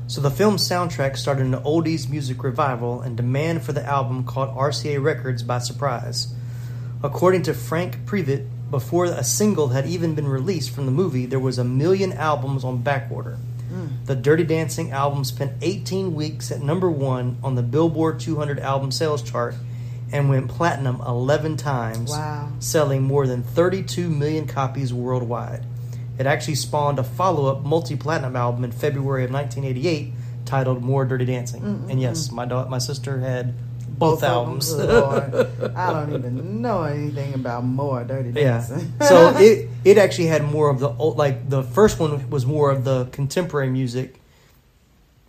So 0.08 0.22
the 0.22 0.32
film's 0.32 0.68
soundtrack 0.68 1.18
started 1.18 1.46
an 1.46 1.54
oldies 1.54 2.10
music 2.10 2.44
revival 2.44 3.02
and 3.02 3.16
demand 3.16 3.62
for 3.62 3.74
the 3.74 3.86
album 3.86 4.24
caught 4.24 4.56
RCA 4.56 5.04
Records 5.04 5.44
by 5.44 5.60
surprise. 5.60 6.34
According 7.04 7.44
to 7.44 7.54
Franke 7.54 7.98
Previte, 8.08 8.48
before 8.72 9.06
a 9.06 9.24
single 9.24 9.68
had 9.68 9.86
even 9.86 10.16
been 10.16 10.28
released 10.28 10.72
from 10.72 10.88
the 10.88 10.92
movie, 10.92 11.28
there 11.28 11.40
was 11.40 11.60
a 11.60 11.64
million 11.64 12.12
albums 12.14 12.64
on 12.64 12.82
backorder. 12.84 13.38
Hmm. 13.70 13.86
The 14.06 14.16
Dirty 14.16 14.44
Dancing 14.44 14.90
album 14.92 15.24
spent 15.24 15.54
18 15.62 16.16
weeks 16.16 16.52
at 16.52 16.62
number 16.64 16.90
one 16.90 17.38
on 17.44 17.54
the 17.54 17.62
Billboard 17.64 18.20
200 18.20 18.60
album 18.60 18.92
sales 18.92 19.22
chart 19.22 19.54
and 20.12 20.28
went 20.28 20.50
platinum 20.50 21.02
11 21.06 21.56
times, 21.58 22.10
Wow. 22.10 22.50
selling 22.58 23.04
more 23.04 23.28
than 23.28 23.44
32 23.44 24.10
million 24.10 24.48
copies 24.48 24.92
worldwide. 24.92 25.66
It 26.20 26.26
actually 26.28 26.56
spawned 26.56 27.00
a 27.00 27.04
follow 27.04 27.46
up 27.50 27.64
multi 27.64 27.96
platinum 27.96 28.36
album 28.36 28.66
in 28.66 28.74
February 28.74 29.24
of 29.24 29.32
1988 29.32 30.14
titled 30.44 30.84
More 30.84 31.06
Dirty 31.06 31.24
Dancing. 31.24 31.62
Mm-hmm. 31.62 31.90
And 31.92 32.02
yes, 32.02 32.30
my 32.30 32.44
da- 32.44 32.68
my 32.68 32.78
sister 32.78 33.20
had 33.20 33.54
both, 33.88 34.22
of 34.22 34.22
them, 34.22 34.32
albums. 34.32 34.74
I 35.76 35.94
don't 35.94 36.14
even 36.14 36.62
know 36.62 36.84
anything 36.84 37.36
about 37.36 37.64
more 37.64 38.04
Dirty 38.04 38.34
Dancing. 38.34 38.92
Yeah. 39.00 39.08
So 39.08 39.30
it 39.38 39.70
it 39.86 39.98
actually 39.98 40.28
had 40.28 40.44
more 40.44 40.70
of 40.70 40.80
the 40.80 40.90
old, 40.90 41.18
like 41.18 41.50
the 41.50 41.64
first 41.64 42.02
one 42.02 42.30
was 42.30 42.46
more 42.46 42.70
of 42.70 42.84
the 42.84 43.06
contemporary 43.14 43.70
music, 43.70 44.20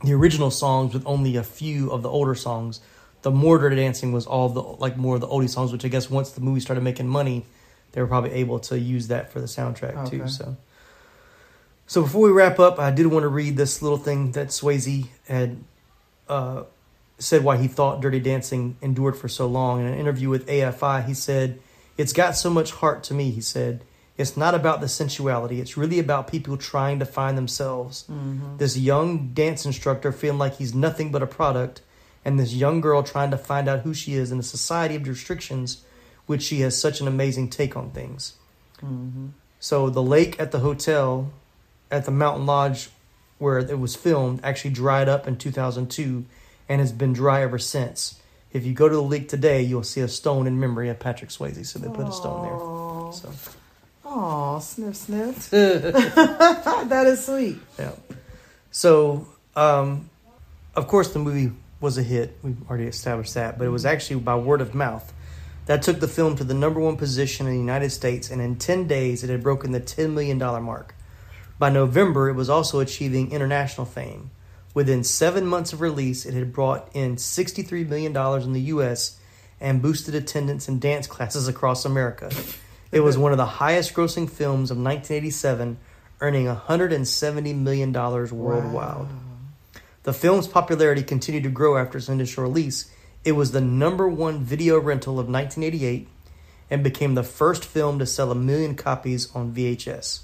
the 0.02 0.12
original 0.12 0.50
songs 0.50 0.92
with 0.92 1.06
only 1.06 1.36
a 1.36 1.44
few 1.44 1.92
of 1.92 2.02
the 2.02 2.08
older 2.08 2.34
songs. 2.34 2.80
The 3.22 3.30
more 3.30 3.58
dirty 3.58 3.76
dancing 3.76 4.10
was 4.10 4.26
all 4.26 4.48
the 4.48 4.62
like 4.62 4.96
more 4.96 5.14
of 5.14 5.20
the 5.20 5.28
oldie 5.28 5.48
songs, 5.48 5.70
which 5.70 5.84
I 5.84 5.88
guess 5.88 6.10
once 6.10 6.32
the 6.32 6.40
movie 6.40 6.58
started 6.58 6.82
making 6.82 7.06
money, 7.06 7.44
they 7.92 8.00
were 8.00 8.08
probably 8.08 8.32
able 8.32 8.58
to 8.60 8.76
use 8.76 9.06
that 9.06 9.30
for 9.30 9.40
the 9.40 9.46
soundtrack 9.46 10.10
too. 10.10 10.26
So. 10.26 10.56
So 11.90 12.02
before 12.02 12.20
we 12.20 12.30
wrap 12.30 12.60
up, 12.60 12.78
I 12.78 12.92
did 12.92 13.08
want 13.08 13.24
to 13.24 13.28
read 13.28 13.56
this 13.56 13.82
little 13.82 13.98
thing 13.98 14.30
that 14.30 14.50
Swayze 14.50 15.08
had 15.26 15.56
uh, 16.28 16.62
said 17.18 17.42
why 17.42 17.56
he 17.56 17.66
thought 17.66 18.00
Dirty 18.00 18.20
Dancing 18.20 18.76
endured 18.80 19.16
for 19.16 19.26
so 19.26 19.48
long. 19.48 19.80
In 19.80 19.86
an 19.86 19.98
interview 19.98 20.28
with 20.28 20.46
AFI, 20.46 21.04
he 21.04 21.14
said, 21.14 21.58
It's 21.96 22.12
got 22.12 22.36
so 22.36 22.48
much 22.48 22.70
heart 22.70 23.02
to 23.04 23.14
me, 23.14 23.32
he 23.32 23.40
said. 23.40 23.82
It's 24.16 24.36
not 24.36 24.54
about 24.54 24.80
the 24.80 24.86
sensuality. 24.86 25.60
It's 25.60 25.76
really 25.76 25.98
about 25.98 26.30
people 26.30 26.56
trying 26.56 27.00
to 27.00 27.04
find 27.04 27.36
themselves. 27.36 28.04
This 28.58 28.78
young 28.78 29.30
dance 29.34 29.66
instructor 29.66 30.12
feeling 30.12 30.38
like 30.38 30.58
he's 30.58 30.72
nothing 30.72 31.10
but 31.10 31.24
a 31.24 31.26
product, 31.26 31.82
and 32.24 32.38
this 32.38 32.54
young 32.54 32.80
girl 32.80 33.02
trying 33.02 33.32
to 33.32 33.36
find 33.36 33.68
out 33.68 33.80
who 33.80 33.94
she 33.94 34.14
is 34.14 34.30
in 34.30 34.38
a 34.38 34.44
society 34.44 34.94
of 34.94 35.08
restrictions, 35.08 35.82
which 36.26 36.42
she 36.42 36.60
has 36.60 36.80
such 36.80 37.00
an 37.00 37.08
amazing 37.08 37.50
take 37.50 37.76
on 37.76 37.90
things. 37.90 38.34
So 39.58 39.90
the 39.90 40.04
lake 40.04 40.38
at 40.38 40.52
the 40.52 40.60
hotel, 40.60 41.32
at 41.90 42.04
the 42.04 42.10
Mountain 42.10 42.46
Lodge, 42.46 42.88
where 43.38 43.58
it 43.58 43.78
was 43.78 43.96
filmed, 43.96 44.40
actually 44.42 44.70
dried 44.72 45.08
up 45.08 45.26
in 45.26 45.36
2002, 45.36 46.24
and 46.68 46.80
has 46.80 46.92
been 46.92 47.12
dry 47.12 47.42
ever 47.42 47.58
since. 47.58 48.20
If 48.52 48.64
you 48.66 48.72
go 48.74 48.88
to 48.88 48.94
the 48.94 49.02
lake 49.02 49.28
today, 49.28 49.62
you'll 49.62 49.82
see 49.84 50.00
a 50.00 50.08
stone 50.08 50.46
in 50.46 50.58
memory 50.60 50.88
of 50.88 50.98
Patrick 50.98 51.30
Swayze. 51.30 51.64
So 51.66 51.78
they 51.78 51.88
put 51.88 52.06
a 52.08 52.12
stone 52.12 52.42
there. 52.42 53.12
So 53.12 53.32
Oh, 54.04 54.58
sniff, 54.58 54.96
sniff. 54.96 55.50
that 55.50 57.04
is 57.06 57.24
sweet. 57.26 57.58
yeah. 57.78 57.92
So 58.72 59.26
um, 59.54 60.10
of 60.74 60.88
course 60.88 61.12
the 61.12 61.20
movie 61.20 61.52
was 61.80 61.96
a 61.96 62.02
hit. 62.02 62.36
We've 62.42 62.56
already 62.68 62.86
established 62.86 63.34
that, 63.34 63.56
but 63.56 63.66
it 63.66 63.70
was 63.70 63.86
actually 63.86 64.20
by 64.20 64.34
word 64.36 64.60
of 64.60 64.74
mouth. 64.74 65.12
That 65.66 65.82
took 65.82 66.00
the 66.00 66.08
film 66.08 66.34
to 66.36 66.44
the 66.44 66.54
number 66.54 66.80
one 66.80 66.96
position 66.96 67.46
in 67.46 67.52
the 67.52 67.58
United 67.58 67.90
States, 67.90 68.30
and 68.30 68.42
in 68.42 68.56
10 68.56 68.88
days 68.88 69.22
it 69.22 69.30
had 69.30 69.42
broken 69.44 69.70
the 69.70 69.80
$10 69.80 70.12
million 70.12 70.38
mark. 70.38 70.94
By 71.60 71.68
November, 71.68 72.30
it 72.30 72.36
was 72.36 72.48
also 72.48 72.80
achieving 72.80 73.32
international 73.32 73.84
fame. 73.84 74.30
Within 74.72 75.04
seven 75.04 75.44
months 75.44 75.74
of 75.74 75.82
release, 75.82 76.24
it 76.24 76.32
had 76.32 76.54
brought 76.54 76.88
in 76.94 77.16
$63 77.16 77.86
million 77.86 78.16
in 78.16 78.52
the 78.54 78.60
U.S. 78.72 79.20
and 79.60 79.82
boosted 79.82 80.14
attendance 80.14 80.70
in 80.70 80.78
dance 80.78 81.06
classes 81.06 81.48
across 81.48 81.84
America. 81.84 82.30
It 82.90 83.00
was 83.00 83.18
one 83.18 83.32
of 83.32 83.36
the 83.36 83.44
highest 83.44 83.92
grossing 83.92 84.30
films 84.30 84.70
of 84.70 84.78
1987, 84.78 85.76
earning 86.22 86.46
$170 86.46 87.54
million 87.54 87.92
worldwide. 87.92 89.08
The 90.04 90.14
film's 90.14 90.48
popularity 90.48 91.02
continued 91.02 91.42
to 91.42 91.50
grow 91.50 91.76
after 91.76 91.98
its 91.98 92.08
initial 92.08 92.42
release. 92.42 92.90
It 93.22 93.32
was 93.32 93.52
the 93.52 93.60
number 93.60 94.08
one 94.08 94.42
video 94.42 94.80
rental 94.80 95.20
of 95.20 95.28
1988 95.28 96.08
and 96.70 96.82
became 96.82 97.16
the 97.16 97.22
first 97.22 97.66
film 97.66 97.98
to 97.98 98.06
sell 98.06 98.32
a 98.32 98.34
million 98.34 98.76
copies 98.76 99.30
on 99.34 99.52
VHS. 99.52 100.20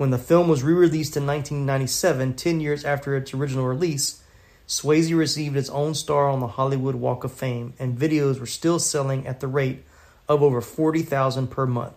When 0.00 0.08
the 0.08 0.16
film 0.16 0.48
was 0.48 0.62
re 0.62 0.72
released 0.72 1.18
in 1.18 1.26
1997, 1.26 2.32
10 2.32 2.60
years 2.60 2.86
after 2.86 3.14
its 3.14 3.34
original 3.34 3.66
release, 3.66 4.22
Swayze 4.66 5.14
received 5.14 5.58
its 5.58 5.68
own 5.68 5.92
star 5.92 6.26
on 6.26 6.40
the 6.40 6.46
Hollywood 6.46 6.94
Walk 6.94 7.22
of 7.22 7.32
Fame, 7.32 7.74
and 7.78 7.98
videos 7.98 8.40
were 8.40 8.46
still 8.46 8.78
selling 8.78 9.26
at 9.26 9.40
the 9.40 9.46
rate 9.46 9.84
of 10.26 10.42
over 10.42 10.62
40,000 10.62 11.48
per 11.48 11.66
month. 11.66 11.92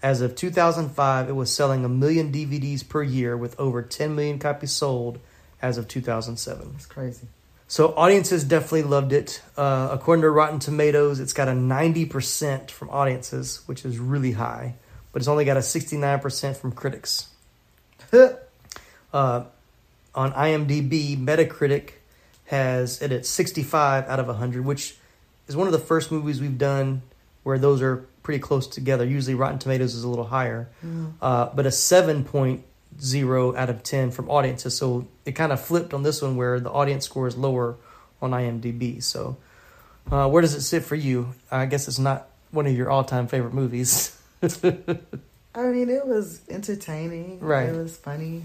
As 0.00 0.20
of 0.20 0.36
2005, 0.36 1.28
it 1.28 1.32
was 1.32 1.52
selling 1.52 1.84
a 1.84 1.88
million 1.88 2.30
DVDs 2.30 2.88
per 2.88 3.02
year 3.02 3.36
with 3.36 3.58
over 3.58 3.82
10 3.82 4.14
million 4.14 4.38
copies 4.38 4.70
sold 4.70 5.18
as 5.60 5.76
of 5.76 5.88
2007. 5.88 6.74
It's 6.76 6.86
crazy. 6.86 7.26
So 7.66 7.94
audiences 7.96 8.44
definitely 8.44 8.84
loved 8.84 9.12
it. 9.12 9.42
Uh, 9.56 9.88
according 9.90 10.22
to 10.22 10.30
Rotten 10.30 10.60
Tomatoes, 10.60 11.18
it's 11.18 11.32
got 11.32 11.48
a 11.48 11.50
90% 11.50 12.70
from 12.70 12.90
audiences, 12.90 13.62
which 13.66 13.84
is 13.84 13.98
really 13.98 14.32
high, 14.32 14.76
but 15.14 15.22
it's 15.22 15.28
only 15.28 15.44
got 15.44 15.56
a 15.56 15.60
69% 15.60 16.56
from 16.56 16.72
critics. 16.72 17.28
Uh, 19.12 19.44
on 20.12 20.32
IMDb, 20.32 21.16
Metacritic 21.16 21.90
has 22.46 23.00
it 23.00 23.12
at 23.12 23.24
65 23.24 24.08
out 24.08 24.18
of 24.18 24.26
100, 24.26 24.64
which 24.64 24.96
is 25.46 25.54
one 25.54 25.68
of 25.68 25.72
the 25.72 25.78
first 25.78 26.10
movies 26.10 26.40
we've 26.40 26.58
done 26.58 27.00
where 27.44 27.56
those 27.56 27.80
are 27.80 27.98
pretty 28.24 28.40
close 28.40 28.66
together. 28.66 29.04
Usually 29.04 29.36
Rotten 29.36 29.60
Tomatoes 29.60 29.94
is 29.94 30.02
a 30.02 30.08
little 30.08 30.24
higher, 30.24 30.68
uh, 31.22 31.48
but 31.54 31.64
a 31.64 31.68
7.0 31.68 33.56
out 33.56 33.70
of 33.70 33.82
10 33.84 34.10
from 34.10 34.28
audiences. 34.28 34.76
So 34.76 35.06
it 35.24 35.36
kind 35.36 35.52
of 35.52 35.60
flipped 35.60 35.94
on 35.94 36.02
this 36.02 36.20
one 36.20 36.34
where 36.34 36.58
the 36.58 36.72
audience 36.72 37.04
score 37.04 37.28
is 37.28 37.36
lower 37.36 37.76
on 38.20 38.32
IMDb. 38.32 39.00
So 39.00 39.36
uh, 40.10 40.28
where 40.28 40.42
does 40.42 40.54
it 40.54 40.62
sit 40.62 40.82
for 40.82 40.96
you? 40.96 41.34
I 41.52 41.66
guess 41.66 41.86
it's 41.86 42.00
not 42.00 42.26
one 42.50 42.66
of 42.66 42.76
your 42.76 42.90
all-time 42.90 43.28
favorite 43.28 43.54
movies. 43.54 44.20
I 45.54 45.62
mean, 45.62 45.88
it 45.88 46.06
was 46.06 46.40
entertaining. 46.48 47.40
Right. 47.40 47.68
It 47.68 47.76
was 47.76 47.96
funny. 47.96 48.42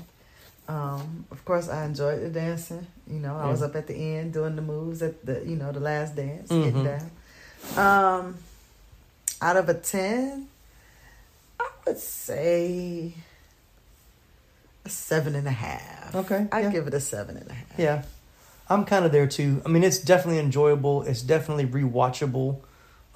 Um, 0.67 1.25
of 1.31 1.43
course, 1.45 1.67
I 1.67 1.85
enjoyed 1.85 2.21
the 2.21 2.29
dancing. 2.29 2.85
You 3.07 3.19
know, 3.19 3.35
I 3.35 3.49
was 3.49 3.63
up 3.63 3.75
at 3.75 3.87
the 3.87 3.95
end 3.95 4.33
doing 4.33 4.55
the 4.55 4.61
moves 4.61 5.01
at 5.01 5.25
the, 5.25 5.43
you 5.43 5.55
know, 5.55 5.71
the 5.71 5.79
last 5.79 6.15
dance, 6.15 6.49
Mhm. 6.51 6.63
getting 6.63 6.83
down. 6.83 7.11
Um, 7.75 8.37
out 9.41 9.57
of 9.57 9.67
a 9.67 9.73
10, 9.73 10.47
I 11.59 11.67
would 11.87 11.97
say 11.97 13.13
a 14.85 14.89
seven 14.89 15.33
and 15.35 15.47
a 15.47 15.51
half. 15.51 16.13
Okay, 16.15 16.47
I'd 16.51 16.65
yeah. 16.65 16.69
give 16.71 16.87
it 16.87 16.93
a 16.93 16.99
seven 16.99 17.37
and 17.37 17.49
a 17.49 17.53
half. 17.53 17.79
Yeah, 17.79 18.03
I'm 18.69 18.85
kind 18.85 19.05
of 19.05 19.11
there 19.11 19.25
too. 19.27 19.61
I 19.65 19.69
mean, 19.69 19.83
it's 19.83 19.97
definitely 19.97 20.39
enjoyable. 20.39 21.01
It's 21.03 21.23
definitely 21.23 21.65
rewatchable. 21.65 22.57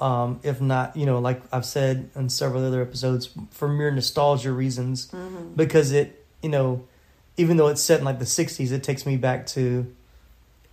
Um, 0.03 0.41
if 0.43 0.59
not, 0.59 0.97
you 0.97 1.05
know, 1.05 1.19
like 1.19 1.41
I've 1.53 1.65
said 1.65 2.09
in 2.13 2.27
several 2.27 2.65
other 2.65 2.81
episodes, 2.81 3.29
for 3.51 3.69
mere 3.69 3.89
nostalgia 3.89 4.51
reasons, 4.51 5.09
because 5.55 5.93
it, 5.93 6.25
you 6.41 6.49
know, 6.49 6.83
even 7.37 7.55
though 7.55 7.69
it's 7.69 7.81
set 7.81 7.99
in 7.99 8.05
like 8.05 8.19
the 8.19 8.25
'60s, 8.25 8.73
it 8.73 8.83
takes 8.83 9.05
me 9.05 9.15
back 9.15 9.47
to 9.55 9.87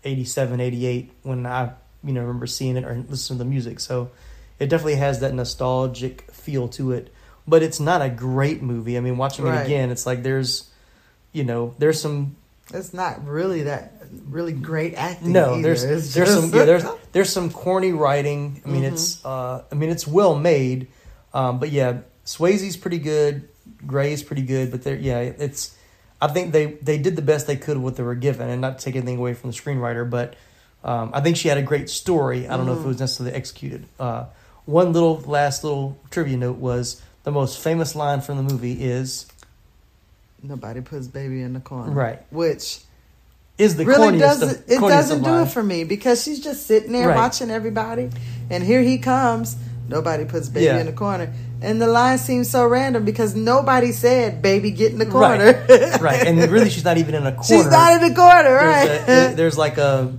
'87, 0.03 0.61
'88 0.61 1.12
when 1.22 1.47
I, 1.47 1.70
you 2.03 2.12
know, 2.12 2.22
remember 2.22 2.49
seeing 2.49 2.76
it 2.76 2.85
or 2.85 3.05
listening 3.09 3.39
to 3.39 3.45
the 3.45 3.51
music. 3.51 3.78
So 3.78 4.11
it 4.59 4.68
definitely 4.68 4.97
has 4.97 5.20
that 5.20 5.33
nostalgic 5.33 6.28
feel 6.33 6.66
to 6.70 6.91
it. 6.91 7.14
But 7.47 7.62
it's 7.62 7.78
not 7.78 8.03
a 8.03 8.11
great 8.11 8.62
movie. 8.62 8.97
I 8.97 9.01
mean, 9.01 9.16
watching 9.16 9.47
it 9.47 9.64
again, 9.64 9.91
it's 9.91 10.07
like 10.07 10.24
there's, 10.24 10.68
you 11.33 11.45
know, 11.45 11.74
there's 11.78 12.01
some 12.01 12.35
It's 12.74 12.93
not 12.93 13.24
really 13.24 13.62
that 13.62 13.93
really 14.28 14.52
great 14.52 14.94
acting. 14.94 15.32
no, 15.32 15.54
either. 15.54 15.62
there's 15.62 15.84
It's 15.84 16.14
there's 16.14 16.28
just- 16.28 16.40
some 16.40 16.54
yeah, 16.58 16.64
there's 16.64 16.84
there's 17.12 17.30
some 17.32 17.50
corny 17.50 17.92
writing. 17.92 18.62
I 18.64 18.68
mean, 18.68 18.84
it's 18.84 19.24
uh, 19.24 19.62
I 19.70 19.74
mean 19.74 19.90
it's 19.90 20.06
well 20.06 20.34
made, 20.38 20.88
um, 21.34 21.58
but 21.58 21.70
yeah, 21.70 21.98
Swayze's 22.24 22.76
pretty 22.76 22.98
good, 22.98 23.48
Grey's 23.86 24.22
pretty 24.22 24.42
good, 24.42 24.70
but 24.70 24.82
they're 24.82 24.96
yeah, 24.96 25.18
it's 25.20 25.76
I 26.20 26.28
think 26.28 26.52
they 26.52 26.66
they 26.74 26.98
did 26.98 27.16
the 27.16 27.22
best 27.22 27.46
they 27.46 27.56
could 27.56 27.76
with 27.76 27.84
what 27.84 27.96
they 27.96 28.02
were 28.02 28.14
given, 28.14 28.48
and 28.48 28.61
not 28.61 28.78
to 28.78 28.84
take 28.84 28.96
anything 28.96 29.16
away 29.18 29.34
from 29.34 29.50
the 29.50 29.56
screenwriter, 29.56 30.08
but 30.08 30.34
um, 30.84 31.11
I 31.14 31.20
think 31.20 31.36
she 31.36 31.48
had 31.48 31.58
a 31.58 31.62
great 31.62 31.88
story. 31.90 32.48
I 32.48 32.56
don't 32.56 32.66
know 32.66 32.72
if 32.74 32.80
it 32.84 32.86
was 32.86 33.00
necessarily 33.00 33.34
executed. 33.34 33.86
Uh, 33.98 34.26
one 34.66 34.92
little 34.92 35.20
last 35.20 35.64
little 35.64 35.98
trivia 36.11 36.36
note 36.36 36.56
was 36.58 37.02
the 37.24 37.30
most 37.32 37.58
famous 37.58 37.94
line 37.94 38.20
from 38.20 38.36
the 38.36 38.42
movie 38.42 38.82
is 38.84 39.26
Nobody 40.42 40.80
puts 40.80 41.06
baby 41.06 41.42
in 41.42 41.52
the 41.52 41.61
corner. 41.61 41.92
Right. 41.92 42.20
Which 42.32 42.80
is 43.61 43.76
the 43.76 43.84
really 43.84 44.18
doesn't 44.18 44.64
it 44.68 44.80
doesn't 44.80 45.22
do 45.22 45.42
it 45.42 45.46
for 45.50 45.62
me 45.62 45.84
because 45.84 46.22
she's 46.22 46.40
just 46.40 46.66
sitting 46.66 46.92
there 46.92 47.08
Right. 47.08 47.16
watching 47.16 47.50
everybody 47.50 48.11
and 48.48 48.64
here 48.64 48.82
he 48.82 48.98
comes. 48.98 49.56
Nobody 49.88 50.24
puts 50.24 50.48
baby 50.48 50.66
Yeah. 50.66 50.78
in 50.78 50.86
the 50.86 50.92
corner. 50.92 51.32
And 51.62 51.80
the 51.82 51.88
line 51.88 52.16
seems 52.18 52.48
so 52.48 52.64
random 52.66 53.04
because 53.04 53.34
nobody 53.34 53.92
said 53.92 54.40
baby 54.40 54.70
get 54.70 54.92
in 54.92 54.98
the 54.98 55.06
corner. 55.06 55.66
Right, 56.00 56.26
and 56.26 56.38
really 56.50 56.70
she's 56.70 56.84
not 56.84 56.96
even 56.96 57.14
in 57.14 57.26
a 57.26 57.32
corner. 57.40 57.44
she's 57.44 57.66
not 57.70 58.00
in 58.00 58.08
the 58.08 58.14
corner 58.14 58.54
right 58.54 58.86
there's, 59.06 59.32
a, 59.32 59.36
there's 59.36 59.58
like 59.58 59.76
a 59.78 60.12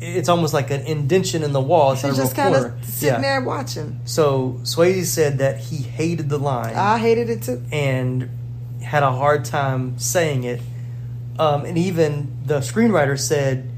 it's 0.00 0.28
almost 0.28 0.52
like 0.52 0.70
an 0.70 0.82
indention 0.82 1.42
in 1.42 1.52
the 1.52 1.60
wall. 1.60 1.92
It's 1.92 2.02
she's 2.02 2.10
not 2.10 2.18
a 2.18 2.20
real 2.20 2.24
just 2.26 2.36
kind 2.36 2.54
of 2.54 2.84
sitting 2.84 3.14
yeah. 3.14 3.20
there 3.20 3.40
watching. 3.40 4.00
So 4.04 4.58
swayze 4.62 5.06
said 5.06 5.38
that 5.38 5.58
he 5.58 5.76
hated 5.76 6.28
the 6.28 6.36
line. 6.38 6.74
I 6.74 6.98
hated 6.98 7.30
it 7.30 7.42
too. 7.42 7.62
And 7.72 8.28
had 8.82 9.02
a 9.02 9.12
hard 9.12 9.46
time 9.46 9.98
saying 9.98 10.44
it 10.44 10.60
um, 11.38 11.64
and 11.64 11.76
even 11.78 12.32
the 12.44 12.60
screenwriter 12.60 13.18
said 13.18 13.70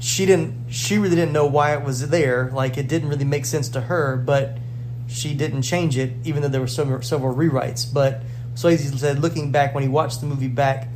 she 0.00 0.26
didn't 0.26 0.54
she 0.70 0.98
really 0.98 1.14
didn't 1.16 1.32
know 1.32 1.46
why 1.46 1.74
it 1.74 1.82
was 1.84 2.08
there. 2.10 2.50
Like 2.52 2.76
it 2.76 2.88
didn't 2.88 3.08
really 3.08 3.24
make 3.24 3.44
sense 3.46 3.68
to 3.70 3.80
her 3.82 4.16
but 4.16 4.58
she 5.08 5.34
didn't 5.34 5.62
change 5.62 5.96
it 5.98 6.12
even 6.24 6.42
though 6.42 6.48
there 6.48 6.60
were 6.60 6.66
several, 6.66 7.02
several 7.02 7.34
rewrites. 7.34 7.86
But 7.92 8.22
swayze 8.54 8.98
said 8.98 9.20
looking 9.20 9.52
back 9.52 9.74
when 9.74 9.82
he 9.82 9.88
watched 9.88 10.20
the 10.20 10.26
movie 10.26 10.48
back 10.48 10.88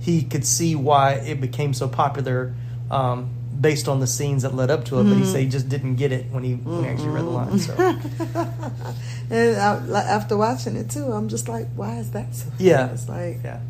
he 0.00 0.22
could 0.22 0.44
see 0.46 0.74
why 0.74 1.14
it 1.14 1.40
became 1.40 1.72
so 1.74 1.86
popular 1.88 2.54
um, 2.90 3.30
based 3.60 3.86
on 3.88 4.00
the 4.00 4.06
scenes 4.06 4.42
that 4.42 4.54
led 4.54 4.70
up 4.70 4.84
to 4.86 4.98
it. 5.00 5.04
But 5.04 5.16
he 5.16 5.24
said 5.24 5.40
he 5.42 5.48
just 5.48 5.68
didn't 5.68 5.94
get 5.96 6.10
it 6.12 6.26
when 6.30 6.42
he, 6.42 6.54
when 6.54 6.84
he 6.84 6.88
actually 6.90 7.08
read 7.10 7.24
the 7.24 7.30
line 7.30 7.58
so. 7.58 7.74
And 9.30 9.56
I, 9.56 10.00
after 10.02 10.36
watching 10.36 10.76
it 10.76 10.90
too 10.90 11.10
i'm 11.12 11.28
just 11.28 11.48
like 11.48 11.66
why 11.74 11.96
is 11.98 12.10
that 12.10 12.34
so 12.34 12.48
Yeah. 12.58 12.90
it's 12.92 13.08
like 13.08 13.38
yeah 13.42 13.60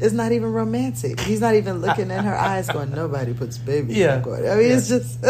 it's 0.00 0.12
not 0.12 0.32
even 0.32 0.52
romantic. 0.52 1.20
He's 1.20 1.40
not 1.40 1.54
even 1.54 1.80
looking 1.80 2.10
in 2.10 2.24
her 2.24 2.34
eyes, 2.36 2.68
going, 2.68 2.92
"Nobody 2.92 3.32
puts 3.34 3.58
baby 3.58 3.94
Yeah. 3.94 4.22
I 4.24 4.56
mean, 4.56 4.70
it's 4.72 4.88
just. 4.88 5.18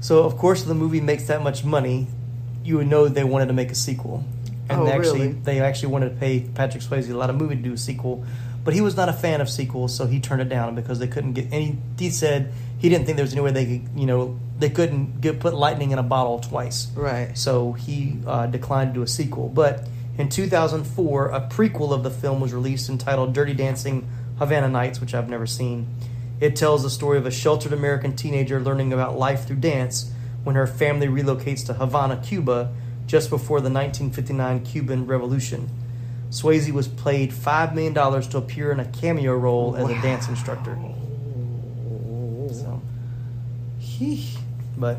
So 0.00 0.24
of 0.24 0.36
course 0.36 0.64
the 0.64 0.74
movie 0.74 1.00
makes 1.00 1.24
that 1.28 1.42
much 1.42 1.64
money, 1.64 2.08
you 2.62 2.76
would 2.76 2.88
know 2.88 3.08
they 3.08 3.24
wanted 3.24 3.46
to 3.46 3.54
make 3.54 3.70
a 3.70 3.74
sequel, 3.74 4.22
and 4.68 4.80
Oh, 4.80 4.84
they 4.84 4.92
actually 4.92 5.20
really? 5.20 5.32
they 5.32 5.60
actually 5.60 5.92
wanted 5.92 6.10
to 6.10 6.16
pay 6.16 6.40
Patrick 6.40 6.82
Swayze 6.82 7.10
a 7.10 7.14
lot 7.16 7.30
of 7.30 7.36
movie 7.36 7.56
to 7.56 7.62
do 7.62 7.72
a 7.72 7.78
sequel, 7.78 8.22
but 8.64 8.74
he 8.74 8.82
was 8.82 8.96
not 8.96 9.08
a 9.08 9.14
fan 9.14 9.40
of 9.40 9.48
sequels, 9.48 9.94
so 9.96 10.06
he 10.06 10.20
turned 10.20 10.42
it 10.42 10.50
down 10.50 10.74
because 10.74 10.98
they 10.98 11.06
couldn't 11.08 11.32
get 11.32 11.50
any. 11.52 11.78
He 11.98 12.10
said 12.10 12.52
he 12.78 12.90
didn't 12.90 13.06
think 13.06 13.16
there 13.16 13.24
was 13.24 13.32
any 13.32 13.40
way 13.40 13.50
they 13.52 13.64
could, 13.78 13.88
you 13.98 14.04
know, 14.04 14.38
they 14.58 14.68
couldn't 14.68 15.22
get 15.22 15.40
put 15.40 15.54
lightning 15.54 15.90
in 15.92 15.98
a 15.98 16.02
bottle 16.02 16.38
twice. 16.38 16.88
Right. 16.94 17.36
So 17.36 17.72
he 17.72 18.18
uh, 18.26 18.46
declined 18.46 18.92
to 18.92 19.00
do 19.00 19.02
a 19.02 19.08
sequel. 19.08 19.48
But 19.48 19.88
in 20.16 20.28
2004, 20.28 21.28
a 21.30 21.40
prequel 21.48 21.92
of 21.92 22.02
the 22.04 22.10
film 22.10 22.40
was 22.40 22.52
released 22.52 22.88
entitled 22.88 23.32
Dirty 23.32 23.54
Dancing 23.54 24.08
Havana 24.38 24.68
Nights, 24.68 25.00
which 25.00 25.14
I've 25.14 25.28
never 25.28 25.46
seen. 25.46 25.88
It 26.40 26.56
tells 26.56 26.82
the 26.82 26.90
story 26.90 27.18
of 27.18 27.26
a 27.26 27.30
sheltered 27.30 27.72
American 27.72 28.14
teenager 28.14 28.60
learning 28.60 28.92
about 28.92 29.18
life 29.18 29.46
through 29.46 29.56
dance 29.56 30.12
when 30.44 30.56
her 30.56 30.66
family 30.66 31.08
relocates 31.08 31.64
to 31.66 31.74
Havana, 31.74 32.16
Cuba, 32.18 32.72
just 33.06 33.30
before 33.30 33.60
the 33.60 33.70
1959 33.70 34.64
Cuban 34.64 35.06
Revolution. 35.06 35.68
Swayze 36.30 36.70
was 36.72 36.88
paid 36.88 37.30
$5 37.30 37.74
million 37.74 37.94
to 37.94 38.38
appear 38.38 38.72
in 38.72 38.80
a 38.80 38.84
cameo 38.84 39.36
role 39.36 39.76
as 39.76 39.88
a 39.88 40.00
dance 40.02 40.28
instructor. 40.28 40.76
So, 42.52 42.82
but 44.76 44.98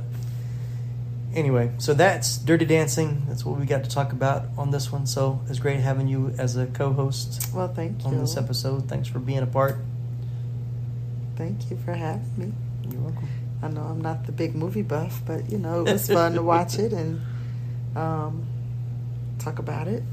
anyway, 1.35 1.71
so 1.77 1.93
that's 1.93 2.37
Dirty 2.37 2.65
Dancing. 2.65 3.23
That's 3.27 3.45
what 3.45 3.59
we 3.59 3.65
got 3.65 3.83
to 3.83 3.89
talk 3.89 4.11
about 4.11 4.45
on 4.57 4.71
this 4.71 4.91
one. 4.91 5.05
So 5.05 5.41
it's 5.47 5.59
great 5.59 5.79
having 5.81 6.07
you 6.07 6.33
as 6.37 6.55
a 6.55 6.65
co 6.65 6.93
host 6.93 7.53
well, 7.53 7.67
thank 7.67 8.01
you. 8.01 8.07
on 8.07 8.17
this 8.19 8.37
episode. 8.37 8.87
Thanks 8.87 9.07
for 9.07 9.19
being 9.19 9.39
a 9.39 9.47
part. 9.47 9.77
Thank 11.35 11.69
you 11.69 11.77
for 11.77 11.93
having 11.93 12.31
me. 12.37 12.53
You're 12.89 13.01
welcome. 13.01 13.27
I 13.61 13.67
know 13.67 13.81
I'm 13.81 14.01
not 14.01 14.25
the 14.25 14.31
big 14.31 14.55
movie 14.55 14.81
buff, 14.81 15.21
but 15.25 15.51
you 15.51 15.57
know 15.57 15.85
it 15.85 15.91
was 15.91 16.07
fun 16.07 16.33
to 16.33 16.41
watch 16.53 16.79
it 16.79 16.93
and 16.93 17.21
um, 17.95 18.45
talk 19.39 19.59
about 19.59 19.87
it 19.87 20.03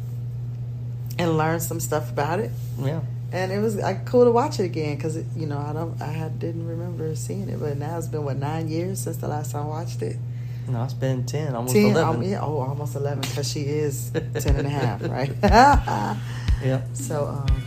and 1.18 1.36
learn 1.36 1.60
some 1.60 1.80
stuff 1.80 2.10
about 2.10 2.40
it. 2.40 2.50
Yeah. 2.78 3.00
And 3.30 3.50
it 3.50 3.60
was 3.60 3.76
like 3.76 4.04
cool 4.04 4.24
to 4.24 4.30
watch 4.30 4.60
it 4.60 4.64
again 4.64 4.96
because 4.96 5.16
you 5.36 5.46
know 5.46 5.58
I 5.58 5.72
don't 5.72 6.00
I 6.02 6.28
didn't 6.28 6.66
remember 6.66 7.14
seeing 7.14 7.48
it, 7.48 7.60
but 7.60 7.76
now 7.78 7.98
it's 7.98 8.08
been 8.08 8.24
what 8.24 8.36
nine 8.36 8.68
years 8.68 9.00
since 9.00 9.18
the 9.18 9.28
last 9.28 9.52
time 9.52 9.64
I 9.64 9.68
watched 9.68 10.02
it. 10.02 10.16
No, 10.68 10.84
it's 10.84 10.94
been 10.94 11.24
10, 11.26 11.54
almost 11.54 11.74
10, 11.74 11.90
11. 11.90 12.16
um, 12.16 12.22
yeah, 12.22 12.40
oh, 12.40 12.58
almost 12.60 12.94
11 12.96 13.20
because 13.22 13.50
she 13.50 13.60
is 13.62 14.10
10 14.34 14.56
and 14.56 14.66
a 14.66 14.70
half, 14.70 15.02
right? 15.08 15.32
Yeah. 16.64 16.80
so, 16.92 17.26
um, 17.26 17.62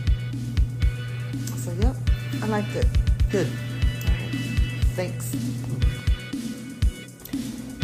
so 1.58 1.70
yep, 1.80 1.94
I 2.42 2.46
liked 2.46 2.74
it. 2.74 2.86
Good. 3.30 3.46
All 3.46 4.10
right. 4.10 4.32
Thanks. 4.96 5.26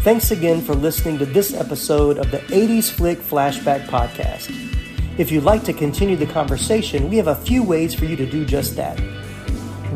Thanks 0.03 0.31
again 0.31 0.63
for 0.63 0.75
listening 0.75 1.19
to 1.19 1.27
this 1.27 1.53
episode 1.53 2.17
of 2.17 2.31
the 2.31 2.39
80s 2.39 2.91
Flick 2.91 3.19
Flashback 3.19 3.85
Podcast. 3.89 4.51
If 5.19 5.31
you'd 5.31 5.45
like 5.45 5.65
to 5.65 5.75
continue 5.75 6.17
the 6.17 6.25
conversation, 6.27 7.11
we 7.11 7.19
have 7.19 7.27
a 7.29 7.37
few 7.37 7.63
ways 7.63 7.95
for 7.95 8.07
you 8.07 8.17
to 8.17 8.25
do 8.25 8.47
just 8.47 8.75
that. 8.77 8.99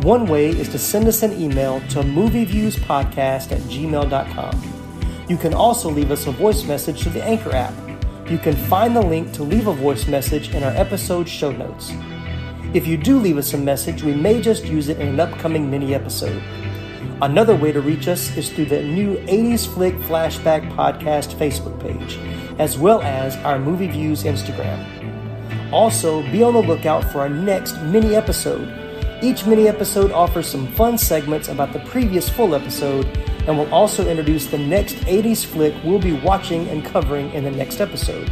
One 0.04 0.26
way 0.26 0.48
is 0.50 0.68
to 0.68 0.78
send 0.78 1.08
us 1.08 1.22
an 1.22 1.32
email 1.40 1.80
to 1.88 2.00
movieviewspodcast 2.02 3.50
at 3.52 3.60
gmail.com. 3.62 4.75
You 5.28 5.36
can 5.36 5.54
also 5.54 5.90
leave 5.90 6.12
us 6.12 6.28
a 6.28 6.30
voice 6.30 6.62
message 6.64 7.02
to 7.02 7.10
the 7.10 7.22
Anchor 7.22 7.52
app. 7.52 7.74
You 8.30 8.38
can 8.38 8.54
find 8.54 8.94
the 8.94 9.02
link 9.02 9.32
to 9.32 9.42
leave 9.42 9.66
a 9.66 9.72
voice 9.72 10.06
message 10.06 10.54
in 10.54 10.62
our 10.62 10.70
episode 10.70 11.28
show 11.28 11.50
notes. 11.50 11.90
If 12.74 12.86
you 12.86 12.96
do 12.96 13.18
leave 13.18 13.36
us 13.36 13.52
a 13.52 13.58
message, 13.58 14.04
we 14.04 14.14
may 14.14 14.40
just 14.40 14.66
use 14.66 14.88
it 14.88 15.00
in 15.00 15.08
an 15.08 15.18
upcoming 15.18 15.68
mini 15.68 15.96
episode. 15.96 16.40
Another 17.22 17.56
way 17.56 17.72
to 17.72 17.80
reach 17.80 18.06
us 18.06 18.36
is 18.36 18.50
through 18.50 18.66
the 18.66 18.84
new 18.84 19.16
80s 19.26 19.66
Flick 19.66 19.94
Flashback 19.96 20.70
Podcast 20.76 21.34
Facebook 21.34 21.80
page, 21.80 22.18
as 22.60 22.78
well 22.78 23.02
as 23.02 23.36
our 23.38 23.58
Movie 23.58 23.88
Views 23.88 24.22
Instagram. 24.22 25.72
Also, 25.72 26.22
be 26.30 26.44
on 26.44 26.54
the 26.54 26.62
lookout 26.62 27.02
for 27.10 27.22
our 27.22 27.28
next 27.28 27.80
mini 27.82 28.14
episode. 28.14 28.68
Each 29.22 29.44
mini 29.44 29.66
episode 29.66 30.12
offers 30.12 30.46
some 30.46 30.68
fun 30.74 30.96
segments 30.96 31.48
about 31.48 31.72
the 31.72 31.80
previous 31.80 32.28
full 32.28 32.54
episode 32.54 33.06
and 33.46 33.56
we'll 33.56 33.72
also 33.72 34.08
introduce 34.08 34.46
the 34.46 34.58
next 34.58 34.96
80s 34.96 35.44
flick 35.44 35.74
we'll 35.84 35.98
be 35.98 36.12
watching 36.12 36.68
and 36.68 36.84
covering 36.84 37.32
in 37.32 37.44
the 37.44 37.50
next 37.50 37.80
episode. 37.80 38.30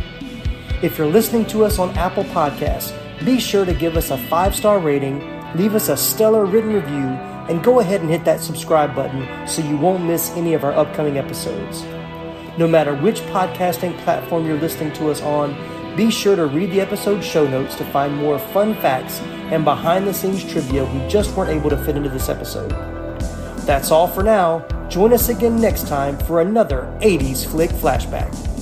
If 0.83 0.99
you're 0.99 1.07
listening 1.07 1.47
to 1.47 1.65
us 1.65 1.79
on 1.79 1.97
Apple 1.97 2.25
Podcasts, 2.25 2.93
be 3.25 3.39
sure 3.39 3.65
to 3.65 3.73
give 3.73 3.97
us 3.97 4.11
a 4.11 4.19
five 4.19 4.55
star 4.55 4.79
rating, 4.79 5.21
leave 5.57 5.75
us 5.75 5.89
a 5.89 5.97
stellar 5.97 6.45
written 6.45 6.73
review, 6.73 7.09
and 7.49 7.63
go 7.63 7.81
ahead 7.81 8.01
and 8.01 8.11
hit 8.11 8.25
that 8.25 8.41
subscribe 8.41 8.95
button 8.95 9.47
so 9.47 9.63
you 9.63 9.77
won't 9.77 10.05
miss 10.05 10.31
any 10.33 10.55
of 10.55 10.65
our 10.65 10.73
upcoming 10.73 11.17
episodes. 11.17 11.85
No 12.59 12.67
matter 12.67 12.95
which 12.95 13.21
podcasting 13.23 13.97
platform 14.05 14.47
you're 14.47 14.61
listening 14.61 14.93
to 14.95 15.11
us 15.11 15.21
on, 15.23 15.55
be 15.97 16.11
sure 16.11 16.35
to 16.35 16.47
read 16.47 16.71
the 16.71 16.81
episode 16.81 17.23
show 17.23 17.47
notes 17.47 17.77
to 17.77 17.85
find 17.87 18.17
more 18.17 18.39
fun 18.39 18.75
facts 18.75 19.21
and 19.53 19.65
behind 19.65 20.07
the 20.07 20.15
scenes 20.15 20.45
trivia 20.45 20.85
we 20.85 21.09
just 21.09 21.37
weren't 21.37 21.51
able 21.51 21.71
to 21.71 21.77
fit 21.85 21.97
into 21.97 22.09
this 22.09 22.29
episode. 22.29 22.94
That's 23.65 23.91
all 23.91 24.07
for 24.07 24.23
now. 24.23 24.67
Join 24.89 25.13
us 25.13 25.29
again 25.31 25.61
next 25.61 25.89
time 25.89 26.19
for 26.19 26.41
another 26.41 26.83
80s 27.01 27.47
Flick 27.47 27.71
Flashback. 27.71 28.54